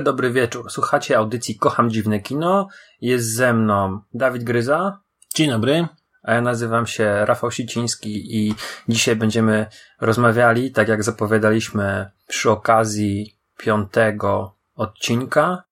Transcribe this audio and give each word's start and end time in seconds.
Dobry, 0.00 0.28
dobry 0.28 0.30
wieczór. 0.30 0.70
Słuchacie 0.70 1.18
audycji 1.18 1.58
Kocham 1.58 1.90
Dziwne 1.90 2.20
Kino. 2.20 2.68
Jest 3.00 3.34
ze 3.34 3.54
mną 3.54 4.00
Dawid 4.14 4.44
Gryza, 4.44 5.00
Dzień 5.34 5.50
dobry. 5.50 5.88
a 6.22 6.34
ja 6.34 6.40
nazywam 6.40 6.86
się 6.86 7.24
Rafał 7.24 7.50
Siciński 7.50 8.36
i 8.36 8.54
dzisiaj 8.88 9.16
będziemy 9.16 9.66
rozmawiali, 10.00 10.72
tak 10.72 10.88
jak 10.88 11.04
zapowiadaliśmy 11.04 12.10
przy 12.28 12.50
okazji 12.50 13.38
piątego 13.58 14.56
odcinka 14.74 15.62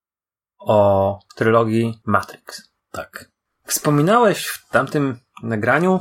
o 0.58 1.18
trylogii 1.36 2.00
Matrix. 2.06 2.70
Tak. 2.92 3.30
Wspominałeś 3.64 4.46
w 4.46 4.68
tamtym 4.68 5.18
nagraniu 5.42 6.00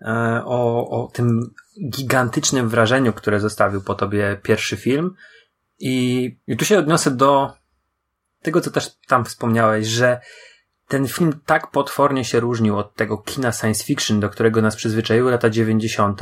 e, 0.00 0.42
o, 0.44 0.90
o 0.90 1.10
tym 1.12 1.54
gigantycznym 1.90 2.68
wrażeniu, 2.68 3.12
które 3.12 3.40
zostawił 3.40 3.82
po 3.82 3.94
tobie 3.94 4.40
pierwszy 4.42 4.76
film. 4.76 5.14
I, 5.78 6.38
I 6.46 6.56
tu 6.56 6.64
się 6.64 6.78
odniosę 6.78 7.10
do 7.10 7.61
tego, 8.42 8.60
co 8.60 8.70
też 8.70 8.90
tam 9.08 9.24
wspomniałeś, 9.24 9.86
że 9.86 10.20
ten 10.88 11.08
film 11.08 11.40
tak 11.46 11.70
potwornie 11.70 12.24
się 12.24 12.40
różnił 12.40 12.78
od 12.78 12.94
tego 12.94 13.18
kina 13.18 13.52
science 13.52 13.84
fiction, 13.84 14.20
do 14.20 14.28
którego 14.28 14.62
nas 14.62 14.76
przyzwyczaiły 14.76 15.30
lata 15.30 15.50
90., 15.50 16.20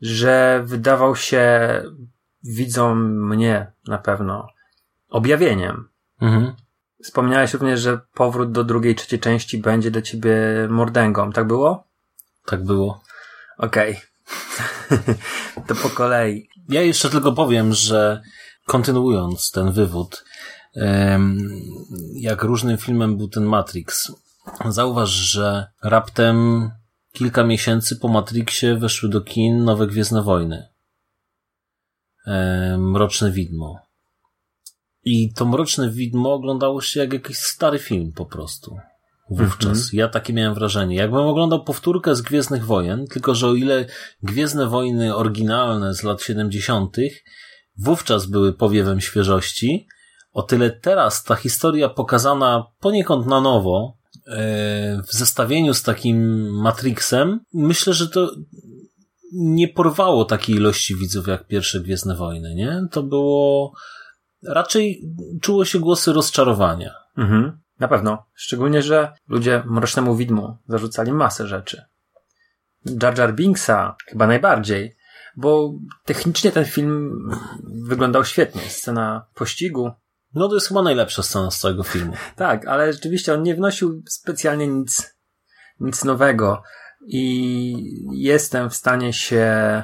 że 0.00 0.62
wydawał 0.64 1.16
się 1.16 1.82
widzom 2.42 3.26
mnie 3.28 3.72
na 3.88 3.98
pewno 3.98 4.46
objawieniem. 5.08 5.88
Mhm. 6.20 6.54
Wspomniałeś 7.04 7.54
również, 7.54 7.80
że 7.80 8.00
powrót 8.14 8.52
do 8.52 8.64
drugiej, 8.64 8.94
trzeciej 8.94 9.20
części 9.20 9.58
będzie 9.58 9.90
dla 9.90 10.02
ciebie 10.02 10.36
mordęgą. 10.68 11.32
Tak 11.32 11.46
było? 11.46 11.84
Tak 12.46 12.64
było. 12.64 13.00
Okej. 13.58 14.00
to 15.66 15.74
po 15.74 15.90
kolei. 15.90 16.48
Ja 16.68 16.82
jeszcze 16.82 17.10
tylko 17.10 17.32
powiem, 17.32 17.72
że 17.72 18.22
kontynuując 18.66 19.50
ten 19.50 19.72
wywód, 19.72 20.24
jak 22.14 22.42
różnym 22.42 22.76
filmem 22.76 23.16
był 23.16 23.28
ten 23.28 23.44
Matrix, 23.44 24.12
zauważ, 24.68 25.10
że 25.10 25.66
raptem 25.82 26.70
kilka 27.12 27.44
miesięcy 27.44 27.96
po 27.96 28.08
Matrixie 28.08 28.76
weszły 28.76 29.08
do 29.08 29.20
kin 29.20 29.64
nowe 29.64 29.86
Gwiezdne 29.86 30.22
Wojny. 30.22 30.68
Mroczne 32.78 33.30
Widmo. 33.30 33.78
I 35.04 35.32
to 35.32 35.44
Mroczne 35.44 35.90
Widmo 35.90 36.32
oglądało 36.32 36.80
się 36.80 37.00
jak 37.00 37.12
jakiś 37.12 37.38
stary 37.38 37.78
film 37.78 38.12
po 38.12 38.26
prostu. 38.26 38.76
Wówczas. 39.30 39.92
Ja 39.92 40.08
takie 40.08 40.32
miałem 40.32 40.54
wrażenie. 40.54 40.96
Jakbym 40.96 41.20
oglądał 41.20 41.64
powtórkę 41.64 42.14
z 42.16 42.22
Gwiezdnych 42.22 42.64
Wojen, 42.64 43.06
tylko 43.06 43.34
że 43.34 43.46
o 43.46 43.54
ile 43.54 43.86
Gwiezdne 44.22 44.66
Wojny 44.66 45.16
oryginalne 45.16 45.94
z 45.94 46.02
lat 46.02 46.22
70. 46.22 46.96
wówczas 47.78 48.26
były 48.26 48.52
powiewem 48.52 49.00
świeżości, 49.00 49.86
o 50.34 50.42
tyle 50.42 50.70
teraz 50.70 51.24
ta 51.24 51.34
historia 51.34 51.88
pokazana 51.88 52.66
poniekąd 52.80 53.26
na 53.26 53.40
nowo, 53.40 53.96
e, 54.26 55.02
w 55.02 55.12
zestawieniu 55.12 55.74
z 55.74 55.82
takim 55.82 56.48
Matrixem, 56.50 57.40
myślę, 57.54 57.92
że 57.92 58.08
to 58.08 58.30
nie 59.32 59.68
porwało 59.68 60.24
takiej 60.24 60.56
ilości 60.56 60.96
widzów 60.96 61.28
jak 61.28 61.46
pierwsze 61.46 61.80
Gwiezdne 61.80 62.16
Wojny, 62.16 62.54
nie? 62.54 62.82
To 62.90 63.02
było, 63.02 63.72
raczej 64.48 65.02
czuło 65.42 65.64
się 65.64 65.78
głosy 65.78 66.12
rozczarowania. 66.12 66.94
Mhm. 67.16 67.58
Na 67.80 67.88
pewno. 67.88 68.26
Szczególnie, 68.34 68.82
że 68.82 69.12
ludzie 69.28 69.62
Mrocznemu 69.66 70.16
Widmu 70.16 70.56
zarzucali 70.68 71.12
masę 71.12 71.46
rzeczy. 71.46 71.82
Jar 73.02 73.18
Jar 73.18 73.34
Binksa 73.34 73.96
chyba 74.06 74.26
najbardziej, 74.26 74.96
bo 75.36 75.74
technicznie 76.04 76.52
ten 76.52 76.64
film 76.64 77.12
wyglądał 77.88 78.24
świetnie. 78.24 78.62
Scena 78.62 79.26
pościgu. 79.34 79.90
No 80.34 80.48
to 80.48 80.54
jest 80.54 80.68
chyba 80.68 80.82
najlepsza 80.82 81.22
scena 81.22 81.50
z 81.50 81.58
całego 81.58 81.82
filmu. 81.82 82.12
Tak, 82.36 82.66
ale 82.66 82.92
rzeczywiście 82.92 83.34
on 83.34 83.42
nie 83.42 83.54
wnosił 83.54 84.02
specjalnie 84.08 84.68
nic, 84.68 85.16
nic 85.80 86.04
nowego 86.04 86.62
i 87.06 87.74
jestem 88.12 88.70
w 88.70 88.74
stanie 88.74 89.12
się 89.12 89.82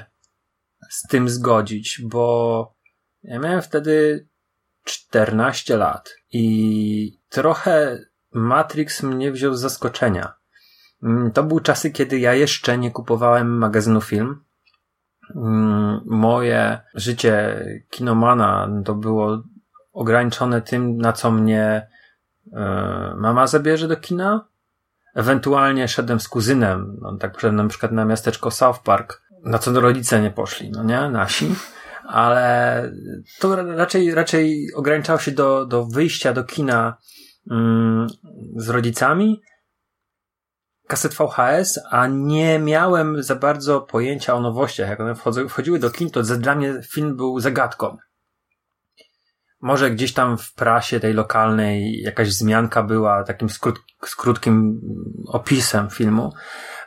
z 0.90 1.02
tym 1.08 1.28
zgodzić, 1.28 2.02
bo 2.04 2.74
ja 3.22 3.38
miałem 3.38 3.62
wtedy 3.62 4.26
14 4.84 5.76
lat 5.76 6.14
i 6.32 7.20
trochę 7.28 7.98
Matrix 8.32 9.02
mnie 9.02 9.32
wziął 9.32 9.54
z 9.54 9.60
zaskoczenia. 9.60 10.32
Mm, 11.02 11.30
To 11.30 11.42
były 11.42 11.60
czasy, 11.60 11.90
kiedy 11.90 12.18
ja 12.18 12.34
jeszcze 12.34 12.78
nie 12.78 12.90
kupowałem 12.90 13.58
magazynu 13.58 14.00
film. 14.00 14.44
Mm, 15.36 16.00
Moje 16.06 16.80
życie 16.94 17.64
kinomana 17.90 18.82
to 18.84 18.94
było 18.94 19.42
ograniczone 19.92 20.62
tym, 20.62 20.98
na 20.98 21.12
co 21.12 21.30
mnie 21.30 21.86
e, 22.52 23.14
mama 23.16 23.46
zabierze 23.46 23.88
do 23.88 23.96
kina. 23.96 24.48
Ewentualnie 25.14 25.88
szedłem 25.88 26.20
z 26.20 26.28
kuzynem, 26.28 26.96
no, 27.00 27.16
tak 27.16 27.32
poszedłem 27.32 27.56
na 27.56 27.68
przykład 27.68 27.92
na 27.92 28.04
miasteczko 28.04 28.50
South 28.50 28.82
Park, 28.82 29.22
na 29.44 29.58
co 29.58 29.80
rodzice 29.80 30.20
nie 30.20 30.30
poszli, 30.30 30.70
no 30.70 30.82
nie, 30.82 31.10
nasi 31.10 31.54
ale 32.10 32.92
to 33.38 33.56
ra- 33.56 33.76
raczej, 33.76 34.14
raczej 34.14 34.74
ograniczało 34.74 35.18
się 35.18 35.30
do, 35.30 35.66
do 35.66 35.84
wyjścia 35.84 36.32
do 36.32 36.44
kina 36.44 36.96
mm, 37.50 38.06
z 38.56 38.68
rodzicami, 38.68 39.42
kaset 40.86 41.14
VHS, 41.14 41.80
a 41.90 42.06
nie 42.06 42.58
miałem 42.58 43.22
za 43.22 43.34
bardzo 43.34 43.80
pojęcia 43.80 44.34
o 44.34 44.40
nowościach. 44.40 44.88
Jak 44.88 45.00
one 45.00 45.14
wchodziły 45.48 45.78
do 45.78 45.90
kin, 45.90 46.10
to 46.10 46.22
dla 46.22 46.54
mnie 46.54 46.80
film 46.82 47.16
był 47.16 47.40
zagadką. 47.40 47.96
Może 49.60 49.90
gdzieś 49.90 50.12
tam 50.12 50.38
w 50.38 50.54
prasie 50.54 51.00
tej 51.00 51.14
lokalnej 51.14 52.00
jakaś 52.02 52.28
wzmianka 52.28 52.82
była 52.82 53.24
takim 53.24 53.48
skrót, 53.48 53.78
z 54.04 54.16
krótkim 54.16 54.80
opisem 55.26 55.90
filmu, 55.90 56.32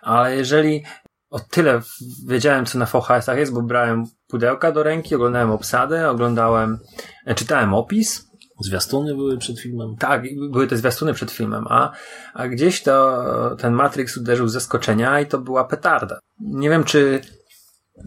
ale 0.02 0.36
jeżeli 0.36 0.84
o 1.30 1.40
tyle 1.40 1.82
wiedziałem, 2.28 2.66
co 2.66 2.80
na 2.80 2.86
VHS-ach 2.86 3.38
jest, 3.38 3.54
bo 3.54 3.62
brałem 3.62 4.06
pudełka 4.28 4.72
do 4.72 4.84
ręki, 4.84 5.16
oglądałem 5.16 5.52
obsadę, 5.52 6.10
oglądałem, 6.10 6.80
e, 7.26 7.36
czytałem 7.36 7.74
opis. 7.74 8.34
Zwiastuny 8.60 9.16
były 9.16 9.38
przed 9.38 9.60
filmem. 9.60 9.96
Tak, 10.00 10.24
były 10.52 10.68
te 10.68 10.78
zwiastuny 10.78 11.14
przed 11.14 11.32
filmem, 11.32 11.66
a, 11.70 11.92
a 12.34 12.48
gdzieś 12.48 12.84
to 12.84 13.26
ten 13.60 13.74
Matrix 13.74 14.18
uderzył 14.18 14.48
z 14.48 14.54
zaskoczenia 14.54 15.20
i 15.20 15.26
to 15.26 15.38
była 15.38 15.64
petarda. 15.64 16.20
Nie 16.40 16.70
wiem, 16.70 16.84
czy 16.84 17.22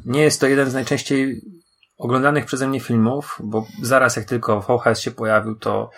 nie 0.05 0.23
jest 0.23 0.41
to 0.41 0.47
jeden 0.47 0.71
z 0.71 0.75
najczęściej 0.75 1.43
oglądanych 1.99 2.45
przeze 2.45 2.69
mnie 2.69 2.81
filmów, 2.81 3.39
bo 3.45 3.67
zaraz 3.83 4.17
jak 4.17 4.25
tylko 4.25 4.61
VHS 4.61 5.01
się 5.01 5.11
pojawił, 5.11 5.55
to 5.57 5.91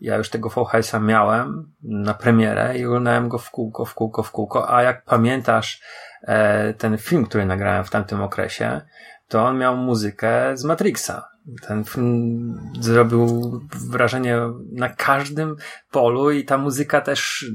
ja 0.00 0.16
już 0.16 0.30
tego 0.30 0.48
VHS-a 0.48 0.98
miałem 0.98 1.72
na 1.82 2.14
premierę 2.14 2.78
i 2.78 2.84
oglądałem 2.84 3.28
go 3.28 3.38
w 3.38 3.50
kółko, 3.50 3.84
w 3.84 3.94
kółko, 3.94 4.22
w 4.22 4.30
kółko, 4.30 4.74
a 4.74 4.82
jak 4.82 5.04
pamiętasz 5.04 5.80
e, 6.22 6.74
ten 6.74 6.98
film, 6.98 7.26
który 7.26 7.46
nagrałem 7.46 7.84
w 7.84 7.90
tamtym 7.90 8.22
okresie, 8.22 8.80
to 9.28 9.44
on 9.44 9.58
miał 9.58 9.76
muzykę 9.76 10.56
z 10.56 10.64
Matrixa. 10.64 11.28
Ten 11.66 11.84
film 11.84 12.60
zrobił 12.80 13.60
wrażenie 13.90 14.38
na 14.72 14.88
każdym 14.88 15.56
polu 15.90 16.30
i 16.30 16.44
ta 16.44 16.58
muzyka 16.58 17.00
też 17.00 17.50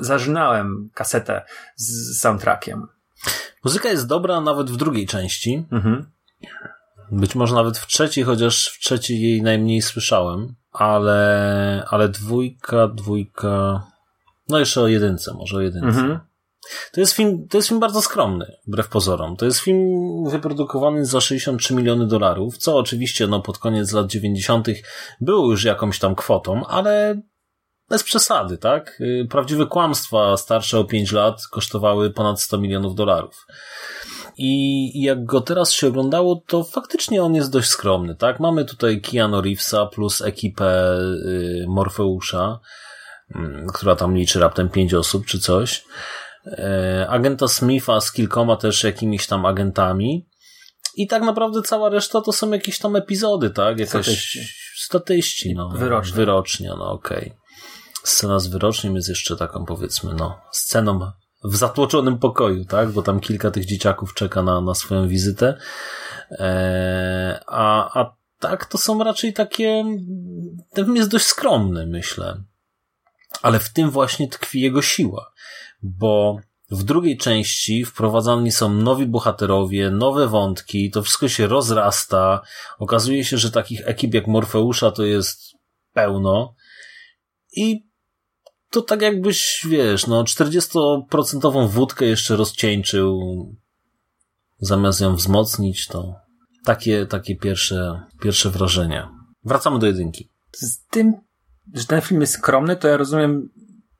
zażynałem 0.00 0.90
kasetę 0.94 1.42
z 1.76 2.18
soundtrackiem. 2.20 2.86
Muzyka 3.64 3.88
jest 3.88 4.06
dobra 4.06 4.40
nawet 4.40 4.70
w 4.70 4.76
drugiej 4.76 5.06
części. 5.06 5.66
Mhm. 5.72 6.10
Być 7.10 7.34
może 7.34 7.54
nawet 7.54 7.78
w 7.78 7.86
trzeciej, 7.86 8.24
chociaż 8.24 8.68
w 8.68 8.80
trzeciej 8.80 9.22
jej 9.22 9.42
najmniej 9.42 9.82
słyszałem. 9.82 10.54
Ale, 10.72 11.84
ale 11.90 12.08
dwójka, 12.08 12.88
dwójka. 12.88 13.82
No 14.48 14.58
jeszcze 14.58 14.80
o 14.80 14.88
jedynce, 14.88 15.34
może 15.34 15.56
o 15.56 15.60
jedynce. 15.60 15.88
Mhm. 15.88 16.20
To 16.92 17.00
jest 17.00 17.12
film, 17.12 17.48
to 17.48 17.58
jest 17.58 17.68
film 17.68 17.80
bardzo 17.80 18.02
skromny, 18.02 18.56
wbrew 18.66 18.88
pozorom. 18.88 19.36
To 19.36 19.44
jest 19.44 19.60
film 19.60 19.88
wyprodukowany 20.30 21.06
za 21.06 21.20
63 21.20 21.74
miliony 21.74 22.06
dolarów, 22.06 22.58
co 22.58 22.76
oczywiście, 22.76 23.26
no, 23.26 23.42
pod 23.42 23.58
koniec 23.58 23.92
lat 23.92 24.06
90. 24.06 24.68
było 25.20 25.50
już 25.50 25.64
jakąś 25.64 25.98
tam 25.98 26.14
kwotą, 26.14 26.66
ale 26.66 27.20
bez 27.88 28.02
przesady, 28.02 28.58
tak? 28.58 29.00
Y, 29.00 29.26
prawdziwe 29.30 29.66
kłamstwa 29.66 30.36
starsze 30.36 30.78
o 30.78 30.84
5 30.84 31.12
lat 31.12 31.46
kosztowały 31.50 32.10
ponad 32.10 32.40
100 32.40 32.58
milionów 32.58 32.94
dolarów. 32.94 33.46
I 34.38 35.02
jak 35.02 35.24
go 35.24 35.40
teraz 35.40 35.72
się 35.72 35.88
oglądało, 35.88 36.42
to 36.46 36.64
faktycznie 36.64 37.22
on 37.22 37.34
jest 37.34 37.52
dość 37.52 37.68
skromny, 37.68 38.16
tak? 38.16 38.40
Mamy 38.40 38.64
tutaj 38.64 39.00
Keanu 39.00 39.40
Reevesa 39.40 39.86
plus 39.86 40.22
ekipę 40.22 40.98
y, 40.98 41.64
Morfeusza, 41.68 42.60
mm, 43.34 43.66
która 43.66 43.96
tam 43.96 44.16
liczy 44.16 44.40
raptem 44.40 44.68
5 44.68 44.94
osób 44.94 45.26
czy 45.26 45.38
coś. 45.38 45.84
E, 46.46 47.06
agenta 47.08 47.48
Smitha 47.48 48.00
z 48.00 48.12
kilkoma 48.12 48.56
też 48.56 48.84
jakimiś 48.84 49.26
tam 49.26 49.46
agentami. 49.46 50.26
I 50.96 51.06
tak 51.06 51.22
naprawdę 51.22 51.62
cała 51.62 51.88
reszta 51.88 52.20
to 52.20 52.32
są 52.32 52.50
jakieś 52.50 52.78
tam 52.78 52.96
epizody, 52.96 53.50
tak? 53.50 53.78
Jakaś 53.78 54.06
Statyści. 54.06 54.40
statyści 54.76 55.54
no. 55.54 55.68
Wyrocznia. 55.68 56.16
Wyrocznia, 56.16 56.76
no 56.76 56.92
okej. 56.92 57.18
Okay. 57.18 57.40
Scena 58.04 58.38
z 58.38 58.46
wyroczniem 58.46 58.96
jest 58.96 59.08
jeszcze 59.08 59.36
taką, 59.36 59.64
powiedzmy, 59.64 60.14
no, 60.14 60.40
sceną 60.50 61.10
w 61.44 61.56
zatłoczonym 61.56 62.18
pokoju, 62.18 62.64
tak? 62.64 62.90
Bo 62.90 63.02
tam 63.02 63.20
kilka 63.20 63.50
tych 63.50 63.64
dzieciaków 63.64 64.14
czeka 64.14 64.42
na, 64.42 64.60
na 64.60 64.74
swoją 64.74 65.08
wizytę. 65.08 65.58
Eee, 66.30 67.38
a, 67.46 68.00
a 68.00 68.16
tak, 68.38 68.66
to 68.66 68.78
są 68.78 69.04
raczej 69.04 69.32
takie, 69.32 69.84
ten 70.72 70.84
film 70.84 70.96
jest 70.96 71.10
dość 71.10 71.26
skromny, 71.26 71.86
myślę. 71.86 72.42
Ale 73.42 73.58
w 73.58 73.72
tym 73.72 73.90
właśnie 73.90 74.28
tkwi 74.28 74.60
jego 74.60 74.82
siła. 74.82 75.32
Bo 75.82 76.40
w 76.70 76.82
drugiej 76.82 77.16
części 77.16 77.84
wprowadzani 77.84 78.52
są 78.52 78.74
nowi 78.74 79.06
bohaterowie, 79.06 79.90
nowe 79.90 80.28
wątki, 80.28 80.90
to 80.90 81.02
wszystko 81.02 81.28
się 81.28 81.46
rozrasta. 81.46 82.40
Okazuje 82.78 83.24
się, 83.24 83.38
że 83.38 83.50
takich 83.50 83.88
ekip 83.88 84.14
jak 84.14 84.26
Morfeusza 84.26 84.90
to 84.90 85.04
jest 85.04 85.40
pełno. 85.92 86.54
I 87.52 87.89
to 88.70 88.82
tak 88.82 89.02
jakbyś, 89.02 89.66
wiesz, 89.68 90.06
no 90.06 90.24
40% 90.24 91.68
wódkę 91.68 92.04
jeszcze 92.04 92.36
rozcieńczył, 92.36 93.20
zamiast 94.58 95.00
ją 95.00 95.16
wzmocnić, 95.16 95.86
to 95.86 96.14
takie, 96.64 97.06
takie 97.06 97.36
pierwsze, 97.36 98.02
pierwsze 98.22 98.50
wrażenia. 98.50 99.10
Wracamy 99.44 99.78
do 99.78 99.86
jedynki. 99.86 100.30
Z 100.52 100.86
tym, 100.86 101.14
że 101.74 101.86
ten 101.86 102.00
film 102.00 102.20
jest 102.20 102.32
skromny, 102.32 102.76
to 102.76 102.88
ja 102.88 102.96
rozumiem, 102.96 103.48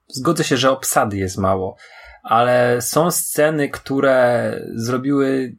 zgodzę 0.08 0.44
się, 0.44 0.56
że 0.56 0.70
obsady 0.70 1.16
jest 1.16 1.38
mało, 1.38 1.76
ale 2.22 2.82
są 2.82 3.10
sceny, 3.10 3.68
które 3.68 4.54
zrobiły 4.74 5.56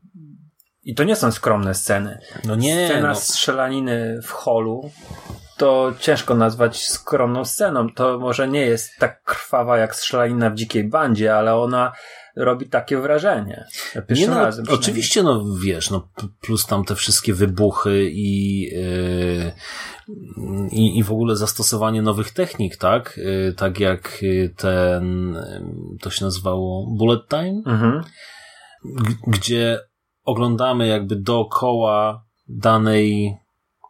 i 0.83 0.95
to 0.95 1.03
nie 1.03 1.15
są 1.15 1.31
skromne 1.31 1.73
sceny. 1.73 2.19
No 2.45 2.55
nie. 2.55 2.87
Scena 2.87 3.07
no. 3.07 3.15
strzelaniny 3.15 4.19
w 4.23 4.31
holu 4.31 4.91
to 5.61 5.93
ciężko 5.99 6.35
nazwać 6.35 6.87
skromną 6.89 7.45
sceną. 7.45 7.89
To 7.89 8.19
może 8.19 8.47
nie 8.47 8.61
jest 8.61 8.91
tak 8.99 9.23
krwawa 9.23 9.77
jak 9.77 9.95
strzelanina 9.95 10.49
w 10.49 10.55
dzikiej 10.55 10.89
bandzie, 10.89 11.35
ale 11.35 11.55
ona 11.55 11.91
robi 12.35 12.69
takie 12.69 12.97
wrażenie. 12.97 13.65
Nie 14.09 14.27
no, 14.27 14.35
razem 14.35 14.65
oczywiście, 14.69 15.23
no 15.23 15.45
wiesz, 15.61 15.89
no 15.89 16.09
plus 16.41 16.65
tam 16.65 16.85
te 16.85 16.95
wszystkie 16.95 17.33
wybuchy 17.33 18.09
i, 18.11 18.61
yy, 18.61 19.51
i, 20.71 20.97
i 20.97 21.03
w 21.03 21.11
ogóle 21.11 21.35
zastosowanie 21.35 22.01
nowych 22.01 22.31
technik, 22.31 22.77
tak? 22.77 23.17
Yy, 23.17 23.53
tak 23.57 23.79
jak 23.79 24.23
ten, 24.57 25.33
yy, 25.33 25.97
to 26.01 26.09
się 26.09 26.25
nazywało 26.25 26.95
Bullet 26.97 27.27
Time, 27.29 27.61
Mhm. 27.65 28.03
gdzie 29.27 29.79
oglądamy 30.23 30.87
jakby 30.87 31.15
dookoła 31.15 32.25
danej, 32.47 33.37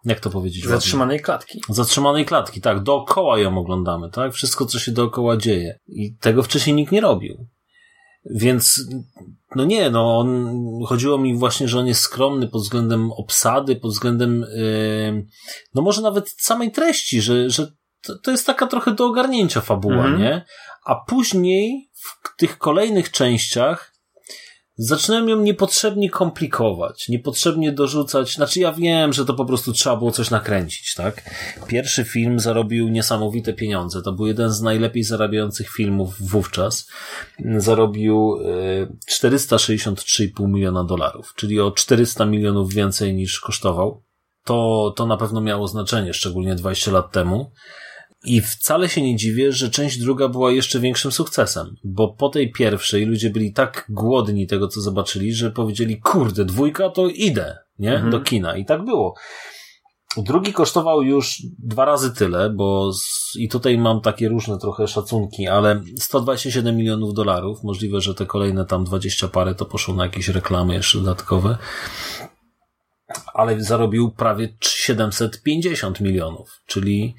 jak 0.06 0.20
to 0.20 0.30
powiedzieć? 0.30 0.64
ładnie? 0.64 0.76
Zatrzymanej 0.78 1.20
klatki. 1.20 1.62
Zatrzymanej 1.70 2.26
klatki, 2.26 2.62
tak, 2.62 2.84
dookoła 2.84 3.40
ją 3.40 3.58
oglądamy, 3.58 4.10
tak? 4.10 4.34
Wszystko, 4.34 4.66
co 4.66 4.80
się 4.80 4.92
dookoła 4.92 5.38
dzieje. 5.38 5.80
I 5.88 6.16
tego 6.20 6.44
wcześniej 6.44 6.76
nikt 6.76 6.92
nie 6.92 7.02
robił. 7.02 7.48
Więc, 8.26 8.82
no 9.56 9.66
nie, 9.66 9.90
no, 9.90 10.18
on, 10.18 10.56
chodziło 10.88 11.18
mi 11.18 11.38
właśnie, 11.38 11.68
że 11.68 11.80
on 11.80 11.88
jest 11.88 12.02
skromny 12.02 12.48
pod 12.48 12.62
względem 12.62 13.12
obsady, 13.12 13.76
pod 13.76 13.92
względem, 13.92 14.46
yy, 14.56 15.26
no 15.76 15.82
może 15.82 16.02
nawet 16.02 16.30
samej 16.38 16.72
treści, 16.72 17.22
że, 17.22 17.50
że 17.50 17.68
to, 18.02 18.18
to 18.20 18.32
jest 18.32 18.46
taka 18.46 18.68
trochę 18.68 18.94
do 18.94 19.06
ogarnięcia 19.06 19.62
fabuła, 19.62 19.96
Mhm. 19.96 20.20
nie? 20.20 20.46
A 20.86 20.96
później 20.96 21.90
w 21.94 22.38
tych 22.38 22.58
kolejnych 22.58 23.12
częściach 23.12 23.91
zaczynałem 24.82 25.30
ją 25.30 25.42
niepotrzebnie 25.42 26.10
komplikować, 26.10 27.10
niepotrzebnie 27.10 27.72
dorzucać. 27.72 28.34
Znaczy, 28.34 28.60
ja 28.60 28.74
wiem, 28.74 29.14
że 29.14 29.26
to 29.26 29.34
po 29.34 29.46
prostu 29.46 29.74
trzeba 29.74 29.96
było 29.96 30.12
coś 30.12 30.30
nakręcić, 30.30 30.94
tak? 30.96 31.30
Pierwszy 31.68 32.04
film 32.04 32.40
zarobił 32.40 32.88
niesamowite 32.88 33.54
pieniądze. 33.54 34.02
To 34.02 34.12
był 34.12 34.28
jeden 34.28 34.50
z 34.50 34.62
najlepiej 34.62 35.04
zarabiających 35.04 35.70
filmów 35.70 36.16
wówczas. 36.20 36.90
Zarobił 37.58 38.38
e, 38.46 39.22
463,5 39.24 40.48
miliona 40.48 40.84
dolarów, 40.84 41.34
czyli 41.36 41.60
o 41.60 41.72
400 41.72 42.26
milionów 42.26 42.74
więcej 42.74 43.14
niż 43.14 43.40
kosztował. 43.40 44.04
To, 44.44 44.94
to 44.96 45.06
na 45.06 45.18
pewno 45.18 45.42
miało 45.42 45.68
znaczenie, 45.68 46.14
szczególnie 46.14 46.56
20 46.56 46.92
lat 46.92 47.12
temu. 47.12 47.52
I 48.24 48.42
wcale 48.42 48.90
się 48.90 49.02
nie 49.02 49.16
dziwię, 49.16 49.52
że 49.52 49.70
część 49.70 49.98
druga 49.98 50.28
była 50.28 50.52
jeszcze 50.52 50.80
większym 50.80 51.12
sukcesem, 51.12 51.76
bo 51.84 52.14
po 52.14 52.30
tej 52.30 52.52
pierwszej 52.52 53.06
ludzie 53.06 53.30
byli 53.30 53.54
tak 53.54 53.86
głodni 53.90 54.48
tego, 54.48 54.68
co 54.68 54.82
zobaczyli, 54.82 55.34
że 55.34 55.52
powiedzieli, 55.52 56.00
kurde, 56.00 56.46
dwójka 56.46 56.90
to 56.90 57.08
idę, 57.08 57.58
nie? 57.80 57.94
Mhm. 57.94 58.12
Do 58.12 58.22
kina. 58.22 58.58
I 58.58 58.66
tak 58.66 58.86
było. 58.86 59.16
Drugi 60.18 60.54
kosztował 60.54 61.04
już 61.04 61.42
dwa 61.60 61.86
razy 61.86 62.14
tyle, 62.14 62.50
bo 62.50 62.94
z, 62.94 63.36
i 63.36 63.50
tutaj 63.50 63.78
mam 63.78 64.02
takie 64.02 64.30
różne 64.30 64.58
trochę 64.58 64.88
szacunki, 64.88 65.48
ale 65.48 65.84
127 66.00 66.76
milionów 66.76 67.14
dolarów. 67.14 67.64
Możliwe, 67.64 68.02
że 68.02 68.16
te 68.16 68.26
kolejne 68.26 68.66
tam 68.66 68.84
20 68.84 69.28
parę 69.28 69.56
to 69.56 69.66
poszło 69.66 69.94
na 69.94 70.04
jakieś 70.04 70.28
reklamy 70.28 70.74
jeszcze 70.74 70.98
dodatkowe. 70.98 71.58
Ale 73.34 73.64
zarobił 73.64 74.12
prawie 74.12 74.58
750 74.62 76.02
milionów, 76.02 76.62
czyli 76.66 77.16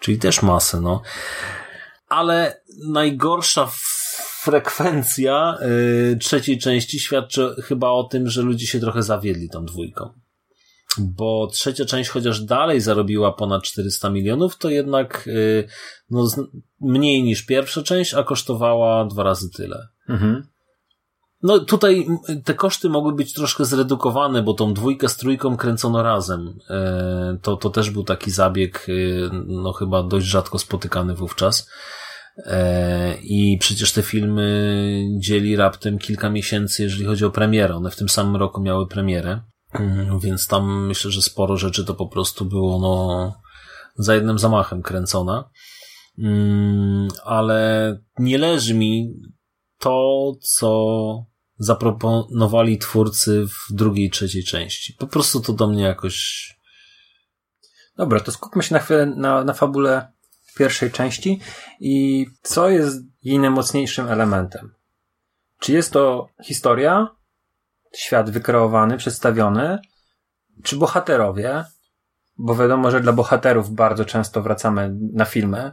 Czyli 0.00 0.18
też 0.18 0.42
masę, 0.42 0.80
no. 0.80 1.02
Ale 2.08 2.62
najgorsza 2.88 3.68
frekwencja 4.42 5.58
yy, 5.60 6.16
trzeciej 6.16 6.58
części 6.58 7.00
świadczy 7.00 7.54
chyba 7.64 7.88
o 7.88 8.04
tym, 8.04 8.28
że 8.28 8.42
ludzie 8.42 8.66
się 8.66 8.80
trochę 8.80 9.02
zawiedli 9.02 9.50
tą 9.50 9.64
dwójką. 9.64 10.12
Bo 10.98 11.48
trzecia 11.52 11.84
część, 11.84 12.10
chociaż 12.10 12.40
dalej 12.40 12.80
zarobiła 12.80 13.32
ponad 13.32 13.62
400 13.62 14.10
milionów, 14.10 14.58
to 14.58 14.70
jednak 14.70 15.22
yy, 15.26 15.68
no, 16.10 16.26
mniej 16.80 17.22
niż 17.22 17.42
pierwsza 17.42 17.82
część, 17.82 18.14
a 18.14 18.22
kosztowała 18.22 19.04
dwa 19.04 19.22
razy 19.22 19.50
tyle. 19.50 19.88
Mhm. 20.08 20.46
No 21.42 21.58
tutaj 21.58 22.06
te 22.44 22.54
koszty 22.54 22.88
mogły 22.88 23.12
być 23.12 23.32
troszkę 23.32 23.64
zredukowane, 23.64 24.42
bo 24.42 24.54
tą 24.54 24.74
dwójkę 24.74 25.08
z 25.08 25.16
trójką 25.16 25.56
kręcono 25.56 26.02
razem. 26.02 26.58
E, 26.70 27.38
To, 27.42 27.56
to 27.56 27.70
też 27.70 27.90
był 27.90 28.04
taki 28.04 28.30
zabieg, 28.30 28.86
e, 28.88 28.92
no 29.46 29.72
chyba 29.72 30.02
dość 30.02 30.26
rzadko 30.26 30.58
spotykany 30.58 31.14
wówczas. 31.14 31.68
E, 32.46 33.16
I 33.22 33.58
przecież 33.60 33.92
te 33.92 34.02
filmy 34.02 35.04
dzieli 35.18 35.56
raptem 35.56 35.98
kilka 35.98 36.30
miesięcy, 36.30 36.82
jeżeli 36.82 37.04
chodzi 37.04 37.24
o 37.24 37.30
premierę. 37.30 37.74
One 37.76 37.90
w 37.90 37.96
tym 37.96 38.08
samym 38.08 38.36
roku 38.36 38.60
miały 38.60 38.86
premierę. 38.88 39.40
Mm, 39.72 40.18
Więc 40.20 40.46
tam 40.46 40.86
myślę, 40.86 41.10
że 41.10 41.22
sporo 41.22 41.56
rzeczy 41.56 41.84
to 41.84 41.94
po 41.94 42.06
prostu 42.06 42.44
było 42.44 42.80
no, 42.80 43.32
za 43.96 44.14
jednym 44.14 44.38
zamachem 44.38 44.82
kręcona. 44.82 45.50
Mm, 46.18 47.08
Ale 47.24 47.98
nie 48.18 48.38
leży 48.38 48.74
mi 48.74 49.14
to, 49.78 50.32
co 50.40 51.29
zaproponowali 51.60 52.78
twórcy 52.78 53.46
w 53.46 53.74
drugiej 53.74 54.10
trzeciej 54.10 54.44
części. 54.44 54.94
Po 54.98 55.06
prostu 55.06 55.40
to 55.40 55.52
do 55.52 55.66
mnie 55.66 55.82
jakoś. 55.82 56.48
Dobra, 57.96 58.20
to 58.20 58.32
skupmy 58.32 58.62
się 58.62 58.74
na 58.74 58.80
chwilę 58.80 59.06
na, 59.06 59.44
na 59.44 59.52
fabule 59.52 60.12
pierwszej 60.56 60.90
części 60.90 61.40
i 61.80 62.26
co 62.42 62.68
jest 62.70 63.02
jej 63.22 63.38
najmocniejszym 63.38 64.08
elementem. 64.08 64.74
Czy 65.58 65.72
jest 65.72 65.92
to 65.92 66.28
historia, 66.44 67.08
świat 67.96 68.30
wykreowany, 68.30 68.96
przedstawiony, 68.96 69.78
czy 70.62 70.76
bohaterowie? 70.76 71.64
Bo 72.38 72.54
wiadomo, 72.54 72.90
że 72.90 73.00
dla 73.00 73.12
bohaterów 73.12 73.70
bardzo 73.70 74.04
często 74.04 74.42
wracamy 74.42 74.96
na 75.12 75.24
filmy, 75.24 75.72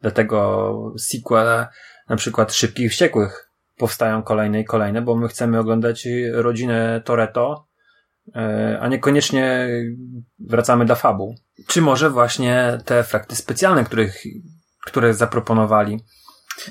dlatego 0.00 0.94
sequele, 0.98 1.68
na 2.08 2.16
przykład 2.16 2.54
Szybkich 2.54 2.90
Wściekłych, 2.92 3.45
powstają 3.76 4.22
kolejne 4.22 4.60
i 4.60 4.64
kolejne, 4.64 5.02
bo 5.02 5.16
my 5.16 5.28
chcemy 5.28 5.58
oglądać 5.58 6.08
rodzinę 6.32 7.02
Toretto, 7.04 7.68
e, 8.34 8.78
a 8.80 8.88
niekoniecznie 8.88 9.68
wracamy 10.38 10.84
dla 10.84 10.94
fabuł. 10.94 11.34
Czy 11.66 11.82
może 11.82 12.10
właśnie 12.10 12.78
te 12.84 12.98
efekty 12.98 13.36
specjalne, 13.36 13.84
których, 13.84 14.22
które 14.86 15.14
zaproponowali 15.14 16.00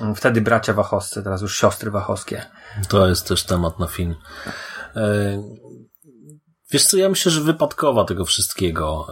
mm, 0.02 0.16
wtedy 0.16 0.42
bracia 0.42 0.74
Wachowscy, 0.74 1.24
teraz 1.24 1.42
już 1.42 1.58
siostry 1.58 1.92
Wachowskie. 1.92 2.46
To 2.90 3.08
jest 3.08 3.28
też 3.28 3.44
temat 3.44 3.80
na 3.80 3.88
film. 3.88 4.16
E, 4.96 5.44
Wiesz 6.72 6.86
co, 6.86 6.98
ja 6.98 7.10
myślę, 7.10 7.32
że 7.32 7.42
wypadkowa 7.42 8.06
tego 8.06 8.26
wszystkiego. 8.26 9.08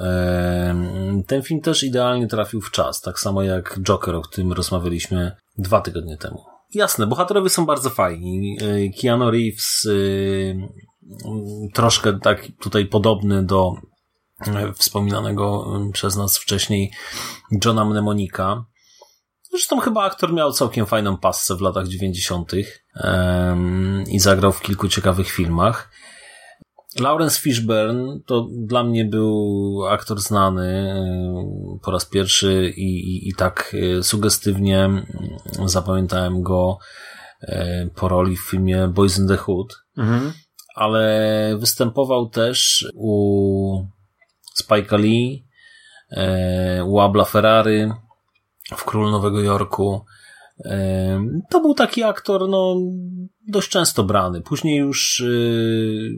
Em, 0.67 1.23
Ten 1.27 1.41
film 1.41 1.61
też 1.61 1.83
idealnie 1.83 2.27
trafił 2.27 2.61
w 2.61 2.71
czas, 2.71 3.01
tak 3.01 3.19
samo 3.19 3.43
jak 3.43 3.79
Joker, 3.83 4.15
o 4.15 4.21
którym 4.21 4.53
rozmawialiśmy 4.53 5.31
dwa 5.57 5.81
tygodnie 5.81 6.17
temu. 6.17 6.52
Jasne, 6.73 7.07
bohaterowie 7.07 7.49
są 7.49 7.65
bardzo 7.65 7.89
fajni. 7.89 8.57
E, 8.61 9.01
Keanu 9.01 9.31
Reeves 9.31 9.85
y, 9.85 10.55
troszkę 11.73 12.19
tak 12.19 12.47
tutaj 12.61 12.85
podobny 12.85 13.43
do 13.43 13.73
e, 14.47 14.73
wspominanego 14.73 15.65
e, 15.87 15.91
przez 15.91 16.15
nas 16.15 16.37
wcześniej 16.37 16.91
Johna 17.65 17.85
Mnemonika. 17.85 18.65
Zresztą 19.51 19.79
chyba 19.79 20.03
aktor 20.03 20.33
miał 20.33 20.51
całkiem 20.51 20.85
fajną 20.85 21.17
passę 21.17 21.55
w 21.55 21.61
latach 21.61 21.87
90. 21.87 22.51
em, 22.95 24.03
i 24.07 24.19
zagrał 24.19 24.51
w 24.51 24.61
kilku 24.61 24.87
ciekawych 24.87 25.29
filmach. 25.29 25.91
Lawrence 26.99 27.39
Fishburne 27.41 28.19
to 28.25 28.47
dla 28.51 28.83
mnie 28.83 29.05
był 29.05 29.87
aktor 29.89 30.19
znany 30.21 30.67
e, 30.67 31.79
po 31.83 31.91
raz 31.91 32.05
pierwszy 32.05 32.73
i, 32.77 32.81
i, 33.15 33.29
i 33.29 33.33
tak 33.35 33.75
e, 33.99 34.03
sugestywnie 34.03 34.79
mm, 34.85 35.05
zapamiętałem 35.65 36.41
go 36.41 36.77
e, 37.41 37.87
po 37.95 38.07
roli 38.07 38.37
w 38.37 38.49
filmie 38.49 38.87
Boys 38.87 39.19
in 39.19 39.27
the 39.27 39.37
Hood, 39.37 39.83
Mhm. 39.97 40.33
ale 40.75 41.55
występował 41.59 42.29
też 42.29 42.87
u 42.95 43.85
Spike'a 44.61 44.99
Lee, 44.99 45.45
u 46.85 46.99
Abla 46.99 47.25
Ferrari 47.25 47.91
w 48.77 48.83
Król 48.85 49.11
Nowego 49.11 49.41
Jorku. 49.41 50.05
To 51.49 51.59
był 51.61 51.73
taki 51.73 52.03
aktor, 52.03 52.49
no, 52.49 52.75
dość 53.47 53.69
często 53.69 54.03
brany. 54.03 54.41
Później 54.41 54.77
już 54.77 55.19
y, 55.19 56.09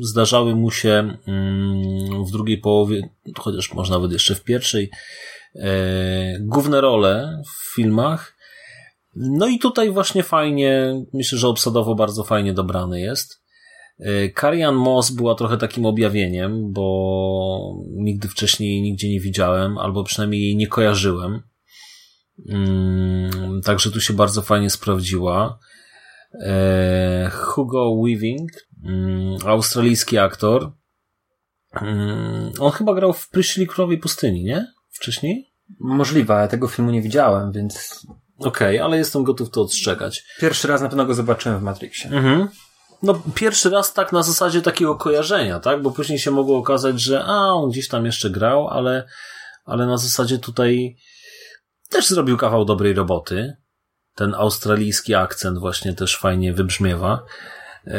zdarzały 0.00 0.54
mu 0.54 0.70
się 0.70 1.18
mm, 1.26 2.24
w 2.24 2.30
drugiej 2.30 2.58
połowie, 2.58 3.08
chociaż 3.38 3.74
może 3.74 3.92
nawet 3.92 4.12
jeszcze 4.12 4.34
w 4.34 4.44
pierwszej, 4.44 4.90
e, 5.54 6.38
główne 6.40 6.80
role 6.80 7.42
w 7.46 7.74
filmach. 7.74 8.36
No 9.16 9.48
i 9.48 9.58
tutaj 9.58 9.90
właśnie 9.90 10.22
fajnie, 10.22 11.02
myślę, 11.14 11.38
że 11.38 11.48
obsadowo 11.48 11.94
bardzo 11.94 12.24
fajnie 12.24 12.52
dobrany 12.52 13.00
jest. 13.00 13.42
E, 13.98 14.28
Karian 14.28 14.74
Moss 14.74 15.10
była 15.10 15.34
trochę 15.34 15.56
takim 15.58 15.86
objawieniem, 15.86 16.72
bo 16.72 17.76
nigdy 17.90 18.28
wcześniej 18.28 18.82
nigdzie 18.82 19.08
nie 19.10 19.20
widziałem, 19.20 19.78
albo 19.78 20.04
przynajmniej 20.04 20.42
jej 20.42 20.56
nie 20.56 20.66
kojarzyłem. 20.66 21.42
Mm, 22.48 23.60
Także 23.64 23.90
tu 23.90 24.00
się 24.00 24.14
bardzo 24.14 24.42
fajnie 24.42 24.70
sprawdziła. 24.70 25.58
E, 26.34 27.30
Hugo 27.30 27.96
Weaving, 28.04 28.50
mm, 28.84 29.36
australijski 29.46 30.18
aktor. 30.18 30.72
Mm, 31.82 32.52
On 32.60 32.72
chyba 32.72 32.94
grał 32.94 33.12
w 33.12 33.28
Pryszli 33.28 33.66
Królowej 33.66 33.98
Pustyni, 33.98 34.44
nie? 34.44 34.66
Wcześniej? 34.90 35.52
Możliwe, 35.80 36.34
ale 36.34 36.48
tego 36.48 36.68
filmu 36.68 36.90
nie 36.90 37.02
widziałem, 37.02 37.52
więc 37.52 38.06
Okej, 38.38 38.78
ale 38.78 38.96
jestem 38.98 39.24
gotów 39.24 39.50
to 39.50 39.62
odstrzegać. 39.62 40.24
pierwszy 40.40 40.68
raz 40.68 40.80
na 40.80 40.88
pewno 40.88 41.06
go 41.06 41.14
zobaczyłem 41.14 41.58
w 41.58 41.62
Matrixie. 41.62 42.10
Mhm. 42.10 42.48
No, 43.02 43.22
pierwszy 43.34 43.70
raz 43.70 43.92
tak 43.92 44.12
na 44.12 44.22
zasadzie 44.22 44.62
takiego 44.62 44.94
kojarzenia, 44.96 45.60
tak? 45.60 45.82
Bo 45.82 45.90
później 45.90 46.18
się 46.18 46.30
mogło 46.30 46.58
okazać, 46.58 47.00
że 47.00 47.24
a, 47.24 47.52
on 47.52 47.70
gdzieś 47.70 47.88
tam 47.88 48.06
jeszcze 48.06 48.30
grał, 48.30 48.68
ale, 48.68 49.08
ale 49.64 49.86
na 49.86 49.96
zasadzie 49.96 50.38
tutaj 50.38 50.96
też 51.90 52.08
zrobił 52.08 52.36
kawał 52.36 52.64
dobrej 52.64 52.94
roboty. 52.94 53.56
Ten 54.18 54.34
australijski 54.34 55.14
akcent 55.14 55.58
właśnie 55.58 55.94
też 55.94 56.16
fajnie 56.18 56.52
wybrzmiewa. 56.52 57.22
E, 57.86 57.90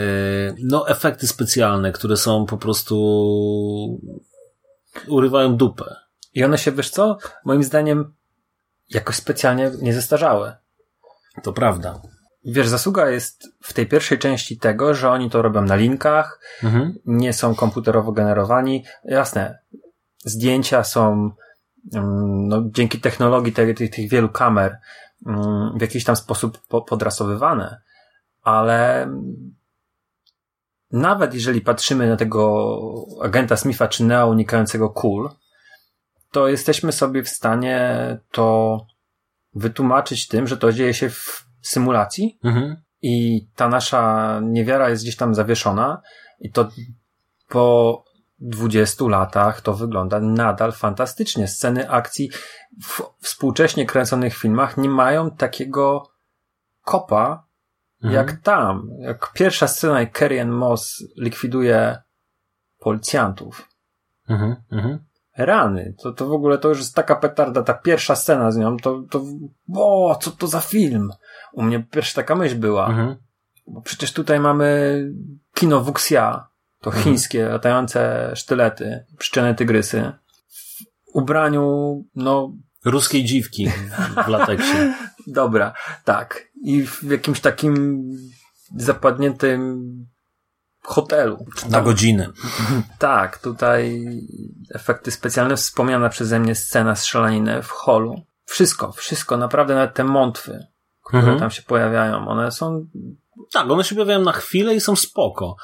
No, 0.63 0.89
efekty 0.89 1.27
specjalne, 1.27 1.91
które 1.91 2.17
są 2.17 2.45
po 2.45 2.57
prostu 2.57 2.95
urywają 5.07 5.55
dupę. 5.57 5.95
I 6.33 6.43
one 6.43 6.57
się, 6.57 6.71
wiesz 6.71 6.89
co, 6.89 7.17
moim 7.45 7.63
zdaniem 7.63 8.13
jakoś 8.89 9.15
specjalnie 9.15 9.71
nie 9.81 9.93
zestarzały. 9.93 10.53
To 11.43 11.53
prawda. 11.53 12.01
Wiesz, 12.45 12.67
zasługa 12.67 13.09
jest 13.09 13.47
w 13.61 13.73
tej 13.73 13.87
pierwszej 13.87 14.19
części 14.19 14.57
tego, 14.57 14.93
że 14.93 15.09
oni 15.09 15.29
to 15.29 15.41
robią 15.41 15.61
na 15.61 15.75
linkach, 15.75 16.39
Mhm. 16.63 16.93
nie 17.05 17.33
są 17.33 17.55
komputerowo 17.55 18.11
generowani. 18.11 18.85
Jasne, 19.03 19.59
zdjęcia 20.25 20.83
są 20.83 21.31
mm, 21.93 22.47
no, 22.47 22.63
dzięki 22.71 22.99
technologii 23.01 23.53
tych, 23.53 23.77
tych, 23.77 23.89
tych 23.91 24.09
wielu 24.09 24.29
kamer 24.29 24.77
w 25.77 25.81
jakiś 25.81 26.03
tam 26.03 26.15
sposób 26.15 26.57
po, 26.67 26.81
podrasowywane, 26.81 27.81
ale 28.41 29.11
nawet 30.91 31.33
jeżeli 31.33 31.61
patrzymy 31.61 32.09
na 32.09 32.15
tego 32.15 32.69
agenta 33.21 33.57
Smitha 33.57 33.87
czy 33.87 34.03
Neo 34.03 34.27
unikającego 34.27 34.89
kul, 34.89 35.29
to 36.31 36.47
jesteśmy 36.47 36.91
sobie 36.91 37.23
w 37.23 37.29
stanie 37.29 38.17
to 38.31 38.77
wytłumaczyć 39.55 40.27
tym, 40.27 40.47
że 40.47 40.57
to 40.57 40.73
dzieje 40.73 40.93
się 40.93 41.09
w 41.09 41.45
symulacji, 41.61 42.39
Mhm. 42.43 42.75
i 43.01 43.47
ta 43.55 43.69
nasza 43.69 44.39
niewiara 44.43 44.89
jest 44.89 45.03
gdzieś 45.03 45.15
tam 45.15 45.35
zawieszona 45.35 46.01
i 46.39 46.51
to 46.51 46.69
po 47.47 48.03
20 48.41 49.05
latach 49.07 49.61
to 49.61 49.73
wygląda 49.73 50.19
nadal 50.19 50.71
fantastycznie. 50.71 51.47
Sceny 51.47 51.89
akcji 51.89 52.29
w 52.83 53.01
współcześnie 53.21 53.85
kręconych 53.85 54.35
filmach 54.35 54.77
nie 54.77 54.89
mają 54.89 55.31
takiego 55.31 56.09
kopa 56.81 57.49
Mhm. 58.03 58.13
jak 58.13 58.41
tam. 58.41 58.89
Jak 58.99 59.33
pierwsza 59.33 59.67
scena 59.67 59.99
jak 59.99 60.21
Ann 60.41 60.49
Moss 60.49 61.03
likwiduje 61.17 62.01
policjantów. 62.79 63.69
Mhm. 64.29 64.55
Mhm. 64.71 64.99
Rany. 65.37 65.95
To, 66.03 66.11
to 66.13 66.27
w 66.27 66.31
ogóle 66.31 66.57
to 66.57 66.69
już 66.69 66.77
jest 66.77 66.95
taka 66.95 67.15
petarda, 67.15 67.63
ta 67.63 67.73
pierwsza 67.73 68.15
scena 68.15 68.51
z 68.51 68.57
nią, 68.57 68.77
to, 68.77 69.03
to, 69.09 69.23
o, 69.75 70.17
co 70.21 70.31
to 70.31 70.47
za 70.47 70.59
film? 70.59 71.11
U 71.53 71.63
mnie 71.63 71.83
pierwsza 71.91 72.15
taka 72.15 72.35
myśl 72.35 72.55
była. 72.55 72.87
Mhm. 72.87 73.15
Bo 73.67 73.81
przecież 73.81 74.13
tutaj 74.13 74.39
mamy 74.39 75.03
kino 75.53 75.81
Wuxia, 75.81 76.47
to 76.81 76.89
Mhm. 76.89 77.03
chińskie 77.03 77.45
latające 77.49 78.31
sztylety, 78.35 79.05
pszczene 79.17 79.55
tygrysy. 79.55 80.11
W 80.49 81.15
ubraniu, 81.15 81.95
no 82.15 82.53
Ruskiej 82.85 83.25
dziwki 83.25 83.69
w 84.25 84.27
lateksie. 84.27 84.93
dobra, 85.27 85.73
tak. 86.05 86.47
I 86.63 86.85
w 86.87 87.03
jakimś 87.03 87.39
takim 87.41 88.03
zapadniętym 88.75 89.79
hotelu. 90.83 91.45
Na 91.69 91.81
godzinę. 91.81 92.27
Tak, 92.99 93.37
tutaj 93.37 94.05
efekty 94.75 95.11
specjalne, 95.11 95.55
wspomniana 95.55 96.09
przeze 96.09 96.39
mnie 96.39 96.55
scena 96.55 96.95
strzelaniny 96.95 97.63
w 97.63 97.69
holu. 97.69 98.21
Wszystko, 98.45 98.91
wszystko, 98.91 99.37
naprawdę 99.37 99.75
nawet 99.75 99.93
te 99.93 100.03
mątwy, 100.03 100.65
które 101.05 101.19
Mhm. 101.21 101.39
tam 101.39 101.51
się 101.51 101.61
pojawiają, 101.61 102.27
one 102.27 102.51
są 102.51 102.85
Tak, 103.51 103.71
one 103.71 103.83
się 103.83 103.95
pojawiają 103.95 104.21
na 104.21 104.31
chwilę 104.31 104.75
i 104.75 104.81
są 104.81 104.95
spoko. 104.95 105.55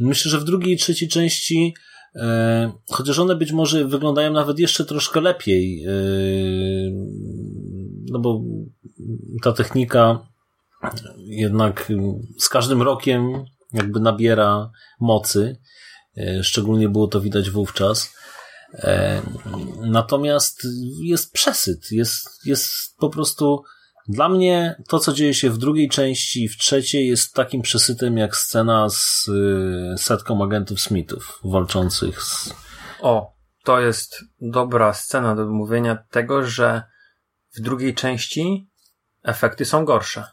Myślę, 0.00 0.30
że 0.30 0.38
w 0.38 0.44
drugiej 0.44 0.74
i 0.74 0.78
trzeciej 0.78 1.08
części, 1.08 1.74
e, 2.16 2.72
chociaż 2.90 3.18
one 3.18 3.36
być 3.36 3.52
może 3.52 3.84
wyglądają 3.84 4.32
nawet 4.32 4.58
jeszcze 4.58 4.84
troszkę 4.84 5.20
lepiej, 5.20 5.84
e, 5.84 5.90
no 8.10 8.18
bo 8.18 8.40
ta 9.42 9.52
technika 9.52 10.26
jednak 11.18 11.92
z 12.38 12.48
każdym 12.48 12.82
rokiem 12.82 13.44
jakby 13.72 14.00
nabiera 14.00 14.70
mocy. 15.00 15.56
E, 16.16 16.44
szczególnie 16.44 16.88
było 16.88 17.08
to 17.08 17.20
widać 17.20 17.50
wówczas. 17.50 18.14
E, 18.74 19.22
natomiast 19.80 20.66
jest 21.02 21.32
przesyt, 21.32 21.92
jest, 21.92 22.46
jest 22.46 22.96
po 22.98 23.08
prostu 23.08 23.62
dla 24.08 24.28
mnie 24.28 24.82
to, 24.88 24.98
co 24.98 25.12
dzieje 25.12 25.34
się 25.34 25.50
w 25.50 25.58
drugiej 25.58 25.88
części 25.88 26.44
i 26.44 26.48
w 26.48 26.56
trzeciej 26.56 27.08
jest 27.08 27.34
takim 27.34 27.62
przesytem 27.62 28.16
jak 28.18 28.36
scena 28.36 28.88
z 28.88 29.28
y, 29.28 29.98
setką 29.98 30.44
agentów 30.44 30.80
Smithów 30.80 31.40
walczących 31.44 32.22
z... 32.22 32.54
O, 33.00 33.34
to 33.64 33.80
jest 33.80 34.16
dobra 34.40 34.94
scena 34.94 35.34
do 35.34 35.46
mówienia 35.46 35.96
tego, 36.10 36.42
że 36.46 36.82
w 37.56 37.60
drugiej 37.60 37.94
części 37.94 38.70
efekty 39.22 39.64
są 39.64 39.84
gorsze. 39.84 40.24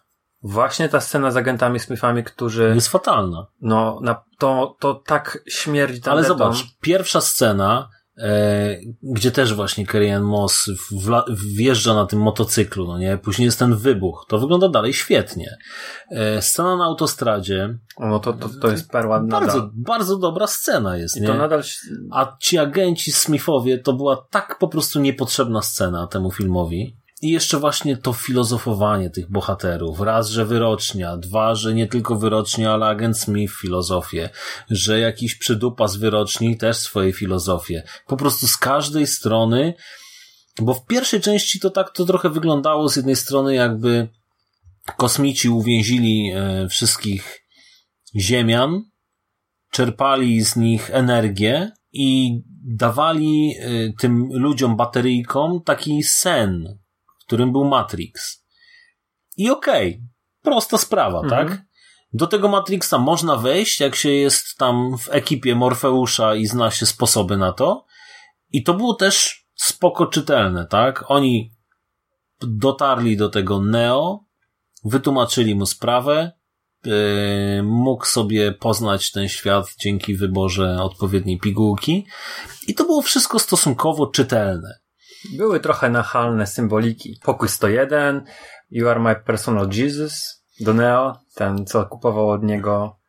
Właśnie 0.44 0.90
ta 0.90 1.02
scena 1.02 1.32
z 1.32 1.38
agentami 1.38 1.80
Smithami, 1.80 2.24
którzy, 2.24 2.72
Jest 2.76 2.88
fatalna. 2.88 3.48
no, 3.62 4.00
na, 4.02 4.24
to, 4.40 4.78
to 4.80 4.94
tak 4.94 5.44
śmierdzi 5.48 6.02
tam 6.02 6.14
Ale 6.14 6.24
zobacz, 6.24 6.58
pierwsza 6.82 7.22
scena, 7.22 7.90
gdzie 9.04 9.32
też 9.32 9.54
właśnie 9.54 9.86
Carrie 9.88 10.16
Ann 10.16 10.24
Moss 10.24 10.70
wjeżdża 11.56 11.94
na 11.94 12.06
tym 12.06 12.20
motocyklu, 12.20 12.88
no 12.88 12.98
nie? 12.98 13.18
Później 13.18 13.46
jest 13.46 13.60
ten 13.60 13.76
wybuch. 13.76 14.26
To 14.28 14.40
wygląda 14.40 14.70
dalej 14.70 14.94
świetnie. 14.94 15.58
E, 16.12 16.42
scena 16.42 16.78
na 16.78 16.86
autostradzie, 16.86 17.78
No 18.00 18.20
to, 18.20 18.34
to, 18.34 18.50
to 18.62 18.72
jest 18.72 18.90
perła 18.90 19.22
nadal. 19.22 19.42
bardzo, 19.48 19.70
bardzo 19.74 20.18
dobra 20.18 20.48
scena 20.48 20.98
jest, 20.98 21.18
I 21.18 21.22
nie? 21.22 21.28
to 21.28 21.34
nadal, 21.34 21.62
A 22.12 22.38
ci 22.40 22.58
agenci 22.58 23.12
Smithowie 23.12 23.78
to 23.78 23.94
była 23.94 24.28
tak 24.30 24.58
po 24.60 24.68
prostu 24.68 25.00
niepotrzebna 25.00 25.62
scena 25.62 26.08
temu 26.08 26.32
filmowi. 26.32 26.98
I 27.22 27.30
jeszcze 27.30 27.60
właśnie 27.60 27.98
to 27.98 28.14
filozofowanie 28.14 29.10
tych 29.10 29.32
bohaterów. 29.32 30.00
Raz, 30.00 30.30
że 30.30 30.46
wyrocznia, 30.46 31.18
dwa, 31.18 31.56
że 31.56 31.74
nie 31.74 31.88
tylko 31.88 32.16
wyrocznia, 32.16 32.74
ale 32.74 32.86
agent 32.86 33.18
Smith 33.18 33.54
filozofię, 33.62 34.30
że 34.70 35.00
jakiś 35.00 35.36
przydupa 35.36 35.88
z 35.88 35.96
wyroczni 35.96 36.58
też 36.58 36.78
swoje 36.78 37.14
filozofie. 37.14 37.84
Po 38.08 38.18
prostu 38.18 38.48
z 38.48 38.58
każdej 38.58 39.08
strony, 39.08 39.74
bo 40.62 40.74
w 40.74 40.86
pierwszej 40.86 41.22
części 41.22 41.60
to 41.60 41.70
tak 41.70 41.92
to 41.92 42.06
trochę 42.06 42.30
wyglądało 42.30 42.90
z 42.90 42.96
jednej 42.96 43.16
strony 43.16 43.54
jakby 43.54 44.08
kosmici 44.98 45.50
uwięzili 45.50 46.32
e, 46.36 46.68
wszystkich 46.68 47.46
ziemian, 48.16 48.82
czerpali 49.72 50.42
z 50.42 50.56
nich 50.56 50.90
energię 50.94 51.72
i 51.92 52.40
dawali 52.66 53.56
e, 53.60 53.94
tym 54.00 54.30
ludziom 54.32 54.76
bateryjkom 54.76 55.62
taki 55.66 56.04
sen, 56.04 56.81
którym 57.32 57.52
był 57.52 57.66
Matrix. 57.66 58.46
I 59.38 59.50
okej, 59.50 59.90
okay, 59.90 60.08
prosta 60.42 60.78
sprawa, 60.78 61.20
mhm. 61.20 61.48
tak? 61.48 61.66
Do 62.14 62.28
tego 62.28 62.50
Matrixa 62.50 62.94
można 63.00 63.36
wejść, 63.36 63.80
jak 63.80 63.96
się 63.96 64.10
jest 64.10 64.58
tam 64.58 64.98
w 64.98 65.10
ekipie 65.12 65.56
Morfeusza 65.56 66.36
i 66.36 66.46
zna 66.46 66.72
się 66.72 66.86
sposoby 66.86 67.38
na 67.38 67.54
to. 67.54 67.86
I 68.50 68.64
to 68.64 68.74
było 68.74 68.94
też 68.94 69.46
spoko 69.56 70.06
czytelne, 70.06 70.66
tak? 70.66 71.04
Oni 71.08 71.52
dotarli 72.42 73.18
do 73.18 73.30
tego 73.30 73.62
Neo, 73.62 74.26
wytłumaczyli 74.86 75.56
mu 75.56 75.66
sprawę, 75.66 76.32
yy, 76.86 77.64
mógł 77.64 78.06
sobie 78.06 78.52
poznać 78.52 79.12
ten 79.12 79.30
świat 79.30 79.76
dzięki 79.80 80.16
wyborze 80.16 80.78
odpowiedniej 80.82 81.40
pigułki 81.40 82.08
i 82.68 82.74
to 82.76 82.84
było 82.84 83.02
wszystko 83.02 83.40
stosunkowo 83.40 84.08
czytelne. 84.08 84.81
Były 85.38 85.60
trochę 85.60 85.90
nachalne 85.90 86.48
symboliki. 86.48 87.20
Pokój 87.24 87.50
101, 87.50 88.26
You 88.72 88.90
are 88.90 89.00
my 89.00 89.16
personal 89.16 89.70
Jesus, 89.72 90.44
do 90.60 90.74
Neo, 90.74 91.20
ten 91.36 91.66
co 91.66 91.86
kupował 91.86 92.30
od 92.30 92.44
niego 92.44 93.00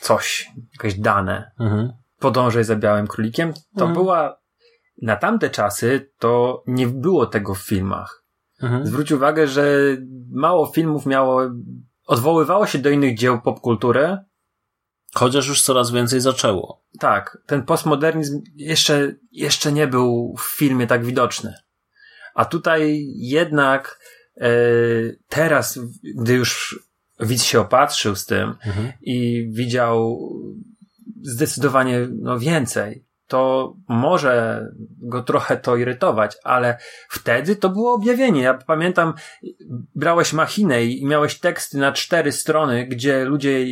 coś, 0.00 0.50
jakieś 0.72 1.00
dane. 1.00 1.50
Mhm. 1.60 1.92
Podążaj 2.18 2.64
za 2.64 2.76
białym 2.76 3.06
królikiem. 3.06 3.52
To 3.52 3.84
mhm. 3.84 3.92
była, 3.92 4.40
na 5.02 5.16
tamte 5.16 5.50
czasy 5.50 6.10
to 6.18 6.62
nie 6.66 6.86
było 6.86 7.26
tego 7.26 7.54
w 7.54 7.58
filmach. 7.58 8.24
Mhm. 8.62 8.86
Zwróć 8.86 9.12
uwagę, 9.12 9.46
że 9.46 9.66
mało 10.30 10.66
filmów 10.66 11.06
miało, 11.06 11.42
odwoływało 12.06 12.66
się 12.66 12.78
do 12.78 12.90
innych 12.90 13.18
dzieł 13.18 13.40
popkultury. 13.40 14.18
Chociaż 15.14 15.48
już 15.48 15.62
coraz 15.62 15.90
więcej 15.90 16.20
zaczęło. 16.20 16.84
Tak, 16.98 17.38
ten 17.46 17.62
postmodernizm 17.62 18.42
jeszcze, 18.54 19.12
jeszcze 19.32 19.72
nie 19.72 19.86
był 19.86 20.34
w 20.38 20.42
filmie 20.42 20.86
tak 20.86 21.04
widoczny. 21.04 21.54
A 22.34 22.44
tutaj 22.44 23.06
jednak 23.16 24.00
e, 24.36 24.50
teraz, 25.28 25.78
gdy 26.16 26.34
już 26.34 26.80
widz 27.20 27.42
się 27.42 27.60
opatrzył 27.60 28.16
z 28.16 28.26
tym 28.26 28.54
mhm. 28.66 28.92
i 29.02 29.48
widział 29.52 30.30
zdecydowanie 31.22 32.08
no, 32.12 32.38
więcej, 32.38 33.05
to 33.26 33.74
może 33.88 34.66
go 34.98 35.22
trochę 35.22 35.56
to 35.56 35.76
irytować, 35.76 36.36
ale 36.44 36.78
wtedy 37.08 37.56
to 37.56 37.68
było 37.68 37.94
objawienie. 37.94 38.42
Ja 38.42 38.54
pamiętam, 38.54 39.14
brałeś 39.94 40.32
machinę 40.32 40.84
i 40.84 41.06
miałeś 41.06 41.38
teksty 41.38 41.78
na 41.78 41.92
cztery 41.92 42.32
strony, 42.32 42.86
gdzie 42.86 43.24
ludzie 43.24 43.66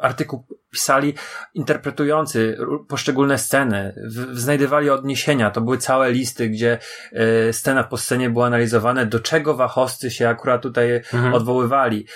artykuł 0.00 0.46
pisali 0.70 1.14
interpretujący 1.54 2.58
poszczególne 2.88 3.38
sceny, 3.38 3.94
w, 4.06 4.38
znajdowali 4.38 4.90
odniesienia. 4.90 5.50
To 5.50 5.60
były 5.60 5.78
całe 5.78 6.12
listy, 6.12 6.48
gdzie 6.48 6.78
y, 7.48 7.52
scena 7.52 7.84
po 7.84 7.96
scenie 7.96 8.30
była 8.30 8.46
analizowane, 8.46 9.06
do 9.06 9.20
czego 9.20 9.54
wachowcy 9.54 10.10
się 10.10 10.28
akurat 10.28 10.62
tutaj 10.62 10.96
mhm. 10.96 11.34
odwoływali, 11.34 12.06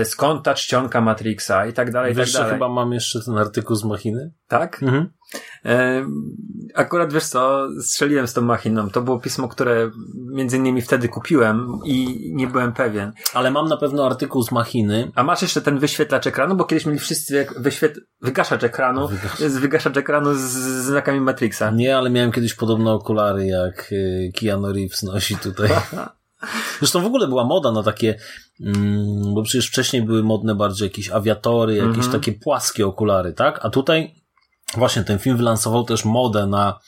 y, 0.00 0.04
skąd 0.04 0.44
ta 0.44 0.54
czcionka 0.54 1.00
Matrixa 1.00 1.66
i 1.66 1.72
tak 1.72 1.90
dalej, 1.90 2.14
Wiesz, 2.14 2.30
i 2.30 2.32
tak 2.32 2.42
dalej. 2.42 2.54
chyba 2.54 2.68
mam 2.68 2.92
jeszcze 2.92 3.20
ten 3.24 3.38
artykuł 3.38 3.76
z 3.76 3.84
machiny? 3.84 4.32
Tak? 4.48 4.82
Mhm. 4.82 5.10
E, 5.64 6.04
akurat 6.74 7.12
wiesz 7.12 7.24
co, 7.24 7.68
strzeliłem 7.80 8.26
z 8.26 8.32
tą 8.32 8.42
machiną. 8.42 8.90
To 8.90 9.02
było 9.02 9.20
pismo, 9.20 9.48
które 9.48 9.90
między 10.32 10.56
innymi 10.56 10.82
wtedy 10.82 11.08
kupiłem 11.08 11.78
i 11.84 12.30
nie 12.34 12.46
byłem 12.46 12.72
pewien. 12.72 13.12
Ale 13.34 13.50
mam 13.50 13.68
na 13.68 13.76
pewno 13.76 14.06
artykuł 14.06 14.42
z 14.42 14.52
machiny. 14.52 15.12
A 15.14 15.22
masz 15.22 15.42
jeszcze 15.42 15.62
ten 15.62 15.78
wyświetlacz 15.78 16.26
ekranu, 16.26 16.56
bo 16.56 16.64
kiedyś 16.64 16.86
mieli 16.86 16.98
wszyscy 16.98 17.46
wyświet... 17.82 18.06
wygaszacz 18.20 18.64
ekranu, 18.64 19.08
Wygasz... 19.08 19.40
wygaszacz 19.40 19.96
ekranu 19.96 20.34
z 20.34 20.40
znakami 20.84 21.20
Matrixa. 21.20 21.70
Nie, 21.70 21.96
ale 21.96 22.10
miałem 22.10 22.32
kiedyś 22.32 22.54
podobne 22.54 22.92
okulary, 22.92 23.46
jak 23.46 23.92
y, 23.92 24.32
Keanu 24.40 24.72
Reeves 24.72 25.02
nosi 25.02 25.36
tutaj. 25.36 25.70
Zresztą 26.78 27.02
w 27.02 27.06
ogóle 27.06 27.28
była 27.28 27.44
moda 27.44 27.72
na 27.72 27.82
takie, 27.82 28.18
mm, 28.60 29.34
bo 29.34 29.42
przecież 29.42 29.68
wcześniej 29.68 30.02
były 30.02 30.22
modne 30.22 30.54
bardziej 30.54 30.86
jakieś 30.86 31.10
awiatory, 31.10 31.76
jakieś 31.76 32.04
-hmm. 32.04 32.12
takie 32.12 32.32
płaskie 32.32 32.86
okulary, 32.86 33.32
tak? 33.32 33.58
A 33.62 33.70
tutaj 33.70 34.14
właśnie 34.76 35.04
ten 35.04 35.18
film 35.18 35.36
wylansował 35.36 35.84
też 35.84 36.04
modę 36.04 36.46
na 36.46 36.78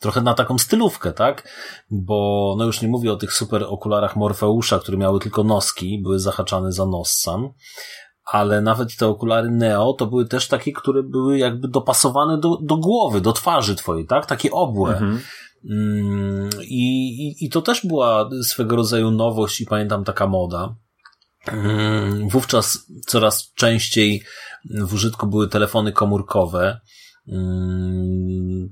trochę 0.00 0.20
na 0.20 0.34
taką 0.34 0.58
stylówkę, 0.58 1.12
tak? 1.12 1.48
Bo, 1.90 2.54
no 2.58 2.64
już 2.64 2.82
nie 2.82 2.88
mówię 2.88 3.12
o 3.12 3.16
tych 3.16 3.32
super 3.32 3.64
okularach 3.68 4.16
Morfeusza, 4.16 4.78
które 4.78 4.98
miały 4.98 5.20
tylko 5.20 5.44
noski, 5.44 6.00
były 6.02 6.18
zahaczane 6.18 6.72
za 6.72 6.86
nos 6.86 7.12
sam, 7.12 7.52
ale 8.26 8.60
nawet 8.60 8.96
te 8.96 9.06
okulary 9.06 9.50
Neo 9.50 9.92
to 9.92 10.06
były 10.06 10.28
też 10.28 10.48
takie, 10.48 10.72
które 10.72 11.02
były 11.02 11.38
jakby 11.38 11.68
dopasowane 11.68 12.38
do, 12.38 12.58
do 12.62 12.76
głowy, 12.76 13.20
do 13.20 13.32
twarzy 13.32 13.76
twojej, 13.76 14.06
tak? 14.06 14.26
Takie 14.26 14.50
obłe. 14.50 14.92
Mhm. 14.92 15.20
Mm, 15.70 16.50
I, 16.62 17.06
i, 17.26 17.44
I 17.44 17.50
to 17.50 17.62
też 17.62 17.86
była 17.86 18.30
swego 18.42 18.76
rodzaju 18.76 19.10
nowość 19.10 19.60
i 19.60 19.66
pamiętam 19.66 20.04
taka 20.04 20.26
moda. 20.26 20.74
Mm, 21.46 22.28
wówczas 22.28 22.86
coraz 23.06 23.52
częściej 23.54 24.22
w 24.70 24.94
użytku 24.94 25.26
były 25.26 25.48
telefony 25.48 25.92
komórkowe, 25.92 26.80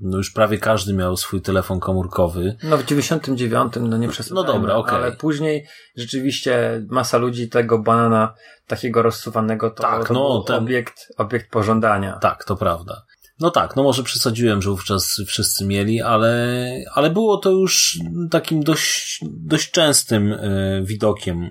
no 0.01 0.17
już 0.17 0.31
prawie 0.31 0.59
każdy 0.59 0.93
miał 0.93 1.17
swój 1.17 1.40
telefon 1.40 1.81
komórkowy. 1.81 2.57
No 2.62 2.79
w 2.79 2.85
99 2.85 3.73
no 3.81 3.97
nie 3.97 4.09
przesadzajmy. 4.09 4.47
No 4.47 4.53
dobra, 4.53 4.75
okej. 4.75 4.95
Okay. 4.95 5.05
Ale 5.05 5.17
później 5.17 5.67
rzeczywiście 5.97 6.83
masa 6.90 7.19
ludzi 7.19 7.49
tego 7.49 7.79
banana 7.79 8.35
takiego 8.67 9.03
rozsuwanego 9.03 9.71
to, 9.71 9.83
tak, 9.83 10.09
to 10.09 10.14
no, 10.14 10.43
ten... 10.47 10.57
obiekt, 10.57 11.12
obiekt 11.17 11.51
pożądania. 11.51 12.19
Tak, 12.19 12.45
to 12.45 12.57
prawda. 12.57 13.03
No 13.40 13.51
tak, 13.51 13.77
no 13.77 13.83
może 13.83 14.03
przesadziłem, 14.03 14.62
że 14.62 14.71
wówczas 14.71 15.21
wszyscy 15.27 15.64
mieli, 15.64 16.03
ale, 16.03 16.57
ale 16.95 17.11
było 17.11 17.37
to 17.37 17.51
już 17.51 17.99
takim 18.31 18.62
dość, 18.62 19.21
dość 19.23 19.71
częstym 19.71 20.33
y, 20.33 20.83
widokiem 20.85 21.51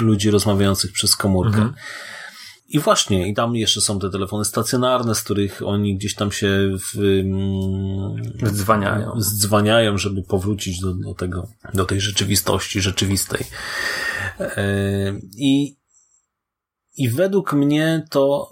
ludzi 0.00 0.30
rozmawiających 0.30 0.92
przez 0.92 1.16
komórkę. 1.16 1.56
Mhm. 1.56 1.74
I 2.72 2.78
właśnie, 2.78 3.28
i 3.28 3.34
tam 3.34 3.56
jeszcze 3.56 3.80
są 3.80 3.98
te 3.98 4.10
telefony 4.10 4.44
stacjonarne, 4.44 5.14
z 5.14 5.22
których 5.22 5.62
oni 5.64 5.96
gdzieś 5.96 6.14
tam 6.14 6.32
się 6.32 6.76
w, 6.78 7.22
zdzwaniają. 8.42 9.20
zdzwaniają, 9.20 9.98
żeby 9.98 10.22
powrócić 10.22 10.80
do, 10.80 10.94
do 10.94 11.14
tego, 11.14 11.48
do 11.74 11.84
tej 11.84 12.00
rzeczywistości 12.00 12.80
rzeczywistej. 12.80 13.46
E, 14.40 14.64
I, 15.36 15.76
i 16.96 17.08
według 17.08 17.52
mnie 17.52 18.04
to, 18.10 18.50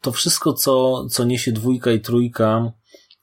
to 0.00 0.12
wszystko, 0.12 0.52
co, 0.52 1.06
co 1.08 1.24
niesie 1.24 1.52
dwójka 1.52 1.92
i 1.92 2.00
trójka, 2.00 2.72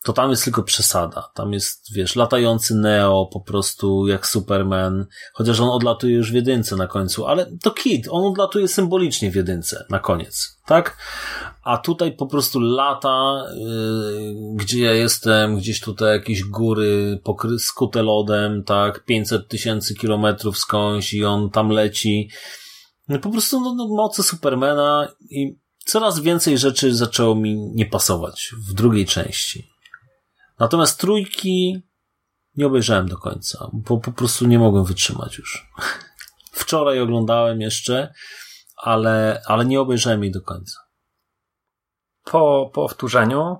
to 0.04 0.14
tam 0.14 0.30
jest 0.30 0.44
tylko 0.44 0.64
przesada. 0.64 1.32
Tam 1.36 1.54
jest, 1.54 1.94
wiesz, 1.94 2.16
latający 2.16 2.76
Neo 2.76 3.30
po 3.34 3.42
prostu 3.42 4.08
jak 4.08 4.28
Superman, 4.28 5.06
chociaż 5.34 5.60
on 5.60 5.70
odlatuje 5.70 6.16
już 6.16 6.32
w 6.32 6.36
jedynce 6.36 6.76
na 6.76 6.88
końcu, 6.88 7.26
ale 7.26 7.52
to 7.62 7.72
Kid, 7.72 8.08
on 8.10 8.26
odlatuje 8.26 8.68
symbolicznie 8.68 9.32
w 9.32 9.36
jedynce 9.36 9.86
na 9.90 10.00
koniec, 10.00 10.60
tak? 10.66 10.98
A 11.64 11.78
tutaj 11.78 12.16
po 12.16 12.28
prostu 12.28 12.60
lata, 12.60 13.44
yy, 13.56 14.34
gdzie 14.56 14.80
ja 14.80 14.94
jestem, 14.94 15.58
gdzieś 15.58 15.82
tutaj 15.82 16.18
jakieś 16.18 16.44
góry 16.44 17.20
pokry- 17.26 17.60
skute 17.60 18.04
lodem, 18.04 18.64
tak? 18.64 19.06
500 19.06 19.48
tysięcy 19.48 19.96
kilometrów 19.96 20.58
skądś 20.58 21.14
i 21.14 21.26
on 21.26 21.50
tam 21.50 21.70
leci. 21.70 22.30
No, 23.08 23.20
po 23.20 23.30
prostu 23.30 23.62
no, 23.62 23.74
no, 23.76 23.88
moce 23.88 24.24
Supermana 24.24 25.08
i 25.30 25.60
coraz 25.86 26.20
więcej 26.20 26.58
rzeczy 26.58 26.96
zaczęło 26.96 27.36
mi 27.36 27.56
nie 27.56 27.86
pasować 27.86 28.52
w 28.70 28.74
drugiej 28.74 29.06
części. 29.06 29.73
Natomiast 30.60 31.00
trójki 31.00 31.82
nie 32.56 32.68
obejrzałem 32.68 33.10
do 33.10 33.18
końca, 33.18 33.70
bo 33.74 33.98
po 33.98 34.12
prostu 34.12 34.46
nie 34.46 34.60
mogłem 34.60 34.86
wytrzymać 34.86 35.38
już. 35.38 35.72
Wczoraj 36.52 37.00
oglądałem 37.00 37.62
jeszcze, 37.62 38.14
ale, 38.78 39.42
ale 39.48 39.66
nie 39.66 39.82
obejrzałem 39.82 40.24
jej 40.24 40.32
do 40.32 40.42
końca. 40.42 40.80
Po 42.24 42.72
powtórzeniu 42.74 43.58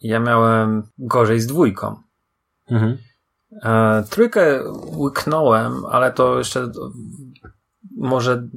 ja 0.00 0.20
miałem 0.20 0.90
gorzej 0.98 1.40
z 1.40 1.46
dwójką. 1.46 2.02
Mhm. 2.70 2.98
E, 3.62 4.04
trójkę 4.10 4.62
łyknąłem, 4.96 5.86
ale 5.86 6.12
to 6.12 6.38
jeszcze 6.38 6.72
może 7.96 8.48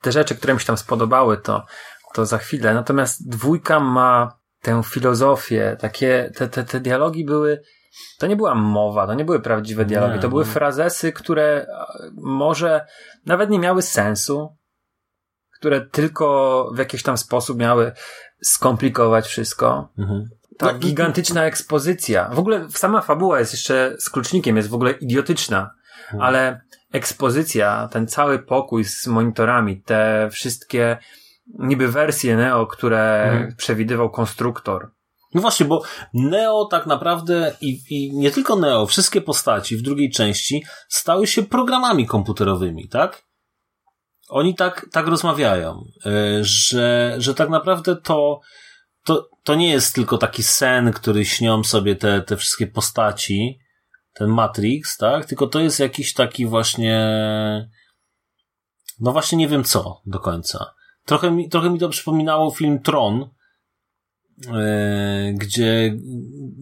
te 0.00 0.12
rzeczy, 0.12 0.34
które 0.34 0.54
mi 0.54 0.60
się 0.60 0.66
tam 0.66 0.76
spodobały, 0.76 1.36
to, 1.36 1.66
to 2.14 2.26
za 2.26 2.38
chwilę. 2.38 2.74
Natomiast 2.74 3.28
dwójka 3.28 3.80
ma 3.80 4.41
tę 4.62 4.82
filozofię, 4.84 5.76
takie, 5.80 6.30
te, 6.36 6.48
te, 6.48 6.64
te 6.64 6.80
dialogi 6.80 7.24
były 7.24 7.62
to 8.18 8.26
nie 8.26 8.36
była 8.36 8.54
mowa, 8.54 9.06
to 9.06 9.14
nie 9.14 9.24
były 9.24 9.40
prawdziwe 9.40 9.84
dialogi, 9.84 10.14
Nie, 10.14 10.20
to 10.20 10.28
były 10.28 10.44
frazesy, 10.44 11.12
które 11.12 11.66
może 12.12 12.86
nawet 13.26 13.50
nie 13.50 13.58
miały 13.58 13.82
sensu, 13.82 14.56
które 15.58 15.80
tylko 15.80 16.70
w 16.74 16.78
jakiś 16.78 17.02
tam 17.02 17.18
sposób 17.18 17.58
miały 17.58 17.92
skomplikować 18.42 19.26
wszystko. 19.26 19.88
Mhm. 19.98 20.28
Ta 20.58 20.72
No, 20.72 20.78
gigantyczna 20.78 21.44
ekspozycja. 21.44 22.28
W 22.28 22.38
ogóle 22.38 22.70
sama 22.70 23.00
fabuła 23.00 23.38
jest 23.38 23.52
jeszcze 23.52 23.96
z 23.98 24.10
klucznikiem, 24.10 24.56
jest 24.56 24.68
w 24.68 24.74
ogóle 24.74 24.90
idiotyczna, 24.90 25.70
Mhm. 26.04 26.22
ale 26.22 26.60
ekspozycja, 26.92 27.88
ten 27.92 28.06
cały 28.06 28.38
pokój 28.38 28.84
z 28.84 29.06
monitorami, 29.06 29.82
te 29.82 30.28
wszystkie 30.32 30.98
niby 31.46 31.88
wersje 31.88 32.36
Neo, 32.36 32.66
które 32.66 33.22
Mhm. 33.22 33.56
przewidywał 33.56 34.10
konstruktor. 34.10 34.90
No 35.34 35.40
właśnie, 35.40 35.66
bo 35.66 35.82
Neo 36.14 36.64
tak 36.70 36.86
naprawdę 36.86 37.54
i, 37.60 37.80
i 37.90 38.12
nie 38.16 38.30
tylko 38.30 38.56
Neo, 38.56 38.86
wszystkie 38.86 39.20
postaci 39.20 39.76
w 39.76 39.82
drugiej 39.82 40.10
części 40.10 40.64
stały 40.88 41.26
się 41.26 41.42
programami 41.42 42.06
komputerowymi, 42.06 42.88
tak? 42.88 43.24
Oni 44.28 44.54
tak, 44.54 44.86
tak 44.92 45.06
rozmawiają, 45.06 45.84
y, 46.06 46.10
że, 46.44 47.14
że 47.18 47.34
tak 47.34 47.48
naprawdę 47.48 47.96
to, 47.96 48.40
to, 49.04 49.28
to 49.42 49.54
nie 49.54 49.70
jest 49.70 49.94
tylko 49.94 50.18
taki 50.18 50.42
sen, 50.42 50.92
który 50.92 51.24
śnią 51.24 51.64
sobie 51.64 51.96
te, 51.96 52.22
te 52.22 52.36
wszystkie 52.36 52.66
postaci, 52.66 53.58
ten 54.14 54.28
Matrix, 54.28 54.96
tak? 54.96 55.26
Tylko 55.26 55.46
to 55.46 55.60
jest 55.60 55.80
jakiś 55.80 56.14
taki 56.14 56.46
właśnie, 56.46 57.00
no 59.00 59.12
właśnie 59.12 59.38
nie 59.38 59.48
wiem 59.48 59.64
co 59.64 60.00
do 60.06 60.18
końca. 60.18 60.74
Trochę 61.04 61.30
mi, 61.30 61.48
trochę 61.48 61.70
mi 61.70 61.78
to 61.78 61.88
przypominało 61.88 62.50
film 62.50 62.78
Tron, 62.78 63.30
e, 64.54 65.32
gdzie, 65.34 65.96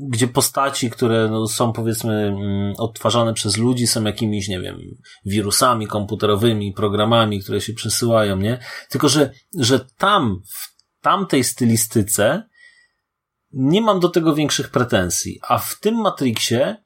gdzie 0.08 0.28
postaci, 0.28 0.90
które 0.90 1.28
no, 1.28 1.48
są 1.48 1.72
powiedzmy 1.72 2.14
mm, 2.14 2.74
odtwarzane 2.78 3.34
przez 3.34 3.56
ludzi, 3.56 3.86
są 3.86 4.04
jakimiś, 4.04 4.48
nie 4.48 4.60
wiem, 4.60 4.78
wirusami 5.24 5.86
komputerowymi, 5.86 6.72
programami, 6.72 7.40
które 7.40 7.60
się 7.60 7.72
przesyłają, 7.72 8.36
nie? 8.36 8.58
Tylko, 8.88 9.08
że, 9.08 9.32
że 9.58 9.80
tam, 9.98 10.42
w 10.46 10.80
tamtej 11.00 11.44
stylistyce 11.44 12.42
nie 13.52 13.80
mam 13.80 14.00
do 14.00 14.08
tego 14.08 14.34
większych 14.34 14.70
pretensji, 14.70 15.40
a 15.42 15.58
w 15.58 15.80
tym 15.80 15.94
Matrixie 15.94 16.76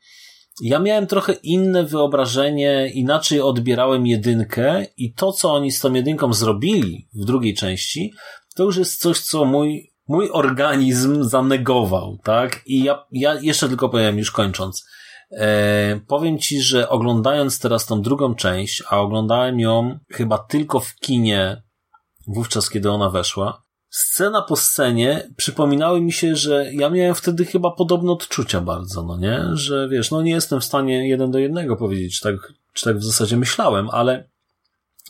ja 0.61 0.79
miałem 0.79 1.07
trochę 1.07 1.33
inne 1.33 1.85
wyobrażenie, 1.85 2.91
inaczej 2.95 3.41
odbierałem 3.41 4.07
jedynkę 4.07 4.87
i 4.97 5.13
to, 5.13 5.33
co 5.33 5.55
oni 5.55 5.73
z 5.73 5.81
tą 5.81 5.93
jedynką 5.93 6.33
zrobili 6.33 7.09
w 7.15 7.25
drugiej 7.25 7.55
części, 7.55 8.13
to 8.55 8.63
już 8.63 8.77
jest 8.77 9.01
coś, 9.01 9.21
co 9.21 9.45
mój, 9.45 9.93
mój 10.09 10.31
organizm 10.31 11.25
zanegował, 11.25 12.19
tak? 12.25 12.63
I 12.67 12.85
ja, 12.85 13.05
ja 13.13 13.41
jeszcze 13.41 13.69
tylko 13.69 13.89
powiem, 13.89 14.19
już 14.19 14.31
kończąc, 14.31 14.87
e, 15.31 16.01
powiem 16.07 16.39
ci, 16.39 16.61
że 16.61 16.89
oglądając 16.89 17.59
teraz 17.59 17.87
tą 17.87 18.03
drugą 18.03 18.35
część, 18.35 18.83
a 18.89 19.01
oglądałem 19.01 19.61
ją 19.61 19.99
chyba 20.11 20.39
tylko 20.39 20.81
w 20.81 20.95
kinie 20.95 21.63
wówczas, 22.27 22.71
kiedy 22.71 22.91
ona 22.91 23.11
weszła, 23.11 23.64
scena 23.95 24.43
po 24.43 24.57
scenie 24.57 25.31
przypominały 25.37 26.01
mi 26.01 26.13
się, 26.13 26.37
że 26.37 26.73
ja 26.73 26.91
miałem 26.91 27.15
wtedy 27.15 27.45
chyba 27.45 27.71
podobne 27.71 28.13
odczucia 28.13 28.61
bardzo, 28.61 29.03
no 29.03 29.19
nie? 29.19 29.45
Że 29.53 29.89
wiesz, 29.89 30.11
no 30.11 30.23
nie 30.23 30.31
jestem 30.31 30.61
w 30.61 30.65
stanie 30.65 31.09
jeden 31.09 31.31
do 31.31 31.39
jednego 31.39 31.77
powiedzieć, 31.77 32.19
czy 32.19 32.23
tak, 32.23 32.53
czy 32.73 32.85
tak 32.85 32.99
w 32.99 33.05
zasadzie 33.05 33.37
myślałem, 33.37 33.91
ale 33.91 34.31